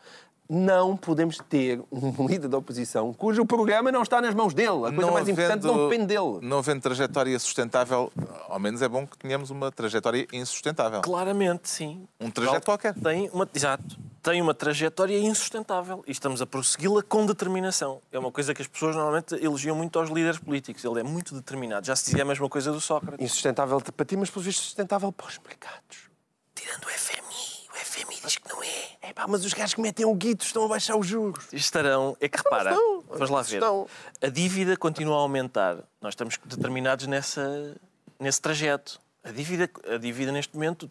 Não 0.49 0.95
podemos 0.97 1.37
ter 1.37 1.81
um 1.91 2.11
líder 2.27 2.47
da 2.47 2.57
oposição 2.57 3.13
cujo 3.13 3.45
programa 3.45 3.91
não 3.91 4.01
está 4.01 4.21
nas 4.21 4.35
mãos 4.35 4.53
dele. 4.53 4.87
A 4.87 4.91
coisa 4.91 5.11
mais 5.11 5.27
importante 5.27 5.65
não 5.65 5.87
depende 5.87 6.07
dele. 6.07 6.39
Não 6.41 6.59
havendo 6.59 6.81
trajetória 6.81 7.39
sustentável, 7.39 8.11
ao 8.47 8.59
menos 8.59 8.81
é 8.81 8.87
bom 8.87 9.07
que 9.07 9.17
tenhamos 9.17 9.49
uma 9.49 9.71
trajetória 9.71 10.27
insustentável. 10.33 11.01
Claramente, 11.01 11.69
sim. 11.69 12.07
Um 12.19 12.29
trajeto 12.29 12.65
qualquer. 12.65 12.93
Tem 12.93 13.29
uma, 13.33 13.49
exato. 13.53 13.97
Tem 14.23 14.41
uma 14.41 14.53
trajetória 14.53 15.19
insustentável 15.19 16.01
e 16.07 16.11
estamos 16.11 16.41
a 16.41 16.45
prossegui-la 16.45 17.03
com 17.03 17.25
determinação. 17.25 18.01
É 18.09 18.17
uma 18.17 18.31
coisa 18.31 18.53
que 18.53 18.61
as 18.61 18.67
pessoas 18.69 18.95
normalmente 18.95 19.35
elogiam 19.35 19.75
muito 19.75 19.99
aos 19.99 20.09
líderes 20.09 20.39
políticos. 20.39 20.81
Ele 20.85 21.01
é 21.01 21.03
muito 21.03 21.35
determinado. 21.35 21.85
Já 21.85 21.93
se 21.93 22.05
dizia 22.05 22.21
a 22.21 22.25
mesma 22.25 22.47
coisa 22.47 22.71
do 22.71 22.79
Sócrates. 22.79 23.19
Insustentável 23.19 23.81
para 23.81 24.05
ti, 24.05 24.15
mas 24.15 24.29
pelo 24.29 24.45
visto 24.45 24.61
sustentável 24.61 25.11
para 25.11 25.27
os 25.27 25.37
mercados. 25.39 26.09
Tirando 26.55 26.85
o 26.85 26.87
FMI. 26.87 27.67
O 27.69 27.75
FMI 27.75 28.21
diz 28.23 28.37
que 28.37 28.49
não 28.49 28.63
é. 28.63 28.83
É 29.01 29.11
pá, 29.13 29.27
mas 29.27 29.43
os 29.43 29.53
gajos 29.53 29.73
que 29.73 29.81
metem 29.81 30.05
o 30.05 30.15
guito 30.15 30.45
estão 30.45 30.63
a 30.63 30.67
baixar 30.69 30.95
os 30.95 31.05
juros. 31.05 31.51
Estarão. 31.51 32.15
É 32.21 32.29
que 32.29 32.37
repara, 32.37 32.71
estão. 32.71 33.03
vamos 33.09 33.29
lá 33.29 33.41
ver. 33.41 33.55
Estão. 33.55 33.87
A 34.21 34.29
dívida 34.29 34.77
continua 34.77 35.17
a 35.17 35.19
aumentar. 35.19 35.79
Nós 35.99 36.13
estamos 36.13 36.39
determinados 36.45 37.07
nessa, 37.07 37.75
nesse 38.17 38.41
trajeto. 38.41 39.01
A 39.21 39.31
dívida, 39.31 39.69
a 39.93 39.97
dívida 39.97 40.31
neste 40.31 40.55
momento 40.55 40.87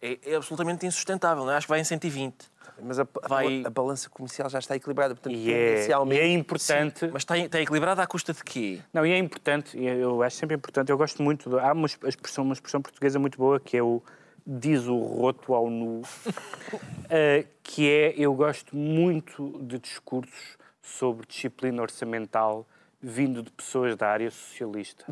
é, 0.00 0.18
é 0.24 0.36
absolutamente 0.36 0.86
insustentável. 0.86 1.44
Não 1.44 1.52
é? 1.52 1.56
Acho 1.56 1.66
que 1.66 1.70
vai 1.70 1.80
em 1.80 1.84
120. 1.84 2.51
Mas 2.82 2.98
a, 2.98 3.02
a- 3.22 3.28
Vai- 3.28 3.62
a 3.64 3.70
balança 3.70 4.08
comercial 4.10 4.48
já 4.50 4.58
está 4.58 4.74
equilibrada. 4.74 5.14
Portanto, 5.14 5.34
E 5.34 5.52
é, 5.52 5.86
e 5.88 6.18
é 6.18 6.28
importante. 6.28 7.08
Mas 7.12 7.22
está, 7.22 7.38
está 7.38 7.60
equilibrada 7.60 8.02
à 8.02 8.06
custa 8.06 8.32
de 8.32 8.42
quê? 8.42 8.80
Não, 8.92 9.04
e 9.06 9.12
é 9.12 9.18
importante, 9.18 9.78
eu 9.82 10.22
acho 10.22 10.36
sempre 10.36 10.56
importante, 10.56 10.90
eu 10.90 10.96
gosto 10.98 11.22
muito, 11.22 11.48
de, 11.50 11.58
há 11.58 11.72
uma 11.72 11.86
expressão, 11.86 12.44
uma 12.44 12.54
expressão 12.54 12.80
portuguesa 12.82 13.18
muito 13.18 13.38
boa 13.38 13.60
que 13.60 13.76
é 13.76 13.82
o 13.82 14.02
diz 14.44 14.86
o 14.88 14.96
roto 14.98 15.54
ao 15.54 15.70
nu, 15.70 16.02
eh, 17.08 17.46
que 17.62 17.88
é, 17.88 18.14
eu 18.16 18.34
gosto 18.34 18.76
muito 18.76 19.56
de 19.62 19.78
discursos 19.78 20.56
sobre 20.82 21.26
disciplina 21.26 21.80
orçamental 21.80 22.66
vindo 23.00 23.42
de 23.42 23.50
pessoas 23.52 23.96
da 23.96 24.08
área 24.08 24.30
socialista. 24.30 25.04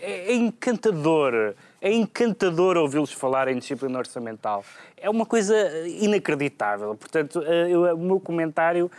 É, 0.00 0.32
é 0.32 0.34
encantador, 0.34 1.54
é 1.80 1.92
encantador 1.92 2.76
ouvi-los 2.76 3.12
falar 3.12 3.48
em 3.48 3.58
disciplina 3.58 3.98
orçamental. 3.98 4.64
É 4.96 5.08
uma 5.08 5.24
coisa 5.26 5.54
inacreditável. 5.86 6.94
Portanto, 6.94 7.42
eh, 7.44 7.68
eu- 7.70 7.94
o 7.94 7.98
meu 7.98 8.20
comentário 8.20 8.90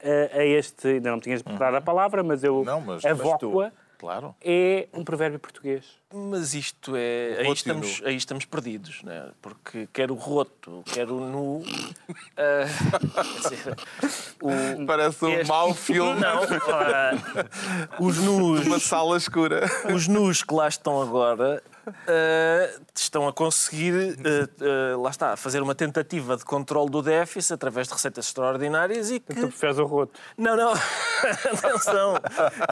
eh, 0.00 0.30
a 0.32 0.44
este, 0.44 0.88
ainda 0.88 1.10
não 1.10 1.18
tinhas 1.20 1.42
dado 1.42 1.76
a 1.76 1.80
palavra, 1.80 2.22
mas 2.22 2.44
eu 2.44 2.62
Não, 2.64 2.80
mas- 2.80 3.02
mas 3.02 3.04
avoco-a, 3.06 3.72
Claro. 3.98 4.34
é 4.42 4.88
um 4.92 5.02
provérbio 5.02 5.38
português. 5.38 5.84
Mas 6.12 6.54
isto 6.54 6.94
é. 6.96 7.36
Aí 7.40 7.52
estamos, 7.52 8.00
aí 8.04 8.14
estamos 8.16 8.44
perdidos, 8.44 9.02
né? 9.02 9.30
porque 9.42 9.88
quer 9.92 10.10
o 10.10 10.14
roto, 10.14 10.82
quer 10.86 11.10
o 11.10 11.20
nu. 11.20 11.62
quer 12.36 13.50
dizer, 13.50 13.76
o- 14.40 14.86
Parece 14.86 15.24
um 15.24 15.30
este- 15.30 15.48
mau 15.48 15.74
filme. 15.74 16.20
Não, 16.20 16.42
ah, 16.72 17.12
os 18.00 18.18
nus. 18.18 18.66
Uma 18.66 18.78
sala 18.78 19.16
escura. 19.16 19.64
os 19.94 20.06
nus 20.08 20.42
que 20.42 20.54
lá 20.54 20.68
estão 20.68 21.00
agora 21.02 21.62
ah, 21.86 22.80
estão 22.94 23.28
a 23.28 23.32
conseguir, 23.32 24.18
ah, 24.24 24.48
ah, 24.60 24.96
lá 24.98 25.10
está, 25.10 25.36
fazer 25.36 25.62
uma 25.62 25.74
tentativa 25.74 26.36
de 26.36 26.44
controle 26.44 26.90
do 26.90 27.02
déficit 27.02 27.54
através 27.54 27.86
de 27.86 27.94
receitas 27.94 28.26
extraordinárias 28.26 29.10
e 29.10 29.20
que. 29.20 29.34
Tu 29.34 29.48
preferes 29.48 29.78
o 29.78 29.84
roto. 29.84 30.18
Não, 30.36 30.56
não, 30.56 30.72
atenção, 31.52 32.14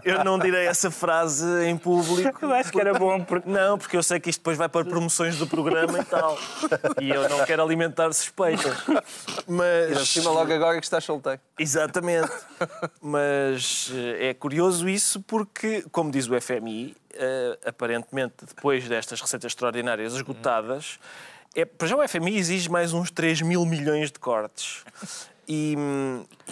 eu 0.05 0.25
não 0.25 0.39
direi 0.39 0.67
essa 0.67 0.91
frase 0.91 1.47
em 1.65 1.77
público. 1.77 2.45
Eu 2.45 2.53
acho 2.53 2.73
que 2.73 2.81
era 2.81 2.95
bom, 2.95 3.23
porque 3.23 3.49
Não, 3.49 3.79
porque 3.79 3.97
eu 3.97 4.03
sei 4.03 4.19
que 4.19 4.31
isto 4.31 4.41
depois 4.41 4.59
vai 4.59 4.69
para 4.69 4.85
promoções 4.85 5.39
do 5.39 5.47
programa 5.47 5.99
e 5.99 6.05
tal. 6.05 6.39
E 7.01 7.11
eu 7.11 7.29
não 7.29 7.45
quero 7.45 7.63
alimentar 7.63 8.13
suspeitas. 8.13 8.77
Mas. 9.47 10.09
cima, 10.09 10.31
logo 10.31 10.53
agora 10.53 10.79
que 10.79 10.85
estás 10.85 11.05
solteiro. 11.05 11.41
Exatamente. 11.59 12.33
Mas 13.01 13.93
é 14.19 14.35
curioso 14.35 14.89
isso 14.89 15.21
porque, 15.23 15.85
como 15.93 16.11
diz 16.11 16.29
o 16.29 16.41
FMI, 16.41 16.97
aparentemente 17.67 18.45
depois 18.47 18.89
destas 18.89 19.21
receitas 19.21 19.53
extraordinárias 19.53 20.15
esgotadas, 20.15 20.99
é, 21.55 21.65
para 21.65 21.87
já 21.87 21.97
o 21.97 22.09
FMI 22.09 22.37
exige 22.37 22.69
mais 22.71 22.93
uns 22.93 23.11
3 23.11 23.43
mil 23.43 23.65
milhões 23.65 24.11
de 24.11 24.19
cortes. 24.19 24.85
E, 25.47 25.77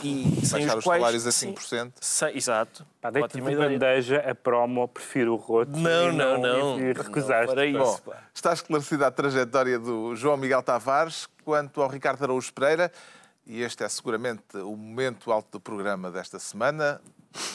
e 0.05 0.45
sem 0.47 0.61
Baixar 0.61 0.73
os 0.73 0.79
os 0.79 0.85
quais, 0.85 1.01
salários 1.01 1.27
a 1.27 1.33
sim, 1.33 1.55
5%. 1.55 1.93
sem- 1.99 2.37
exato. 2.37 2.87
pá, 3.01 3.09
Ótima 3.09 3.51
de 3.51 3.57
bandeja 3.57 4.19
a 4.19 4.35
promo, 4.35 4.87
prefiro 4.87 5.33
o 5.33 5.37
roto. 5.37 5.71
Não, 5.79 6.11
e 6.11 6.15
não, 6.15 6.39
não. 6.39 6.79
E 6.79 6.93
recusaste. 6.93 7.55
Não 7.55 7.55
pá. 7.55 7.91
isso. 7.91 8.03
Está 8.35 8.53
esclarecida 8.53 9.07
a 9.07 9.11
trajetória 9.11 9.79
do 9.79 10.15
João 10.15 10.37
Miguel 10.37 10.63
Tavares 10.63 11.27
quanto 11.43 11.81
ao 11.81 11.89
Ricardo 11.89 12.23
Araújo 12.23 12.53
Pereira. 12.53 12.93
E 13.47 13.63
este 13.63 13.83
é 13.83 13.89
seguramente 13.89 14.59
o 14.59 14.77
momento 14.77 15.33
alto 15.33 15.53
do 15.53 15.61
programa 15.61 16.11
desta 16.11 16.39
semana, 16.39 17.01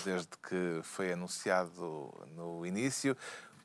desde 0.04 0.30
que 0.48 0.80
foi 0.84 1.12
anunciado 1.14 2.14
no 2.36 2.66
início. 2.66 3.16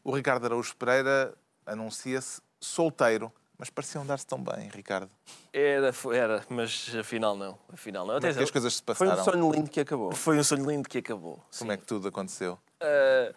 O 0.04 0.14
Ricardo 0.14 0.46
Araújo 0.46 0.74
Pereira 0.76 1.34
anuncia-se 1.66 2.40
solteiro. 2.60 3.32
Mas 3.58 3.70
pareciam 3.70 4.04
dar-se 4.04 4.26
tão 4.26 4.42
bem, 4.42 4.68
Ricardo. 4.74 5.08
Era, 5.52 5.92
era, 6.12 6.44
mas 6.48 6.92
afinal 6.98 7.36
não. 7.36 7.56
Afinal 7.72 8.04
não. 8.04 8.14
Como 8.14 8.26
é 8.26 8.30
Atenção, 8.30 8.42
as 8.42 8.50
coisas 8.50 8.74
se 8.74 8.82
Foi 8.94 9.06
um 9.06 9.10
passaram? 9.10 9.32
sonho 9.32 9.52
lindo 9.52 9.70
que 9.70 9.78
acabou. 9.78 10.10
Foi 10.12 10.36
um 10.36 10.42
sonho 10.42 10.68
lindo 10.68 10.88
que 10.88 10.98
acabou. 10.98 11.40
Como 11.56 11.70
é 11.70 11.76
que 11.76 11.84
tudo 11.84 12.08
aconteceu? 12.08 12.58
Ah, 12.80 13.32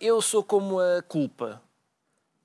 eu 0.00 0.20
sou 0.20 0.42
como 0.42 0.80
a 0.80 1.00
culpa, 1.02 1.62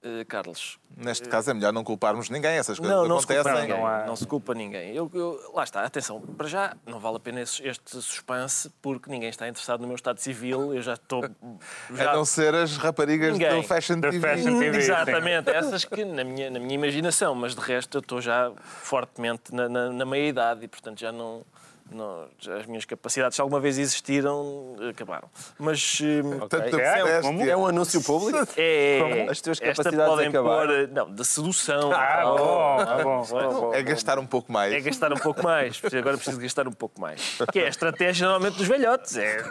ah, 0.03 0.25
Carlos. 0.27 0.79
Neste 0.97 1.29
caso 1.29 1.49
é 1.51 1.53
melhor 1.53 1.71
não 1.71 1.83
culparmos 1.83 2.29
ninguém, 2.29 2.51
essas 2.57 2.77
coisas 2.79 2.95
Não, 2.97 3.07
não 3.07 3.19
se 3.21 3.27
culpa 3.27 3.41
acontecem. 3.41 3.67
ninguém. 3.67 3.79
Não 3.81 3.88
há- 3.88 4.05
Não 4.05 4.15
se 4.15 4.27
culpa 4.27 4.53
ninguém. 4.53 4.93
Eu, 4.95 5.09
eu- 5.13 5.51
lá 5.53 5.63
está, 5.63 5.83
atenção, 5.83 6.19
para 6.19 6.47
já 6.47 6.75
não 6.85 6.99
vale 6.99 7.17
a 7.17 7.19
pena 7.19 7.41
esse- 7.41 7.65
este 7.65 8.01
suspense 8.01 8.69
porque 8.81 9.09
ninguém 9.09 9.29
está 9.29 9.47
interessado 9.47 9.81
no 9.81 9.88
meu 9.88 9.95
estado 9.95 10.19
civil. 10.19 10.73
Eu 10.73 10.81
já 10.81 10.93
estou. 10.95 11.23
A 11.91 11.95
Já... 11.95 12.13
não 12.13 12.25
ser 12.25 12.53
as 12.55 12.75
raparigas 12.77 13.33
Ninguém. 13.33 13.62
do 13.62 13.67
Fashion 13.67 13.99
TV. 14.01 14.19
Fashion 14.19 14.59
TV. 14.59 14.77
Exatamente, 14.77 15.49
essas 15.49 15.85
que 15.85 16.03
na 16.03 16.23
minha, 16.23 16.49
na 16.49 16.59
minha 16.59 16.75
imaginação, 16.75 17.33
mas 17.35 17.55
de 17.55 17.62
resto 17.62 17.97
eu 17.97 18.01
estou 18.01 18.19
já 18.21 18.51
fortemente 18.83 19.53
na, 19.53 19.69
na, 19.69 19.89
na 19.91 20.05
meia-idade 20.05 20.65
e, 20.65 20.67
portanto, 20.67 20.99
já 20.99 21.12
não, 21.12 21.43
não- 21.91 22.28
as 22.60 22.65
minhas 22.65 22.86
capacidades, 22.86 23.36
se 23.36 23.41
alguma 23.41 23.60
vez 23.60 23.78
existiram, 23.78 24.75
acabaram. 24.89 25.30
Mas 25.58 25.99
hum, 26.02 26.39
Tanto 26.47 26.75
Ok. 26.75 26.86
a 26.86 26.97
É, 26.97 27.21
como- 27.21 27.34
modéstia. 27.34 27.52
É 27.54 27.58
um 27.58 27.67
anúncio 27.67 28.04
público? 28.04 28.39
é, 28.58 29.28
As 29.30 29.41
tuas 29.41 29.60
esta 29.62 29.84
capacidades 29.84 30.10
podem 30.13 30.28
acabaram. 30.30 30.67
pôr, 30.67 30.88
não, 30.89 31.13
de 31.13 31.25
sedução. 31.25 31.91
Ah, 31.91 32.21
tal. 32.23 32.38
bom, 32.38 32.78
ah, 32.80 33.04
bom, 33.04 33.23
bom, 33.23 33.62
bom. 33.62 33.73
É 33.73 33.82
gastar 33.84 34.19
um 34.19 34.25
pouco 34.25 34.52
mais. 34.52 34.73
É 34.73 34.80
gastar 34.80 35.12
um 35.13 35.17
pouco 35.17 35.43
mais. 35.43 35.82
Agora 35.93 36.15
preciso 36.17 36.39
gastar 36.39 36.67
um 36.67 36.71
pouco 36.71 36.99
mais. 37.02 37.38
Que 37.52 37.60
é 37.60 37.65
a 37.65 37.69
estratégia 37.69 38.28
normalmente 38.28 38.58
dos 38.58 38.67
velhotes. 38.67 39.17
É, 39.17 39.43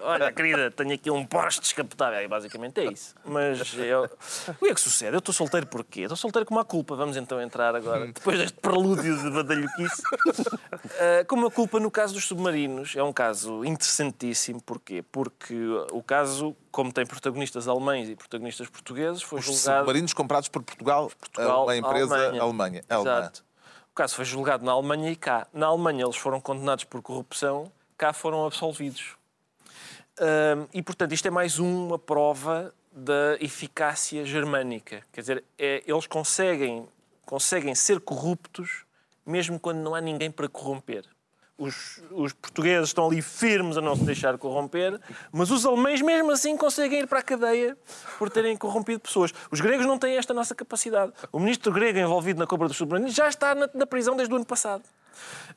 olha, 0.00 0.32
querida, 0.32 0.70
tenho 0.70 0.94
aqui 0.94 1.10
um 1.10 1.24
Porsche 1.24 1.60
descapotável. 1.60 2.18
É, 2.18 2.28
basicamente 2.28 2.80
é 2.80 2.84
isso. 2.92 3.14
Mas 3.24 3.74
eu... 3.78 4.04
o 4.48 4.54
que 4.54 4.70
é 4.70 4.74
que 4.74 4.80
sucede? 4.80 5.14
Eu 5.14 5.18
estou 5.18 5.34
solteiro 5.34 5.66
porquê? 5.66 6.02
Estou 6.02 6.16
solteiro 6.16 6.46
com 6.46 6.54
uma 6.54 6.64
culpa. 6.64 6.94
Vamos 6.96 7.16
então 7.16 7.40
entrar 7.40 7.74
agora, 7.74 8.06
depois 8.06 8.38
deste 8.38 8.58
prelúdio 8.58 9.16
de 9.16 9.30
badalhoquice. 9.30 10.02
Ah, 11.00 11.24
com 11.26 11.36
uma 11.36 11.50
culpa 11.50 11.78
no 11.82 11.90
caso 11.90 12.14
dos 12.14 12.24
submarinos. 12.24 12.94
É 12.96 13.02
um 13.02 13.12
caso 13.12 13.64
interessantíssimo. 13.64 14.62
Porquê? 14.62 15.02
Porque 15.12 15.54
o 15.90 16.02
caso, 16.02 16.56
como 16.70 16.92
tem 16.92 17.04
protagonistas 17.04 17.68
alemães 17.68 18.08
e 18.08 18.16
protagonistas 18.16 18.68
portugueses, 18.68 19.22
foi 19.22 19.40
Os 19.40 19.44
julgado... 19.44 19.80
submarinos 19.80 20.14
comprados 20.14 20.48
por 20.48 20.62
Portugal, 20.62 21.10
Portugal, 21.18 21.68
a 21.68 21.76
empresa 21.76 22.14
Alemanha. 22.14 22.42
Alemanha. 22.42 22.84
Exato. 22.88 23.44
O 23.90 23.94
caso 23.94 24.14
foi 24.14 24.24
julgado 24.24 24.64
na 24.64 24.72
Alemanha 24.72 25.10
e 25.10 25.16
cá. 25.16 25.46
Na 25.52 25.66
Alemanha 25.66 26.04
eles 26.04 26.16
foram 26.16 26.40
condenados 26.40 26.84
por 26.84 27.02
corrupção, 27.02 27.70
cá 27.98 28.12
foram 28.12 28.46
absolvidos. 28.46 29.16
Hum, 30.18 30.66
e, 30.72 30.82
portanto, 30.82 31.12
isto 31.12 31.26
é 31.26 31.30
mais 31.30 31.58
uma 31.58 31.98
prova 31.98 32.72
da 32.90 33.36
eficácia 33.40 34.24
germânica. 34.24 35.02
Quer 35.12 35.20
dizer, 35.20 35.44
é- 35.58 35.82
eles 35.86 36.06
conseguem, 36.06 36.88
conseguem 37.26 37.74
ser 37.74 38.00
corruptos 38.00 38.84
mesmo 39.24 39.58
quando 39.58 39.78
não 39.78 39.94
há 39.94 40.00
ninguém 40.00 40.30
para 40.30 40.48
corromper. 40.48 41.04
Os, 41.58 42.02
os 42.10 42.32
portugueses 42.32 42.88
estão 42.88 43.06
ali 43.06 43.22
firmes 43.22 43.76
a 43.76 43.80
não 43.80 43.94
se 43.94 44.02
deixar 44.02 44.36
corromper, 44.38 44.98
mas 45.30 45.50
os 45.50 45.64
alemães, 45.64 46.00
mesmo 46.00 46.32
assim, 46.32 46.56
conseguem 46.56 47.00
ir 47.00 47.06
para 47.06 47.20
a 47.20 47.22
cadeia 47.22 47.76
por 48.18 48.30
terem 48.30 48.56
corrompido 48.56 48.98
pessoas. 49.00 49.32
Os 49.50 49.60
gregos 49.60 49.86
não 49.86 49.96
têm 49.98 50.16
esta 50.16 50.34
nossa 50.34 50.54
capacidade. 50.54 51.12
O 51.30 51.38
ministro 51.38 51.70
grego 51.70 51.98
envolvido 51.98 52.40
na 52.40 52.46
compra 52.46 52.66
dos 52.68 52.76
submarinos 52.76 53.14
já 53.14 53.28
está 53.28 53.54
na, 53.54 53.68
na 53.74 53.86
prisão 53.86 54.16
desde 54.16 54.32
o 54.32 54.36
ano 54.36 54.46
passado. 54.46 54.82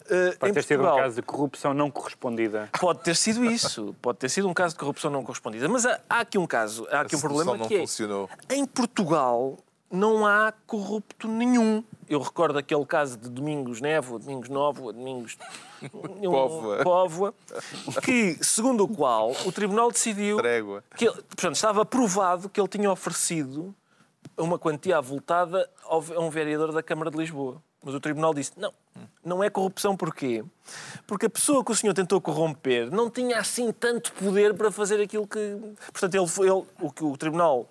Uh, 0.03 0.37
Pode 0.37 0.51
em 0.51 0.53
ter 0.53 0.63
sido 0.63 0.79
um 0.81 0.83
Portugal- 0.83 0.97
caso 1.05 1.15
de 1.15 1.21
corrupção 1.23 1.73
não 1.73 1.89
correspondida. 1.89 2.69
Pode 2.79 2.99
ter 2.99 3.15
sido 3.15 3.43
isso. 3.45 3.95
Pode 4.01 4.19
ter 4.19 4.29
sido 4.29 4.47
um 4.47 4.53
caso 4.53 4.75
de 4.75 4.79
corrupção 4.79 5.09
não 5.09 5.23
correspondida. 5.23 5.67
Mas 5.69 5.85
há, 5.87 5.99
há 6.09 6.19
aqui 6.19 6.37
um 6.37 6.45
caso, 6.45 6.85
há 6.91 7.01
aqui 7.01 7.15
A 7.15 7.17
um 7.17 7.21
problema 7.21 7.57
que 7.67 7.73
é, 7.75 7.79
funcionou. 7.79 8.29
em 8.49 8.63
Portugal 8.65 9.57
não 9.91 10.25
há 10.25 10.53
corrupto 10.65 11.27
nenhum. 11.27 11.83
Eu 12.07 12.19
recordo 12.21 12.57
aquele 12.59 12.85
caso 12.85 13.17
de 13.17 13.29
Domingos 13.29 13.81
Nevo, 13.81 14.19
Domingos 14.19 14.49
Novo, 14.49 14.91
Domingos 14.93 15.37
Póvoa. 16.23 16.83
Póvoa, 16.83 17.33
que, 18.03 18.37
segundo 18.43 18.83
o 18.83 18.87
qual, 18.87 19.31
o 19.45 19.51
Tribunal 19.51 19.91
decidiu 19.91 20.37
Trégua. 20.37 20.83
que 20.95 21.05
ele, 21.05 21.15
portanto, 21.23 21.55
estava 21.55 21.85
provado 21.85 22.49
que 22.49 22.59
ele 22.59 22.67
tinha 22.67 22.91
oferecido 22.91 23.73
uma 24.37 24.59
quantia 24.59 24.97
avultada 24.97 25.69
a 25.87 25.97
um 26.19 26.29
vereador 26.29 26.71
da 26.71 26.83
Câmara 26.83 27.09
de 27.09 27.17
Lisboa. 27.17 27.61
Mas 27.83 27.93
o 27.93 27.99
Tribunal 27.99 28.33
disse, 28.33 28.51
não, 28.57 28.73
não 29.23 29.43
é 29.43 29.49
corrupção 29.49 29.95
porquê? 29.95 30.43
Porque 31.05 31.27
a 31.27 31.29
pessoa 31.29 31.63
que 31.63 31.71
o 31.71 31.75
senhor 31.75 31.93
tentou 31.93 32.19
corromper 32.19 32.89
não 32.91 33.11
tinha 33.11 33.37
assim 33.39 33.71
tanto 33.71 34.11
poder 34.13 34.55
para 34.55 34.71
fazer 34.71 34.99
aquilo 34.99 35.27
que... 35.27 35.55
Portanto, 35.91 36.15
ele, 36.15 36.49
ele- 36.49 36.65
o 36.81 36.91
que 36.91 37.03
o 37.03 37.15
Tribunal 37.15 37.69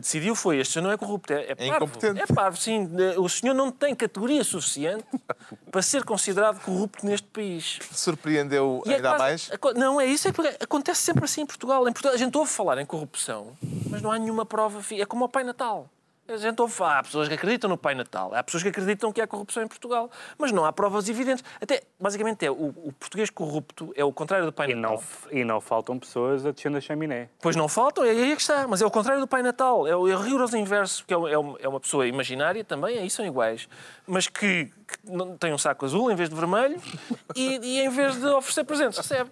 decidiu 0.00 0.34
foi, 0.34 0.58
este 0.58 0.72
senhor 0.74 0.84
não 0.86 0.92
é 0.92 0.96
corrupto, 0.96 1.32
é, 1.32 1.42
é 1.50 1.54
parvo. 1.54 1.74
incompetente. 1.84 2.20
É 2.20 2.26
parvo, 2.26 2.56
sim. 2.56 2.88
Eh, 2.98 3.18
O 3.18 3.28
senhor 3.28 3.54
não 3.54 3.70
tem 3.70 3.94
categoria 3.94 4.42
suficiente 4.44 5.04
para 5.70 5.82
ser 5.82 6.04
considerado 6.04 6.60
corrupto 6.64 7.04
neste 7.04 7.26
país. 7.28 7.78
Surpreendeu 7.92 8.82
E 8.86 8.90
é 8.92 8.96
ainda 8.96 9.08
quase- 9.16 9.22
mais? 9.22 9.50
Não, 9.76 10.00
é 10.00 10.06
isso. 10.06 10.28
É 10.28 10.32
porque 10.32 10.56
acontece 10.62 11.00
sempre 11.02 11.24
assim 11.24 11.42
em 11.42 11.46
Portugal. 11.46 11.82
Em 11.88 11.92
Portugal 11.92 12.14
a 12.14 12.18
gente 12.18 12.36
ouve 12.36 12.50
falar 12.50 12.78
em 12.78 12.86
corrupção, 12.86 13.56
mas 13.90 14.00
não 14.02 14.10
há 14.10 14.18
nenhuma 14.18 14.46
prova. 14.46 14.80
É 14.92 15.04
como 15.04 15.24
o 15.24 15.28
Pai 15.28 15.44
Natal. 15.44 15.88
A 16.26 16.38
gente 16.38 16.58
ouve 16.62 16.74
há 16.82 17.02
pessoas 17.02 17.28
que 17.28 17.34
acreditam 17.34 17.68
no 17.68 17.76
Pai 17.76 17.94
Natal, 17.94 18.34
há 18.34 18.42
pessoas 18.42 18.62
que 18.62 18.70
acreditam 18.70 19.12
que 19.12 19.20
há 19.20 19.26
corrupção 19.26 19.62
em 19.62 19.68
Portugal, 19.68 20.10
mas 20.38 20.52
não 20.52 20.64
há 20.64 20.72
provas 20.72 21.06
evidentes. 21.06 21.44
Até, 21.60 21.82
basicamente, 22.00 22.46
é 22.46 22.50
o, 22.50 22.54
o 22.76 22.94
português 22.98 23.28
corrupto 23.28 23.92
é 23.94 24.02
o 24.02 24.10
contrário 24.10 24.46
do 24.46 24.52
Pai 24.52 24.70
E 24.70 24.74
Natal. 24.74 25.02
não, 25.30 25.38
e 25.38 25.44
não 25.44 25.60
faltam 25.60 25.98
pessoas 25.98 26.46
a 26.46 26.50
descer 26.50 26.72
da 26.72 26.80
chaminé. 26.80 27.28
Pois 27.42 27.54
não 27.56 27.68
faltam, 27.68 28.04
é 28.04 28.10
aí 28.10 28.32
é 28.32 28.36
que 28.36 28.40
está. 28.40 28.66
Mas 28.66 28.80
é 28.80 28.86
o 28.86 28.90
contrário 28.90 29.20
do 29.20 29.28
Pai 29.28 29.42
Natal. 29.42 29.86
É 29.86 29.94
o, 29.94 30.08
é 30.08 30.16
o 30.16 30.18
rigoroso 30.20 30.56
inverso, 30.56 31.04
que 31.06 31.12
é, 31.12 31.16
o- 31.16 31.28
é 31.28 31.64
é 31.64 31.68
uma 31.68 31.78
pessoa 31.78 32.06
imaginária 32.06 32.64
também, 32.64 32.98
aí 32.98 33.10
são 33.10 33.26
iguais, 33.26 33.68
mas 34.06 34.26
que, 34.26 34.64
que 34.66 34.98
não- 35.04 35.36
tem 35.36 35.52
um 35.52 35.58
saco 35.58 35.84
azul 35.84 36.10
em 36.10 36.14
vez 36.16 36.30
de 36.30 36.34
vermelho 36.34 36.80
e, 37.36 37.58
e 37.62 37.80
em 37.80 37.90
vez 37.90 38.16
de 38.16 38.26
oferecer 38.28 38.64
presentes, 38.64 38.96
recebe. 38.96 39.30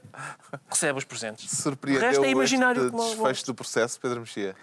Recebe 0.68 0.98
os 0.98 1.04
presentes. 1.04 1.50
o 1.50 1.56
Surpreendeu 1.62 2.02
resto 2.02 2.24
é 2.24 2.28
imaginário. 2.30 2.82
este 2.82 2.90
como- 2.90 3.08
desfecho 3.08 3.46
do 3.46 3.54
processo, 3.54 3.98
Pedro 3.98 4.20
Mexia? 4.20 4.54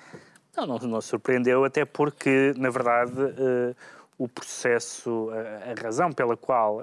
Não, 0.59 0.67
não, 0.67 0.77
não 0.77 1.01
surpreendeu, 1.01 1.63
até 1.63 1.85
porque, 1.85 2.53
na 2.57 2.69
verdade, 2.69 3.13
eh, 3.17 3.73
o 4.17 4.27
processo, 4.27 5.29
a, 5.31 5.71
a 5.71 5.81
razão 5.81 6.11
pela 6.11 6.35
qual 6.35 6.79
uh, 6.79 6.81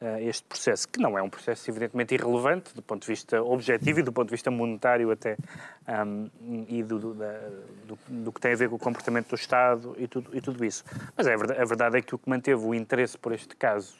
uh, 0.00 0.18
este 0.20 0.44
processo, 0.44 0.88
que 0.88 1.00
não 1.00 1.18
é 1.18 1.22
um 1.22 1.28
processo 1.28 1.68
evidentemente 1.68 2.14
irrelevante 2.14 2.72
do 2.72 2.80
ponto 2.80 3.02
de 3.02 3.08
vista 3.08 3.42
objetivo 3.42 3.98
e 3.98 4.02
do 4.04 4.12
ponto 4.12 4.28
de 4.28 4.30
vista 4.30 4.48
monetário 4.48 5.10
até, 5.10 5.36
um, 6.06 6.30
e 6.68 6.80
do, 6.84 7.00
do, 7.00 7.14
do, 7.14 7.98
do, 8.06 8.32
que 8.32 8.40
tem 8.40 8.52
a 8.52 8.56
ver 8.56 8.68
com 8.68 8.76
o 8.76 8.78
comportamento 8.78 9.30
do 9.30 9.34
Estado 9.34 9.96
e 9.98 10.06
tudo, 10.06 10.30
e 10.32 10.40
tudo 10.40 10.64
isso. 10.64 10.84
Mas 11.16 11.26
é, 11.26 11.34
a 11.34 11.64
verdade 11.64 11.98
é 11.98 12.00
que 12.00 12.14
o 12.14 12.18
que 12.18 12.30
manteve 12.30 12.64
o 12.64 12.72
interesse 12.72 13.18
por 13.18 13.32
este 13.32 13.56
caso 13.56 13.96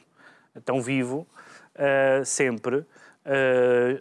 tão 0.64 0.80
vivo, 0.80 1.26
uh, 1.74 2.24
sempre, 2.24 2.86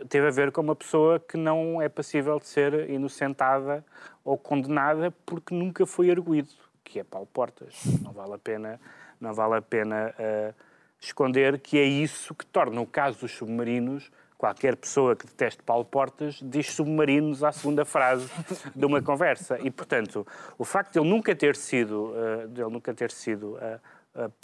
teve 0.10 0.28
a 0.28 0.32
ver 0.32 0.52
com 0.52 0.62
uma 0.62 0.76
pessoa 0.76 1.20
que 1.20 1.38
não 1.38 1.82
é 1.82 1.90
passível 1.90 2.40
de 2.40 2.48
ser 2.48 2.90
inocentada 2.90 3.84
ou 4.24 4.38
condenada 4.38 5.12
porque 5.26 5.54
nunca 5.54 5.86
foi 5.86 6.10
arguído 6.10 6.50
que 6.88 7.00
é 7.00 7.04
Paulo 7.04 7.28
Portas. 7.28 7.76
Não 8.02 8.14
vale 8.14 8.34
a 8.34 8.38
pena, 8.38 8.80
não 9.20 9.34
vale 9.34 9.56
a 9.56 9.62
pena 9.62 10.14
uh, 10.18 10.54
esconder 11.00 11.60
que 11.60 11.78
é 11.78 11.84
isso 11.84 12.34
que 12.34 12.46
torna 12.46 12.80
o 12.80 12.86
caso 12.86 13.20
dos 13.20 13.32
submarinos 13.32 14.10
qualquer 14.38 14.76
pessoa 14.76 15.16
que 15.16 15.26
deteste 15.26 15.64
Paulo 15.64 15.84
Portas 15.84 16.40
diz 16.42 16.72
submarinos 16.72 17.44
à 17.44 17.52
segunda 17.52 17.84
frase 17.84 18.30
de 18.76 18.86
uma 18.86 19.02
conversa. 19.02 19.58
E, 19.60 19.72
portanto, 19.72 20.26
o 20.58 20.64
facto 20.64 20.94
de 20.94 21.00
ele 21.00 21.10
nunca 21.10 21.36
ter 21.36 21.56
sido, 21.56 22.14
uh, 22.14 22.70
nunca 22.70 22.94
ter 22.94 23.12
sido 23.12 23.58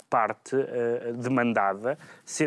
parte 0.08 0.56
uh, 0.56 1.12
demandada 1.14 1.98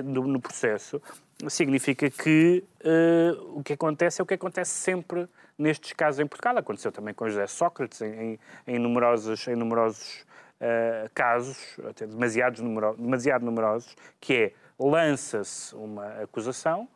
no 0.04 0.40
processo 0.40 1.02
significa 1.48 2.10
que 2.10 2.64
uh, 2.84 3.60
o 3.60 3.64
que 3.64 3.74
acontece 3.74 4.22
é 4.22 4.24
o 4.24 4.26
que 4.26 4.34
acontece 4.34 4.72
sempre 4.72 5.28
nestes 5.58 5.94
casos 5.94 6.20
em 6.20 6.26
Portugal. 6.26 6.58
Aconteceu 6.58 6.92
também 6.92 7.14
com 7.14 7.30
José 7.30 7.46
Sócrates 7.48 8.02
em, 8.02 8.14
em, 8.14 8.40
em 8.66 8.80
numerosos, 8.80 9.48
em 9.48 9.56
numerosos 9.56 10.26
uh, 10.62 11.10
casos, 11.14 11.78
até 11.88 12.08
demasiados 12.08 12.62
numero, 12.62 12.96
demasiado 12.98 13.46
numerosos, 13.46 13.96
que 14.20 14.34
é 14.34 14.54
lança-se 14.80 15.76
uma 15.76 16.08
acusação, 16.24 16.88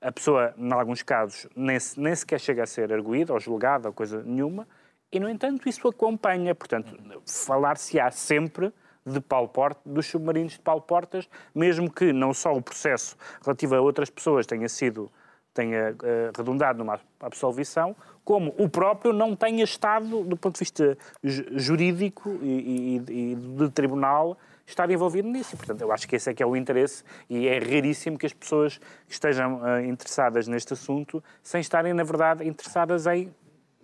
a 0.00 0.10
pessoa, 0.10 0.52
em 0.56 0.72
alguns 0.72 1.02
casos, 1.02 1.46
nem, 1.54 1.78
nem 1.96 2.14
sequer 2.14 2.40
chega 2.40 2.62
a 2.64 2.66
ser 2.66 2.92
arguída 2.92 3.32
ou 3.32 3.38
julgada 3.38 3.88
ou 3.88 3.94
coisa 3.94 4.22
nenhuma, 4.22 4.66
e, 5.12 5.20
no 5.20 5.28
entanto, 5.28 5.68
isso 5.68 5.86
acompanha. 5.86 6.54
Portanto, 6.54 6.96
falar-se-á 7.26 8.10
sempre 8.10 8.72
de 9.04 9.20
Paulo 9.20 9.48
Portas, 9.48 9.82
dos 9.84 10.06
submarinos 10.06 10.52
de 10.52 10.60
Paulo 10.60 10.82
Portas, 10.82 11.28
mesmo 11.54 11.90
que 11.90 12.12
não 12.12 12.32
só 12.32 12.54
o 12.54 12.62
processo 12.62 13.16
relativo 13.44 13.74
a 13.74 13.80
outras 13.80 14.10
pessoas 14.10 14.46
tenha 14.46 14.68
sido 14.68 15.10
tenha 15.54 15.92
uh, 15.92 16.36
redundado 16.36 16.78
numa 16.78 16.98
absolvição, 17.20 17.94
como 18.24 18.54
o 18.56 18.68
próprio 18.68 19.12
não 19.12 19.36
tenha 19.36 19.64
estado, 19.64 20.24
do 20.24 20.36
ponto 20.36 20.54
de 20.54 20.60
vista 20.60 20.96
jurídico 21.22 22.38
e, 22.40 23.02
e, 23.06 23.32
e 23.32 23.34
de 23.34 23.68
tribunal, 23.70 24.38
estar 24.66 24.90
envolvido 24.90 25.28
nisso. 25.28 25.56
portanto, 25.56 25.82
eu 25.82 25.92
acho 25.92 26.08
que 26.08 26.16
esse 26.16 26.30
é 26.30 26.34
que 26.34 26.42
é 26.42 26.46
o 26.46 26.56
interesse 26.56 27.04
e 27.28 27.46
é 27.48 27.58
raríssimo 27.58 28.16
que 28.16 28.26
as 28.26 28.32
pessoas 28.32 28.80
estejam 29.08 29.60
uh, 29.60 29.80
interessadas 29.80 30.48
neste 30.48 30.72
assunto 30.72 31.22
sem 31.42 31.60
estarem, 31.60 31.92
na 31.92 32.04
verdade, 32.04 32.46
interessadas 32.46 33.06
em 33.06 33.32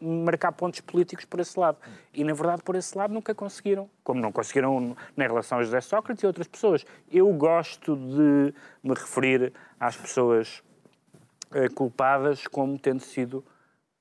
marcar 0.00 0.52
pontos 0.52 0.80
políticos 0.80 1.24
por 1.24 1.40
esse 1.40 1.58
lado. 1.58 1.78
E, 2.12 2.22
na 2.24 2.32
verdade, 2.32 2.62
por 2.62 2.76
esse 2.76 2.96
lado 2.96 3.12
nunca 3.12 3.34
conseguiram. 3.34 3.90
Como 4.04 4.20
não 4.20 4.32
conseguiram 4.32 4.96
na 5.16 5.26
relação 5.26 5.58
a 5.58 5.62
José 5.62 5.80
Sócrates 5.80 6.22
e 6.22 6.26
outras 6.26 6.46
pessoas. 6.46 6.84
Eu 7.10 7.32
gosto 7.32 7.96
de 7.96 8.54
me 8.82 8.94
referir 8.94 9.52
às 9.78 9.96
pessoas 9.96 10.62
eh, 11.52 11.68
culpadas 11.68 12.46
como 12.46 12.78
tendo 12.78 13.00
sido 13.00 13.44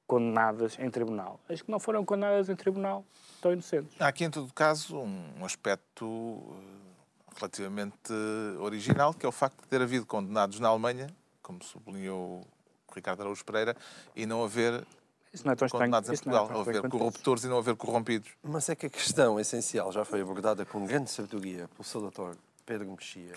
condenadas 0.05 0.77
em 0.79 0.89
tribunal. 0.89 1.39
As 1.49 1.61
que 1.61 1.69
não 1.69 1.79
foram 1.79 2.05
condenadas 2.05 2.49
em 2.49 2.55
tribunal 2.55 3.05
estão 3.35 3.51
inocentes. 3.51 3.99
Há 3.99 4.07
aqui, 4.07 4.23
em 4.23 4.29
todo 4.29 4.51
caso, 4.53 4.97
um 4.97 5.43
aspecto 5.43 6.41
eh, 6.51 6.87
relativamente 7.35 8.13
original, 8.59 9.13
que 9.13 9.25
é 9.25 9.29
o 9.29 9.31
facto 9.31 9.61
de 9.61 9.67
ter 9.67 9.81
havido 9.81 10.05
condenados 10.05 10.59
na 10.59 10.69
Alemanha, 10.69 11.07
como 11.41 11.63
sublinhou 11.63 12.45
Ricardo 12.93 13.21
Araújo 13.21 13.45
Pereira, 13.45 13.75
e 14.15 14.25
não 14.25 14.43
haver 14.43 14.85
isso 15.33 15.45
não 15.45 15.53
é 15.53 15.55
tão 15.55 15.67
condenados 15.67 16.09
estranho. 16.09 16.35
em 16.35 16.39
Portugal, 16.39 16.63
não 16.65 16.71
é 16.71 16.77
haver 16.77 16.89
corruptores 16.89 17.43
e 17.43 17.47
não 17.47 17.57
haver 17.57 17.75
corrompidos. 17.75 18.31
Mas 18.43 18.69
é 18.69 18.75
que 18.75 18.85
a 18.85 18.89
questão 18.89 19.39
essencial 19.39 19.91
já 19.91 20.03
foi 20.03 20.21
abordada 20.21 20.65
com 20.65 20.85
grande 20.85 21.09
sabedoria 21.09 21.67
pelo 21.69 21.83
seu 21.83 22.01
doutor 22.01 22.37
Pedro 22.65 22.89
Mexia. 22.91 23.33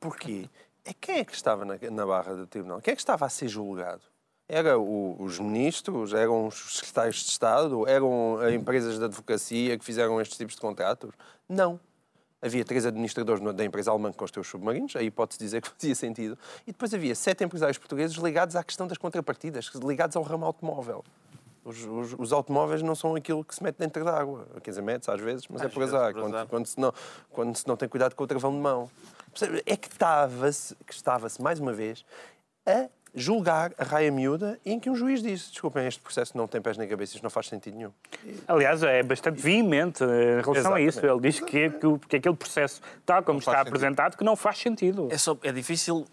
Porquê? 0.00 0.48
é 0.88 0.94
quem 0.94 1.18
é 1.18 1.24
que 1.24 1.34
estava 1.34 1.66
na, 1.66 1.78
na 1.90 2.06
barra 2.06 2.34
do 2.34 2.46
tribunal? 2.46 2.80
Quem 2.80 2.92
é 2.92 2.94
que 2.94 3.02
estava 3.02 3.26
a 3.26 3.28
ser 3.28 3.46
julgado? 3.46 4.00
Eram 4.48 5.16
os 5.20 5.38
ministros, 5.38 6.14
eram 6.14 6.46
os 6.46 6.78
secretários 6.78 7.16
de 7.16 7.30
Estado, 7.30 7.86
eram 7.86 8.38
empresas 8.50 8.98
de 8.98 9.04
advocacia 9.04 9.76
que 9.76 9.84
fizeram 9.84 10.18
estes 10.18 10.38
tipos 10.38 10.54
de 10.54 10.60
contratos? 10.62 11.10
Não. 11.46 11.78
Havia 12.40 12.64
três 12.64 12.86
administradores 12.86 13.42
da 13.54 13.64
empresa 13.64 13.90
alemã 13.90 14.12
que 14.12 14.16
construiu 14.16 14.42
os 14.42 14.48
submarinos, 14.48 14.94
aí 14.94 15.10
pode-se 15.10 15.38
dizer 15.38 15.60
que 15.60 15.68
fazia 15.76 15.94
sentido. 15.94 16.38
E 16.66 16.72
depois 16.72 16.94
havia 16.94 17.14
sete 17.14 17.42
empresários 17.44 17.78
portugueses 17.78 18.16
ligados 18.16 18.54
à 18.54 18.62
questão 18.62 18.86
das 18.86 18.96
contrapartidas, 18.96 19.70
ligados 19.74 20.16
ao 20.16 20.22
ramo 20.22 20.46
automóvel. 20.46 21.04
Os, 21.64 21.84
os, 21.84 22.14
os, 22.18 22.32
automóveis 22.32 22.80
não 22.80 22.94
são 22.94 23.14
aquilo 23.14 23.44
que 23.44 23.54
se 23.54 23.62
mete 23.62 23.76
dentro 23.76 24.02
da 24.02 24.18
água. 24.18 24.46
Quer 24.62 24.70
dizer, 24.70 24.82
mete-se 24.82 25.10
às 25.10 25.20
vezes, 25.20 25.46
mas 25.48 25.60
é 25.60 25.66
às 25.66 25.70
é 25.70 25.74
por 25.74 25.82
azar, 25.82 26.14
quando, 26.14 26.46
quando, 26.46 26.66
se 26.66 26.80
não, 26.80 26.94
quando 27.30 27.56
se 27.56 27.68
não 27.68 27.76
tem 27.76 27.88
cuidado 27.88 28.14
com 28.14 28.24
o 28.24 28.26
travão 28.26 28.52
de 28.52 28.58
mão. 28.58 28.90
É 29.66 29.76
que 29.76 29.88
estava-se, 29.88 30.74
que 30.86 30.94
estava-se 30.94 31.42
mais 31.42 31.60
uma 31.60 31.72
vez, 31.72 32.04
a 32.64 32.88
julgar 33.14 33.72
a 33.78 33.84
raia 33.84 34.10
miúda 34.10 34.58
em 34.64 34.78
que 34.78 34.88
um 34.90 34.94
juiz 34.94 35.22
disse 35.22 35.50
desculpem, 35.50 35.86
este 35.86 36.00
processo 36.00 36.36
não 36.36 36.46
tem 36.46 36.60
pés 36.60 36.76
nem 36.76 36.88
cabeça, 36.88 37.14
isto 37.14 37.22
não 37.22 37.30
faz 37.30 37.46
sentido 37.46 37.76
nenhum. 37.76 37.92
Aliás, 38.46 38.82
é 38.82 39.02
bastante 39.02 39.40
veemente 39.40 40.02
em 40.04 40.40
relação 40.42 40.54
Exatamente. 40.54 40.84
a 40.84 40.88
isso. 40.88 41.06
Ele 41.06 41.20
diz 41.20 41.40
que, 41.40 41.70
que, 41.70 42.08
que 42.08 42.16
aquele 42.16 42.36
processo, 42.36 42.80
tal 43.04 43.22
como 43.22 43.34
não 43.34 43.38
está 43.40 43.60
apresentado, 43.60 44.06
sentido. 44.06 44.18
que 44.18 44.24
não 44.24 44.36
faz 44.36 44.58
sentido. 44.58 45.08
É, 45.10 45.18
só, 45.18 45.36
é 45.42 45.52
difícil 45.52 46.06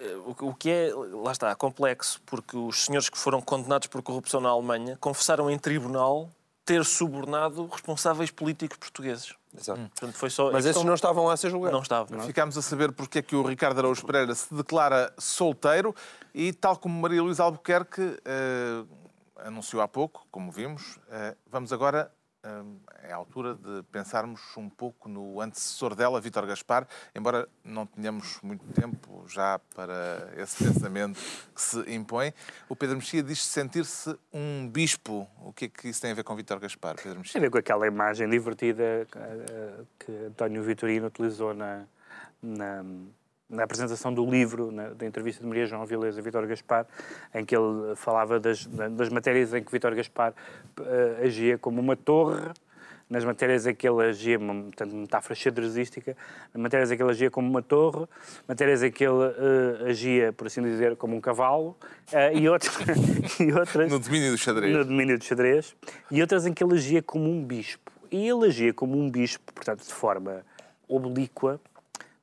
eh, 0.00 0.16
o 0.24 0.54
que 0.54 0.70
é, 0.70 0.90
lá 0.94 1.32
está, 1.32 1.54
complexo, 1.54 2.20
porque 2.24 2.56
os 2.56 2.84
senhores 2.84 3.08
que 3.08 3.18
foram 3.18 3.40
condenados 3.40 3.86
por 3.86 4.02
corrupção 4.02 4.40
na 4.40 4.48
Alemanha 4.48 4.96
confessaram 5.00 5.50
em 5.50 5.58
tribunal 5.58 6.30
ter 6.70 6.84
subornado 6.84 7.66
responsáveis 7.66 8.30
políticos 8.30 8.78
portugueses. 8.78 9.34
Exato. 9.52 9.80
Hum. 9.80 9.88
Portanto, 9.88 10.14
foi 10.14 10.30
só... 10.30 10.52
Mas 10.52 10.64
esses 10.64 10.84
não 10.84 10.94
estavam 10.94 11.24
lá 11.24 11.32
a 11.32 11.36
ser 11.36 11.50
julgados. 11.50 11.72
Não 11.72 11.82
estavam. 11.82 12.16
Não. 12.16 12.24
Ficámos 12.24 12.56
a 12.56 12.62
saber 12.62 12.92
porque 12.92 13.18
é 13.18 13.22
que 13.22 13.34
o 13.34 13.42
Ricardo 13.42 13.80
Araújo 13.80 14.06
Pereira 14.06 14.32
se 14.36 14.54
declara 14.54 15.12
solteiro 15.18 15.92
e, 16.32 16.52
tal 16.52 16.76
como 16.76 17.00
Maria 17.00 17.20
Luísa 17.24 17.42
Albuquerque 17.42 18.16
eh, 18.24 18.84
anunciou 19.44 19.82
há 19.82 19.88
pouco, 19.88 20.24
como 20.30 20.52
vimos, 20.52 21.00
eh, 21.10 21.34
vamos 21.50 21.72
agora 21.72 22.08
é 23.02 23.12
a 23.12 23.16
altura 23.16 23.54
de 23.54 23.82
pensarmos 23.90 24.40
um 24.56 24.68
pouco 24.68 25.08
no 25.08 25.40
antecessor 25.40 25.94
dela, 25.94 26.20
Vítor 26.20 26.46
Gaspar, 26.46 26.86
embora 27.14 27.48
não 27.62 27.86
tenhamos 27.86 28.40
muito 28.42 28.64
tempo 28.72 29.24
já 29.28 29.58
para 29.74 30.32
esse 30.36 30.64
pensamento 30.64 31.20
que 31.54 31.60
se 31.60 31.78
impõe. 31.92 32.32
O 32.68 32.76
Pedro 32.76 32.96
Mexia 32.96 33.22
diz 33.22 33.44
sentir-se 33.44 34.16
um 34.32 34.68
bispo. 34.68 35.28
O 35.38 35.52
que 35.52 35.66
é 35.66 35.68
que 35.68 35.88
isso 35.88 36.00
tem 36.00 36.12
a 36.12 36.14
ver 36.14 36.24
com 36.24 36.34
Vítor 36.34 36.58
Gaspar, 36.58 36.96
Pedro 36.96 37.18
Mexia? 37.18 37.34
Tem 37.34 37.40
a 37.40 37.44
ver 37.44 37.50
com 37.50 37.58
aquela 37.58 37.86
imagem 37.86 38.28
divertida 38.28 39.06
que 39.98 40.12
António 40.26 40.62
Vitorino 40.62 41.08
utilizou 41.08 41.54
na, 41.54 41.84
na 42.42 42.84
na 43.50 43.64
apresentação 43.64 44.14
do 44.14 44.24
livro, 44.24 44.70
na, 44.70 44.90
da 44.90 45.04
entrevista 45.04 45.42
de 45.42 45.48
Maria 45.48 45.66
João 45.66 45.84
Vilés 45.84 46.16
a 46.16 46.22
Vítor 46.22 46.46
Gaspar, 46.46 46.86
em 47.34 47.44
que 47.44 47.56
ele 47.56 47.96
falava 47.96 48.38
das, 48.38 48.64
das 48.66 49.08
matérias 49.08 49.52
em 49.52 49.62
que 49.62 49.72
Vítor 49.72 49.94
Gaspar 49.94 50.32
uh, 50.78 51.24
agia 51.24 51.58
como 51.58 51.80
uma 51.80 51.96
torre, 51.96 52.52
nas 53.10 53.24
matérias 53.24 53.66
em 53.66 53.74
que 53.74 53.88
ele 53.88 54.08
agia, 54.08 54.38
portanto, 54.38 54.94
metáfora 54.94 55.34
xadrezística, 55.34 56.16
nas 56.54 56.62
matérias 56.62 56.92
em 56.92 56.96
que 56.96 57.02
ele 57.02 57.10
agia 57.10 57.28
como 57.28 57.50
uma 57.50 57.60
torre, 57.60 58.06
matérias 58.46 58.84
em 58.84 58.92
que 58.92 59.04
ele 59.04 59.14
uh, 59.14 59.86
agia, 59.88 60.32
por 60.32 60.46
assim 60.46 60.62
dizer, 60.62 60.94
como 60.94 61.16
um 61.16 61.20
cavalo, 61.20 61.76
uh, 62.12 62.38
e, 62.38 62.48
outras, 62.48 62.76
e 63.40 63.52
outras... 63.52 63.90
No 63.90 63.98
domínio 63.98 64.30
do 64.30 64.38
xadrez. 64.38 64.72
No 64.72 64.84
domínio 64.84 65.18
do 65.18 65.24
xadrez. 65.24 65.74
E 66.08 66.20
outras 66.20 66.46
em 66.46 66.54
que 66.54 66.62
ele 66.62 66.74
agia 66.74 67.02
como 67.02 67.28
um 67.28 67.44
bispo. 67.44 67.90
E 68.12 68.28
ele 68.28 68.46
agia 68.46 68.72
como 68.72 68.96
um 68.96 69.10
bispo, 69.10 69.52
portanto, 69.52 69.84
de 69.84 69.92
forma 69.92 70.44
oblíqua, 70.88 71.60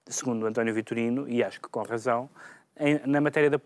segundo 0.10 0.46
António 0.46 0.74
Vitorino, 0.74 1.28
e 1.28 1.44
acho 1.44 1.62
que 1.62 1.70
com 1.70 1.82
razão, 1.84 2.30
em, 2.80 3.00
na 3.06 3.22
matéria 3.22 3.50
da 3.50 3.60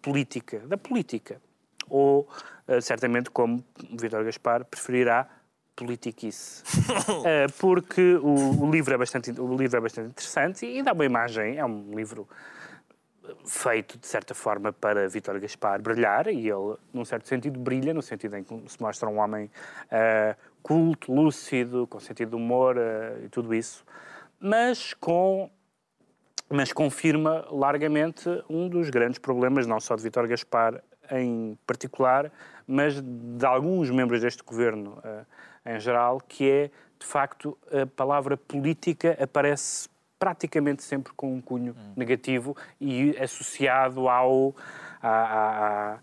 política, 0.00 0.60
da 0.60 0.76
política. 0.76 1.40
Ou, 1.88 2.28
uh, 2.68 2.80
certamente, 2.80 3.30
como 3.30 3.64
Vítor 3.98 4.24
Gaspar 4.24 4.64
preferirá, 4.64 5.28
politiquice. 5.74 6.62
uh, 6.62 7.52
porque 7.58 8.14
o, 8.16 8.64
o, 8.64 8.70
livro 8.70 8.94
é 8.94 8.98
bastante, 8.98 9.30
o 9.40 9.56
livro 9.56 9.76
é 9.76 9.80
bastante 9.80 10.10
interessante 10.10 10.66
e, 10.66 10.78
e 10.78 10.82
dá 10.82 10.92
uma 10.92 11.04
imagem, 11.04 11.58
é 11.58 11.64
um 11.64 11.94
livro 11.94 12.28
feito, 13.44 13.98
de 13.98 14.06
certa 14.06 14.34
forma, 14.34 14.72
para 14.72 15.08
Vítor 15.08 15.38
Gaspar 15.40 15.80
brilhar, 15.80 16.28
e 16.28 16.48
ele, 16.48 16.76
num 16.92 17.04
certo 17.04 17.28
sentido, 17.28 17.58
brilha, 17.58 17.94
no 17.94 18.02
sentido 18.02 18.36
em 18.36 18.44
que 18.44 18.62
se 18.66 18.80
mostra 18.80 19.08
um 19.08 19.18
homem 19.18 19.46
uh, 19.46 20.36
culto, 20.62 21.12
lúcido, 21.12 21.86
com 21.86 22.00
sentido 22.00 22.30
de 22.30 22.36
humor 22.36 22.76
uh, 22.76 23.24
e 23.24 23.28
tudo 23.28 23.54
isso, 23.54 23.84
mas 24.40 24.94
com 24.94 25.50
mas 26.52 26.72
confirma 26.72 27.46
largamente 27.50 28.28
um 28.48 28.68
dos 28.68 28.90
grandes 28.90 29.18
problemas, 29.18 29.66
não 29.66 29.80
só 29.80 29.96
de 29.96 30.02
Vítor 30.02 30.26
Gaspar 30.28 30.82
em 31.10 31.58
particular, 31.66 32.30
mas 32.66 33.00
de 33.00 33.44
alguns 33.44 33.90
membros 33.90 34.20
deste 34.20 34.42
governo 34.42 34.98
uh, 35.04 35.26
em 35.66 35.78
geral, 35.80 36.20
que 36.20 36.48
é 36.48 36.70
de 36.98 37.06
facto, 37.06 37.58
a 37.72 37.84
palavra 37.84 38.36
política 38.36 39.16
aparece 39.20 39.88
praticamente 40.18 40.84
sempre 40.84 41.12
com 41.16 41.34
um 41.34 41.40
cunho 41.40 41.74
negativo 41.96 42.56
e 42.80 43.16
associado 43.20 44.08
ao, 44.08 44.54
à, 45.02 45.08
à- 45.08 45.98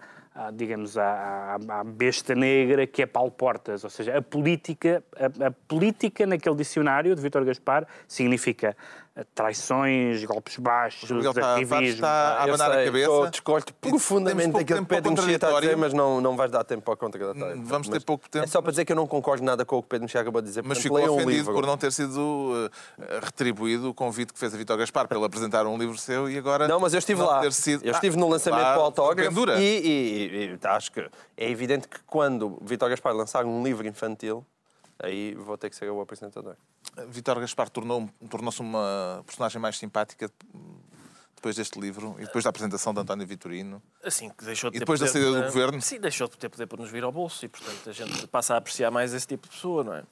à- 0.48 0.52
digamos, 0.52 0.98
à, 0.98 1.58
besta 1.86 2.36
negra 2.36 2.86
que 2.86 3.02
é 3.02 3.06
Paulo 3.06 3.32
Portas. 3.32 3.86
Ou 3.86 3.90
seja, 3.90 4.18
a 4.18 4.22
política, 4.22 5.02
a, 5.16 5.48
a 5.48 5.52
política 5.52 6.26
naquele 6.28 6.56
dicionário 6.58 7.16
de 7.16 7.22
Vítor 7.22 7.46
Gaspar 7.46 7.88
significa 8.10 8.76
eh, 9.09 9.09
traições, 9.36 10.24
golpes 10.26 10.58
baixos, 10.58 11.10
Tavares 11.10 11.38
ativismo. 11.72 11.86
está 11.96 12.42
a 12.44 12.48
Eu 12.48 12.54
abanar 12.54 12.72
a 12.72 12.74
sei, 12.76 12.86
cabeça. 12.86 13.06
eu 13.12 13.30
discordo 13.30 13.74
profundamente 13.74 14.52
daquilo 14.52 14.80
que 14.80 14.86
Pedro 14.86 15.12
Mexia 15.14 15.36
está 15.36 15.58
a 15.58 15.60
dizer, 15.60 15.78
mas 15.78 15.94
não, 15.94 16.22
não 16.22 16.36
vais 16.36 16.52
dar 16.52 16.64
tempo 16.64 16.82
para 16.84 16.94
o 16.94 16.98
contraditório. 16.98 17.62
Vamos 17.64 17.90
ter 17.90 18.04
pouco 18.04 18.30
tempo. 18.30 18.46
É 18.46 18.48
só 18.48 18.62
para 18.62 18.72
dizer 18.72 18.86
que 18.86 18.92
eu 18.92 18.96
não 18.96 19.08
concordo 19.08 19.44
nada 19.44 19.66
com 19.66 19.78
o 19.78 19.82
que 19.84 19.90
Pedro 19.90 20.04
Mexia 20.06 20.22
acabou 20.22 20.42
de 20.42 20.48
dizer. 20.48 20.64
Mas 20.64 20.78
Portanto, 20.82 21.00
ficou 21.02 21.14
um 21.14 21.16
ofendido 21.18 21.32
livro. 21.38 21.54
por 21.54 21.66
não 21.66 21.78
ter 21.78 21.92
sido 21.92 22.72
eh, 23.00 23.20
retribuído 23.24 23.90
o 23.90 23.94
convite 23.94 24.34
que 24.34 24.40
fez 24.40 24.54
a 24.54 24.58
Vitor 24.58 24.78
Gaspar 24.78 25.08
para 25.08 25.18
ele 25.18 25.26
apresentar 25.26 25.66
um 25.66 25.78
livro 25.78 25.98
seu 25.98 26.30
e 26.30 26.38
agora. 26.38 26.68
Não, 26.68 26.80
mas 26.80 26.94
eu 26.94 27.00
estive 27.00 27.22
lá. 27.22 27.50
sido- 27.52 27.84
Eu 27.86 27.92
estive 27.94 28.18
no 28.18 28.26
Ah, 28.28 28.30
lançamento 28.30 28.62
lá, 28.62 28.76
do 28.76 28.82
autógrafo 28.82 29.50
e, 29.58 29.62
e- 29.62 30.60
e 30.64 30.68
acho 30.68 30.92
que 30.92 31.00
é 31.38 31.50
evidente 31.50 31.88
que 31.88 31.98
quando 32.06 32.58
Vitor 32.62 32.90
Gaspar 32.90 33.14
lançar 33.14 33.46
um 33.46 33.64
livro 33.64 33.88
infantil, 33.88 34.46
aí 35.02 35.34
vou 35.36 35.58
ter 35.58 35.70
que 35.70 35.76
ser 35.76 35.86
eu 35.86 35.96
o 35.98 36.02
apresentador. 36.02 36.56
Vitor 37.08 37.40
Gaspar 37.40 37.70
tornou- 37.70 38.10
tornou-se 38.30 38.60
uma 38.62 39.24
personagem 39.26 39.62
mais 39.62 39.78
simpática 39.78 40.32
depois 41.36 41.56
deste 41.56 41.80
livro 41.80 42.16
e 42.20 42.26
depois 42.26 42.44
da 42.44 42.50
apresentação 42.50 42.94
de 42.94 43.00
António 43.00 43.26
Vitorino. 43.26 43.82
Assim 44.04 44.30
que 44.30 44.44
deixou 44.44 44.70
de 44.70 44.76
E 44.78 44.80
depois 44.80 45.00
da 45.00 45.06
poder 45.08 45.22
saída 45.24 45.40
do 45.40 45.46
governo? 45.48 45.82
Sim, 45.82 46.00
deixou 46.00 46.28
de 46.28 46.38
ter 46.38 46.50
poder 46.50 46.68
para 46.68 46.82
nos 46.82 46.92
vir 46.92 47.04
ao 47.04 47.12
bolso 47.12 47.46
e, 47.46 47.48
portanto, 47.48 47.90
a 47.90 47.94
gente 47.94 48.28
passa 48.28 48.56
a 48.56 48.58
apreciar 48.58 48.92
mais 48.92 49.14
esse 49.14 49.26
tipo 49.26 49.48
de 49.48 49.54
pessoa, 49.56 49.84
não 49.84 49.94
é? 49.96 50.04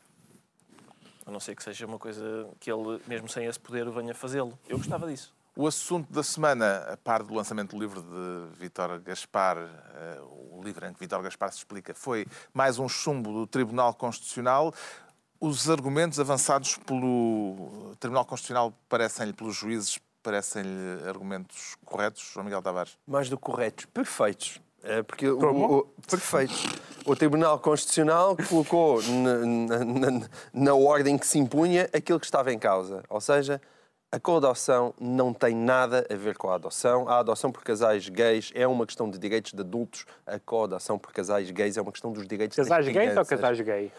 A 1.25 1.31
não 1.31 1.41
ser 1.41 1.53
que 1.55 1.61
seja 1.63 1.85
uma 1.85 1.99
coisa 1.99 2.47
que 2.61 2.71
ele, 2.71 3.01
mesmo 3.05 3.27
sem 3.27 3.45
esse 3.45 3.59
poder, 3.59 3.89
venha 3.91 4.15
fazê-lo. 4.15 4.57
Eu 4.69 4.77
gostava 4.77 5.05
disso. 5.07 5.35
O 5.59 5.65
assunto 5.65 6.13
da 6.13 6.21
semana, 6.21 6.85
a 6.93 6.95
par 6.97 7.23
do 7.23 7.33
lançamento 7.33 7.75
do 7.75 7.81
livro 7.81 7.99
de 8.03 8.59
Vítor 8.59 8.99
Gaspar, 8.99 9.57
eh, 9.57 10.19
o 10.51 10.61
livro 10.63 10.85
em 10.85 10.93
que 10.93 10.99
Vítor 10.99 11.19
Gaspar 11.23 11.51
se 11.51 11.57
explica, 11.57 11.95
foi 11.95 12.27
mais 12.53 12.77
um 12.77 12.87
chumbo 12.87 13.33
do 13.33 13.47
Tribunal 13.47 13.91
Constitucional. 13.95 14.71
Os 15.39 15.67
argumentos 15.67 16.19
avançados 16.19 16.77
pelo 16.77 17.95
Tribunal 17.99 18.23
Constitucional 18.25 18.71
parecem-lhe, 18.87 19.33
pelos 19.33 19.55
juízes, 19.55 19.97
parecem-lhe 20.21 21.07
argumentos 21.09 21.75
corretos, 21.83 22.29
João 22.31 22.43
Miguel 22.43 22.61
Tavares? 22.61 22.95
Mais 23.07 23.27
do 23.27 23.35
que 23.35 23.43
corretos, 23.43 23.85
perfeitos. 23.85 24.61
É, 24.83 25.01
Porque 25.01 25.27
o- 25.27 25.79
o, 25.79 25.83
perfeitos. 26.07 26.65
O 27.03 27.15
Tribunal 27.15 27.57
Constitucional 27.57 28.37
colocou 28.47 29.01
na, 29.01 29.37
na- 29.39 29.85
na- 30.19 30.27
na 30.53 30.73
ordem 30.75 31.17
que 31.17 31.25
se 31.25 31.39
impunha 31.39 31.89
aquilo 31.91 32.19
que 32.19 32.25
estava 32.27 32.53
em 32.53 32.59
causa. 32.59 33.03
Ou 33.09 33.19
seja, 33.19 33.59
a 34.09 34.19
coadoção 34.19 34.93
não 34.99 35.33
tem 35.33 35.53
nada 35.53 36.07
a 36.09 36.15
ver 36.15 36.37
com 36.37 36.49
a 36.49 36.55
adoção. 36.55 37.09
A 37.09 37.19
adoção 37.19 37.51
por 37.51 37.61
casais 37.61 38.07
gays 38.07 38.51
é 38.55 38.65
uma 38.65 38.85
questão 38.85 39.09
de 39.09 39.19
direitos 39.19 39.51
de 39.51 39.59
adultos. 39.59 40.05
A 40.25 40.39
coadoção 40.39 40.97
por 40.97 41.11
casais 41.11 41.51
gays 41.51 41.75
é 41.75 41.81
uma 41.81 41.91
questão 41.91 42.13
dos 42.13 42.25
direitos 42.25 42.55
Casais 42.55 42.85
das 42.85 42.93
gays 42.93 43.17
ou 43.17 43.25
crianças. 43.25 43.29
casais 43.29 43.59
gay? 43.59 43.91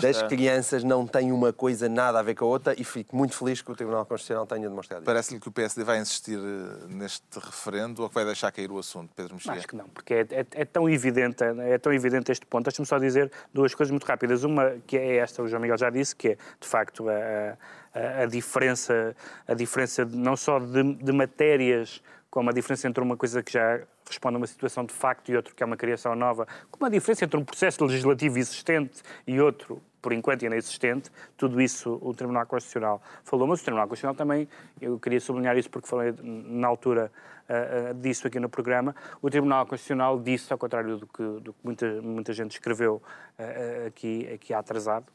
Das 0.00 0.22
crianças 0.28 0.82
não 0.84 1.06
tem 1.06 1.30
uma 1.32 1.52
coisa 1.52 1.88
nada 1.88 2.18
a 2.18 2.22
ver 2.22 2.34
com 2.34 2.44
a 2.44 2.48
outra 2.48 2.74
e 2.80 2.84
fico 2.84 3.14
muito 3.16 3.36
feliz 3.36 3.60
que 3.60 3.70
o 3.70 3.74
Tribunal 3.76 4.06
Constitucional 4.06 4.46
tenha 4.46 4.68
demonstrado 4.68 5.02
isso. 5.02 5.06
Parece-lhe 5.06 5.38
que 5.40 5.48
o 5.48 5.52
PSD 5.52 5.84
vai 5.84 5.98
insistir 5.98 6.38
eh, 6.38 6.86
neste 6.88 7.22
referendo 7.38 8.02
ou 8.02 8.08
que 8.08 8.14
vai 8.14 8.24
deixar 8.24 8.50
cair 8.52 8.70
o 8.70 8.78
assunto, 8.78 9.10
Pedro 9.14 9.34
Mexia? 9.34 9.52
Acho 9.52 9.68
que 9.68 9.76
não, 9.76 9.88
porque 9.88 10.14
é, 10.14 10.20
é- 10.30 10.46
é 10.52 10.64
tão 10.64 10.88
evidente, 10.88 11.42
é 11.44 11.78
tão 11.78 11.92
evidente 11.92 12.32
este 12.32 12.46
ponto. 12.46 12.64
Deixa-me 12.64 12.86
só 12.86 12.98
dizer 12.98 13.30
duas 13.52 13.74
coisas 13.74 13.90
muito 13.90 14.04
rápidas. 14.04 14.44
Uma 14.44 14.76
que 14.86 14.96
é 14.96 15.16
esta, 15.16 15.42
o 15.42 15.48
João 15.48 15.60
Miguel 15.60 15.76
já 15.78 15.90
disse, 15.90 16.16
que 16.16 16.28
é 16.28 16.36
de 16.60 16.66
facto 16.66 17.06
a, 17.08 17.12
a- 17.94 18.22
a 18.22 18.26
diferença, 18.26 19.14
a 19.46 19.54
diferença 19.54 20.04
não 20.04 20.36
só 20.36 20.58
de, 20.58 20.94
de 20.94 21.12
matérias, 21.12 22.02
como 22.30 22.50
a 22.50 22.52
diferença 22.52 22.88
entre 22.88 23.02
uma 23.02 23.16
coisa 23.16 23.42
que 23.42 23.52
já 23.52 23.80
responde 24.06 24.36
a 24.36 24.38
uma 24.38 24.46
situação 24.46 24.84
de 24.84 24.92
facto 24.92 25.30
e 25.30 25.36
outro 25.36 25.54
que 25.54 25.62
é 25.62 25.66
uma 25.66 25.76
criação 25.76 26.14
nova, 26.14 26.46
como 26.70 26.86
a 26.86 26.88
diferença 26.88 27.24
entre 27.24 27.38
um 27.38 27.44
processo 27.44 27.84
legislativo 27.84 28.38
existente 28.38 29.02
e 29.26 29.40
outro 29.40 29.80
por 30.04 30.12
enquanto 30.12 30.42
inexistente, 30.42 31.10
tudo 31.34 31.62
isso 31.62 31.98
o 32.02 32.12
Tribunal 32.12 32.44
Constitucional 32.44 33.00
falou, 33.22 33.46
mas 33.46 33.62
o 33.62 33.64
Tribunal 33.64 33.88
Constitucional 33.88 34.14
também, 34.14 34.46
eu 34.78 34.98
queria 34.98 35.18
sublinhar 35.18 35.56
isso 35.56 35.70
porque 35.70 35.88
falei 35.88 36.14
na 36.22 36.68
altura 36.68 37.10
ah, 37.48 37.90
ah, 37.90 37.92
disso 37.94 38.26
aqui 38.26 38.38
no 38.38 38.50
programa, 38.50 38.94
o 39.22 39.30
Tribunal 39.30 39.64
Constitucional 39.64 40.20
disse, 40.20 40.52
ao 40.52 40.58
contrário 40.58 40.98
do 40.98 41.06
que, 41.06 41.22
do 41.40 41.54
que 41.54 41.58
muita, 41.64 42.02
muita 42.02 42.34
gente 42.34 42.52
escreveu 42.52 43.02
ah, 43.38 43.86
aqui, 43.86 44.28
aqui 44.30 44.52
atrasado, 44.52 45.06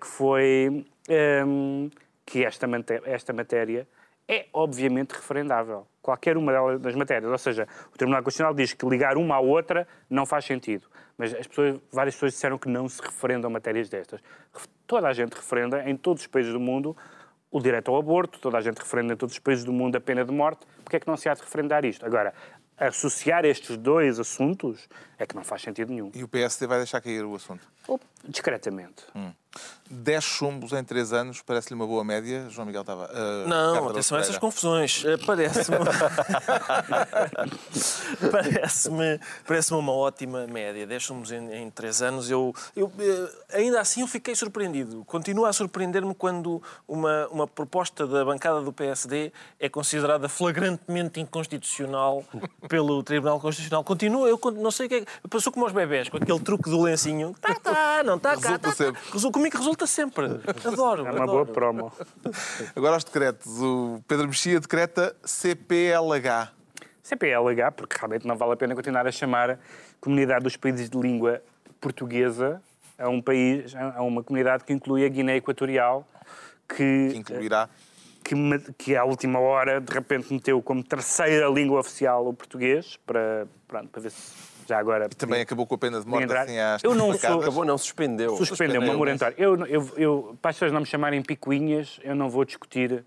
que 0.00 0.06
foi 0.08 0.84
ahm, 1.08 1.88
que 2.26 2.44
esta, 2.44 2.66
esta 3.04 3.32
matéria 3.32 3.86
é 4.26 4.46
obviamente 4.52 5.12
referendável. 5.12 5.86
Qualquer 6.08 6.38
uma 6.38 6.50
delas- 6.52 6.80
das 6.80 6.94
matérias. 6.94 7.30
Ou 7.30 7.36
seja, 7.36 7.68
o 7.92 7.98
Tribunal 7.98 8.22
Constitucional 8.22 8.54
diz 8.54 8.72
que 8.72 8.86
ligar 8.88 9.18
uma 9.18 9.34
à 9.34 9.40
outra 9.40 9.86
não 10.08 10.24
faz 10.24 10.46
sentido. 10.46 10.86
Mas 11.18 11.34
as 11.34 11.46
pessoas, 11.46 11.78
várias 11.92 12.14
pessoas 12.14 12.32
disseram 12.32 12.56
que 12.56 12.66
não 12.66 12.88
se 12.88 13.02
referendam 13.02 13.50
matérias 13.50 13.90
destas. 13.90 14.18
Toda 14.86 15.06
a 15.06 15.12
gente 15.12 15.34
referenda, 15.34 15.82
em 15.86 15.94
todos 15.98 16.22
os 16.22 16.26
países 16.26 16.50
do 16.50 16.58
mundo, 16.58 16.96
o 17.50 17.60
direito 17.60 17.90
ao 17.90 17.98
aborto, 17.98 18.38
toda 18.40 18.56
a 18.56 18.60
gente 18.62 18.78
referenda 18.78 19.12
em 19.12 19.16
todos 19.18 19.34
os 19.34 19.38
países 19.38 19.66
do 19.66 19.72
mundo 19.72 19.96
a 19.96 20.00
pena 20.00 20.24
de 20.24 20.32
morte. 20.32 20.66
Porque 20.82 20.96
é 20.96 21.00
que 21.00 21.06
não 21.06 21.14
se 21.18 21.28
há 21.28 21.34
de 21.34 21.42
referendar 21.42 21.84
isto? 21.84 22.06
Agora, 22.06 22.32
associar 22.78 23.44
estes 23.44 23.76
dois 23.76 24.18
assuntos 24.18 24.88
é 25.18 25.26
que 25.26 25.34
não 25.36 25.44
faz 25.44 25.60
sentido 25.60 25.90
nenhum. 25.92 26.10
E 26.14 26.24
o 26.24 26.28
PSD 26.28 26.66
vai 26.66 26.78
deixar 26.78 27.02
cair 27.02 27.22
o 27.22 27.34
assunto? 27.34 27.68
Ou, 27.86 28.00
discretamente. 28.26 29.04
10 29.90 30.22
chumbos 30.22 30.72
em 30.72 30.84
3 30.84 31.14
anos 31.14 31.40
parece-lhe 31.40 31.74
uma 31.74 31.86
boa 31.86 32.04
média, 32.04 32.46
João 32.50 32.66
Miguel 32.66 32.84
Tavares? 32.84 33.16
Uh, 33.16 33.48
Não, 33.48 33.72
Carlos 33.72 33.92
atenção 33.92 34.18
a 34.18 34.20
essas 34.20 34.36
confusões. 34.36 35.02
Eh, 35.04 35.16
Parece-me. 35.24 35.78
Parece-me 38.30 39.18
parece 39.46 39.72
uma 39.72 39.92
ótima 39.92 40.46
média. 40.46 40.86
10 40.86 41.02
sumos 41.02 41.32
em, 41.32 41.52
em 41.54 41.70
3 41.70 42.02
anos. 42.02 42.30
Eu, 42.30 42.54
eu, 42.76 42.92
eh, 42.98 43.58
ainda 43.58 43.80
assim, 43.80 44.02
eu 44.02 44.06
fiquei 44.06 44.34
surpreendido. 44.34 45.04
Continua 45.06 45.48
a 45.48 45.52
surpreender-me 45.52 46.14
quando 46.14 46.62
uma, 46.86 47.26
uma 47.28 47.46
proposta 47.46 48.06
da 48.06 48.24
bancada 48.24 48.60
do 48.60 48.72
PSD 48.72 49.32
é 49.58 49.68
considerada 49.70 50.28
flagrantemente 50.28 51.20
inconstitucional 51.20 52.22
pelo 52.68 53.02
Tribunal 53.02 53.40
Constitucional. 53.40 53.82
Continua, 53.82 54.28
eu 54.28 54.38
não 54.56 54.70
sei 54.70 54.86
o 54.86 54.88
que 54.88 54.94
é. 54.96 55.04
Passou 55.28 55.52
como 55.52 55.64
aos 55.64 55.72
bebés, 55.72 56.10
com 56.10 56.18
aquele 56.18 56.40
truque 56.40 56.68
do 56.68 56.82
lencinho. 56.82 57.34
Tá, 57.40 57.54
tá, 57.54 58.02
não 58.08 58.18
tá, 58.18 58.30
cá, 58.30 58.36
Resulta 58.36 58.58
tá, 58.58 58.68
tá. 58.70 58.74
sempre. 58.74 59.00
Resu- 59.12 59.30
Comigo 59.30 59.56
resulta 59.58 59.86
sempre. 59.86 60.26
Adoro. 60.64 61.06
É 61.06 61.10
uma 61.12 61.22
adoro. 61.24 61.26
boa 61.26 61.46
promo. 61.46 61.92
Agora 62.74 62.96
os 62.96 63.04
decretos. 63.04 63.60
O 63.60 64.02
Pedro 64.08 64.26
Mexia 64.28 64.58
decreta 64.60 65.14
CPLH. 65.24 66.52
CPLH, 67.02 67.70
porque 67.76 67.96
realmente 67.96 68.26
não 68.26 68.36
vale 68.36 68.52
a 68.52 68.56
pena 68.56 68.74
continuar 68.74 69.06
a 69.06 69.12
chamar 69.12 69.50
a 69.52 69.58
comunidade 70.00 70.44
dos 70.44 70.56
países 70.56 70.90
de 70.90 70.98
língua 70.98 71.42
portuguesa 71.80 72.60
a 72.98 73.08
um 73.08 73.22
país, 73.22 73.74
a 73.74 74.02
uma 74.02 74.22
comunidade 74.22 74.64
que 74.64 74.72
inclui 74.72 75.04
a 75.06 75.08
Guiné 75.08 75.36
Equatorial, 75.36 76.06
que, 76.68 77.08
que 77.12 77.16
incluirá 77.16 77.68
que, 78.24 78.34
que 78.76 78.96
à 78.96 79.04
última 79.04 79.38
hora 79.38 79.80
de 79.80 79.90
repente 79.92 80.32
meteu 80.32 80.60
como 80.60 80.82
terceira 80.82 81.48
língua 81.48 81.80
oficial 81.80 82.26
o 82.26 82.34
português, 82.34 82.98
para, 83.06 83.46
pronto, 83.66 83.88
para 83.88 84.02
ver 84.02 84.10
se 84.10 84.32
já 84.68 84.78
agora... 84.78 85.08
também 85.08 85.40
acabou 85.40 85.66
com 85.66 85.74
a 85.74 85.78
pena 85.78 85.98
de 85.98 86.06
morte 86.06 86.24
entrar. 86.24 86.42
assim 86.42 86.58
às 86.58 86.84
Eu 86.84 86.94
não 86.94 87.14
sou-. 87.14 87.40
Acabou, 87.40 87.64
não 87.64 87.78
suspendeu. 87.78 88.36
Suspendeu 88.36 88.82
uma 88.82 88.92
moratória. 88.94 89.34
Eu, 89.38 89.56
eu, 89.66 89.90
eu, 89.96 90.38
para 90.42 90.50
as 90.50 90.56
pessoas 90.56 90.72
não 90.72 90.80
me 90.80 90.86
chamarem 90.86 91.22
picuinhas, 91.22 91.98
eu 92.04 92.14
não 92.14 92.28
vou 92.28 92.44
discutir 92.44 93.02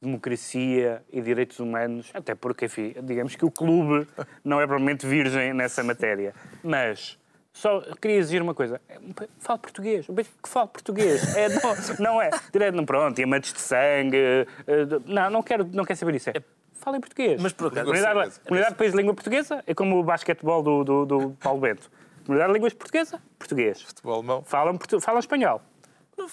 democracia 0.00 1.02
e 1.12 1.20
direitos 1.20 1.60
humanos, 1.60 2.10
até 2.12 2.34
porque, 2.34 2.64
enfim, 2.64 2.94
digamos 3.02 3.36
que 3.36 3.44
o 3.44 3.50
clube 3.50 4.08
não 4.42 4.60
é 4.60 4.66
propriamente 4.66 5.06
virgem 5.06 5.52
nessa 5.52 5.84
matéria. 5.84 6.34
Mas 6.62 7.16
só 7.52 7.80
queria 8.00 8.16
exigir 8.16 8.42
uma 8.42 8.54
coisa. 8.54 8.80
Fale 9.38 9.58
português. 9.60 10.06
País 10.06 10.28
que 10.42 10.48
fale 10.48 10.68
português. 10.68 11.36
É, 11.36 11.48
não, 11.50 11.74
não 12.00 12.22
é. 12.22 12.30
Direito, 12.50 12.74
não, 12.74 12.84
pronto, 12.84 13.14
diamantes 13.14 13.52
de 13.52 13.60
sangue. 13.60 14.16
eh, 14.16 14.86
Não, 15.06 15.30
não 15.30 15.42
quero, 15.42 15.68
não 15.72 15.84
quero 15.84 15.98
saber 15.98 16.14
isso. 16.14 16.30
É, 16.30 16.42
Falem 16.82 17.00
português. 17.00 17.40
Mas 17.40 17.52
por 17.52 17.68
acaso- 17.68 17.86
Comunidade, 17.86 18.40
comunidade 18.40 18.72
de 18.74 18.78
país 18.78 18.90
de 18.92 18.96
língua 18.98 19.14
portuguesa 19.14 19.62
é 19.66 19.72
como 19.74 19.98
o 20.00 20.02
basquetebol 20.02 20.62
do, 20.62 20.84
do, 20.84 21.06
do 21.06 21.30
Paulo 21.40 21.60
Bento. 21.60 21.90
Comunidade 22.26 22.52
de 22.52 22.54
línguas 22.58 22.74
portuguesa, 22.74 23.20
português. 23.38 23.82
Futebol 23.82 24.14
alemão. 24.14 24.42
Falam, 24.44 24.78
falam 25.00 25.20
espanhol. 25.20 25.62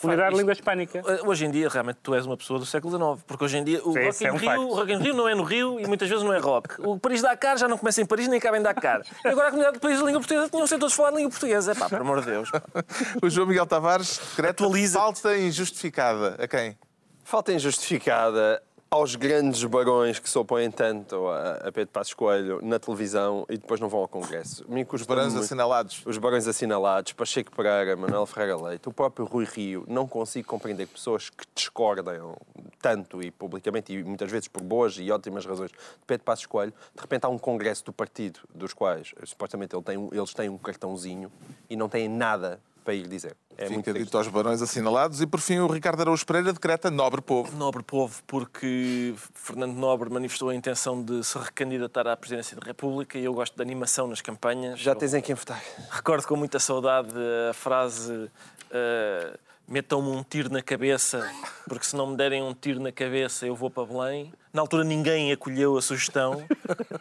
Comunidade 0.01 0.31
de 0.33 0.37
língua 0.39 0.53
hispânica. 0.53 0.99
Eh, 0.99 1.21
Hoje 1.25 1.45
em 1.45 1.51
dia, 1.51 1.67
realmente, 1.69 1.97
tu 2.03 2.13
és 2.13 2.25
uma 2.25 2.35
pessoa 2.37 2.59
do 2.59 2.65
século 2.65 2.95
XIX, 2.95 3.23
porque 3.25 3.43
hoje 3.45 3.57
em 3.57 3.63
dia 3.63 3.79
o 3.83 3.93
Sim, 3.93 4.03
Rock 4.05 4.25
é 4.25 4.31
um 4.31 4.35
Rio, 4.35 4.61
o 4.67 4.75
Rock 4.75 4.91
in 4.91 4.97
Rio 4.97 5.13
não 5.15 5.27
é 5.27 5.33
no 5.33 5.43
Rio 5.43 5.79
e 5.79 5.87
muitas 5.87 6.07
vezes 6.09 6.23
não 6.23 6.33
é 6.33 6.37
rock. 6.37 6.75
O 6.79 6.99
Paris-Dakar 6.99 7.57
já 7.57 7.67
não 7.67 7.77
começa 7.77 8.01
em 8.01 8.05
Paris 8.05 8.27
nem 8.27 8.37
acaba 8.39 8.57
em 8.57 8.61
Dakar. 8.61 9.01
E 9.23 9.27
agora 9.27 9.47
a 9.47 9.51
comunidade 9.51 9.75
de 9.77 9.79
países 9.81 9.99
de 10.01 10.05
língua 10.05 10.19
portuguesa 10.19 10.49
tinham 10.49 10.67
ser 10.67 10.77
todos 10.77 10.93
falar 10.93 11.11
língua 11.11 11.29
portuguesa. 11.31 11.73
Pá, 11.73 11.89
por 11.89 12.01
amor 12.01 12.19
de 12.19 12.25
Deus. 12.27 12.51
pá. 12.51 12.61
O 13.23 13.29
João 13.29 13.47
Miguel 13.47 13.65
Tavares 13.65 14.19
decreta 14.31 14.63
Atualiza. 14.65 14.99
falta 14.99 15.35
injustificada. 15.37 16.35
A 16.37 16.47
quem? 16.47 16.77
Falta 17.23 17.53
injustificada 17.53 18.61
aos 18.91 19.15
grandes 19.15 19.63
barões 19.65 20.17
que 20.17 20.29
se 20.29 20.37
opõem 20.37 20.71
tanto 20.71 21.27
a, 21.27 21.53
a 21.67 21.71
Pedro 21.71 21.91
Passos 21.93 22.13
Coelho 22.13 22.59
na 22.63 22.79
televisão 22.79 23.45
e 23.47 23.57
depois 23.57 23.79
não 23.79 23.87
vão 23.87 23.99
ao 23.99 24.07
Congresso. 24.07 24.65
Os 24.91 25.03
barões 25.03 25.33
muito. 25.33 25.43
assinalados. 25.43 26.01
Os 26.05 26.17
barões 26.17 26.47
assinalados, 26.47 27.13
Pacheco 27.13 27.55
Pereira, 27.55 27.95
Manuel 27.95 28.25
Ferreira 28.25 28.57
Leite, 28.57 28.89
o 28.89 28.93
próprio 28.93 29.25
Rui 29.25 29.45
Rio, 29.45 29.85
não 29.87 30.07
consigo 30.07 30.47
compreender 30.47 30.87
que 30.87 30.93
pessoas 30.93 31.29
que 31.29 31.45
discordam 31.53 32.35
tanto 32.81 33.21
e 33.21 33.29
publicamente, 33.29 33.93
e 33.93 34.03
muitas 34.03 34.31
vezes 34.31 34.47
por 34.47 34.63
boas 34.63 34.97
e 34.97 35.11
ótimas 35.11 35.45
razões, 35.45 35.69
de 35.71 35.77
Pedro 36.07 36.23
Passos 36.23 36.45
Coelho, 36.45 36.73
de 36.95 37.01
repente 37.01 37.25
há 37.25 37.29
um 37.29 37.37
congresso 37.37 37.85
do 37.85 37.93
partido, 37.93 38.39
dos 38.53 38.73
quais 38.73 39.13
supostamente 39.23 39.75
ele 39.75 39.83
tem 39.83 40.09
eles 40.11 40.33
têm 40.33 40.49
um 40.49 40.57
cartãozinho 40.57 41.31
e 41.69 41.75
não 41.75 41.89
têm 41.89 42.07
nada 42.07 42.59
para 42.89 42.95
ir 42.95 43.07
dizer. 43.07 43.37
É 43.55 43.65
muito 43.65 43.81
Fica 43.81 43.91
triste. 43.91 44.05
dito 44.05 44.17
aos 44.17 44.27
barões 44.27 44.61
assinalados. 44.63 45.21
E 45.21 45.27
por 45.27 45.39
fim, 45.39 45.59
o 45.59 45.67
Ricardo 45.67 46.01
Araújo 46.01 46.25
Pereira 46.25 46.51
decreta 46.51 46.89
nobre 46.89 47.21
povo. 47.21 47.55
Nobre 47.55 47.83
povo, 47.83 48.19
porque 48.25 49.13
Fernando 49.35 49.75
Nobre 49.75 50.09
manifestou 50.09 50.49
a 50.49 50.55
intenção 50.55 51.03
de 51.03 51.23
se 51.23 51.37
recandidatar 51.37 52.07
à 52.07 52.17
presidência 52.17 52.57
da 52.57 52.65
República 52.65 53.19
e 53.19 53.25
eu 53.25 53.33
gosto 53.33 53.55
de 53.55 53.61
animação 53.61 54.07
nas 54.07 54.21
campanhas. 54.21 54.79
Já 54.79 54.93
Eu 54.93 54.95
tens 54.95 55.13
em 55.13 55.21
quem 55.21 55.35
votar. 55.35 55.61
Recordo 55.91 56.25
com 56.25 56.35
muita 56.35 56.57
saudade 56.57 57.13
a 57.49 57.53
frase 57.53 58.31
eh, 58.71 59.37
metam-me 59.67 60.09
um 60.09 60.23
tiro 60.23 60.51
na 60.51 60.63
cabeça, 60.63 61.29
porque 61.67 61.85
se 61.85 61.95
não 61.95 62.07
me 62.07 62.17
derem 62.17 62.41
um 62.41 62.55
tiro 62.55 62.79
na 62.79 62.91
cabeça 62.91 63.45
eu 63.45 63.55
vou 63.55 63.69
para 63.69 63.85
Belém. 63.85 64.33
Na 64.51 64.61
altura 64.61 64.83
ninguém 64.83 65.31
acolheu 65.31 65.77
a 65.77 65.81
sugestão. 65.81 66.43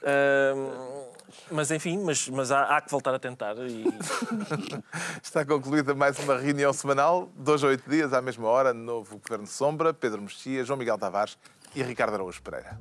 Ahm, 0.03 1.08
mas 1.51 1.71
enfim, 1.71 1.99
mas, 1.99 2.29
mas 2.29 2.51
há, 2.51 2.77
há 2.77 2.81
que 2.81 2.91
voltar 2.91 3.15
a 3.15 3.19
tentar. 3.19 3.57
E, 3.59 3.85
Está 5.23 5.45
concluída 5.45 5.95
mais 5.95 6.19
uma 6.19 6.37
reunião 6.39 6.73
semanal, 6.73 7.29
dois 7.37 7.63
a 7.63 7.69
oito 7.69 7.89
dias, 7.89 8.13
à 8.13 8.23
mesma 8.23 8.49
hora, 8.49 8.73
novo 8.75 9.19
Governo 9.19 9.47
Sombra, 9.47 9.93
Pedro 9.93 10.23
Mexia, 10.23 10.65
João 10.65 10.79
Miguel 10.79 10.99
Tavares 10.99 11.39
e 11.75 11.83
Ricardo 11.83 12.15
Araújo 12.15 12.43
Pereira. 12.43 12.79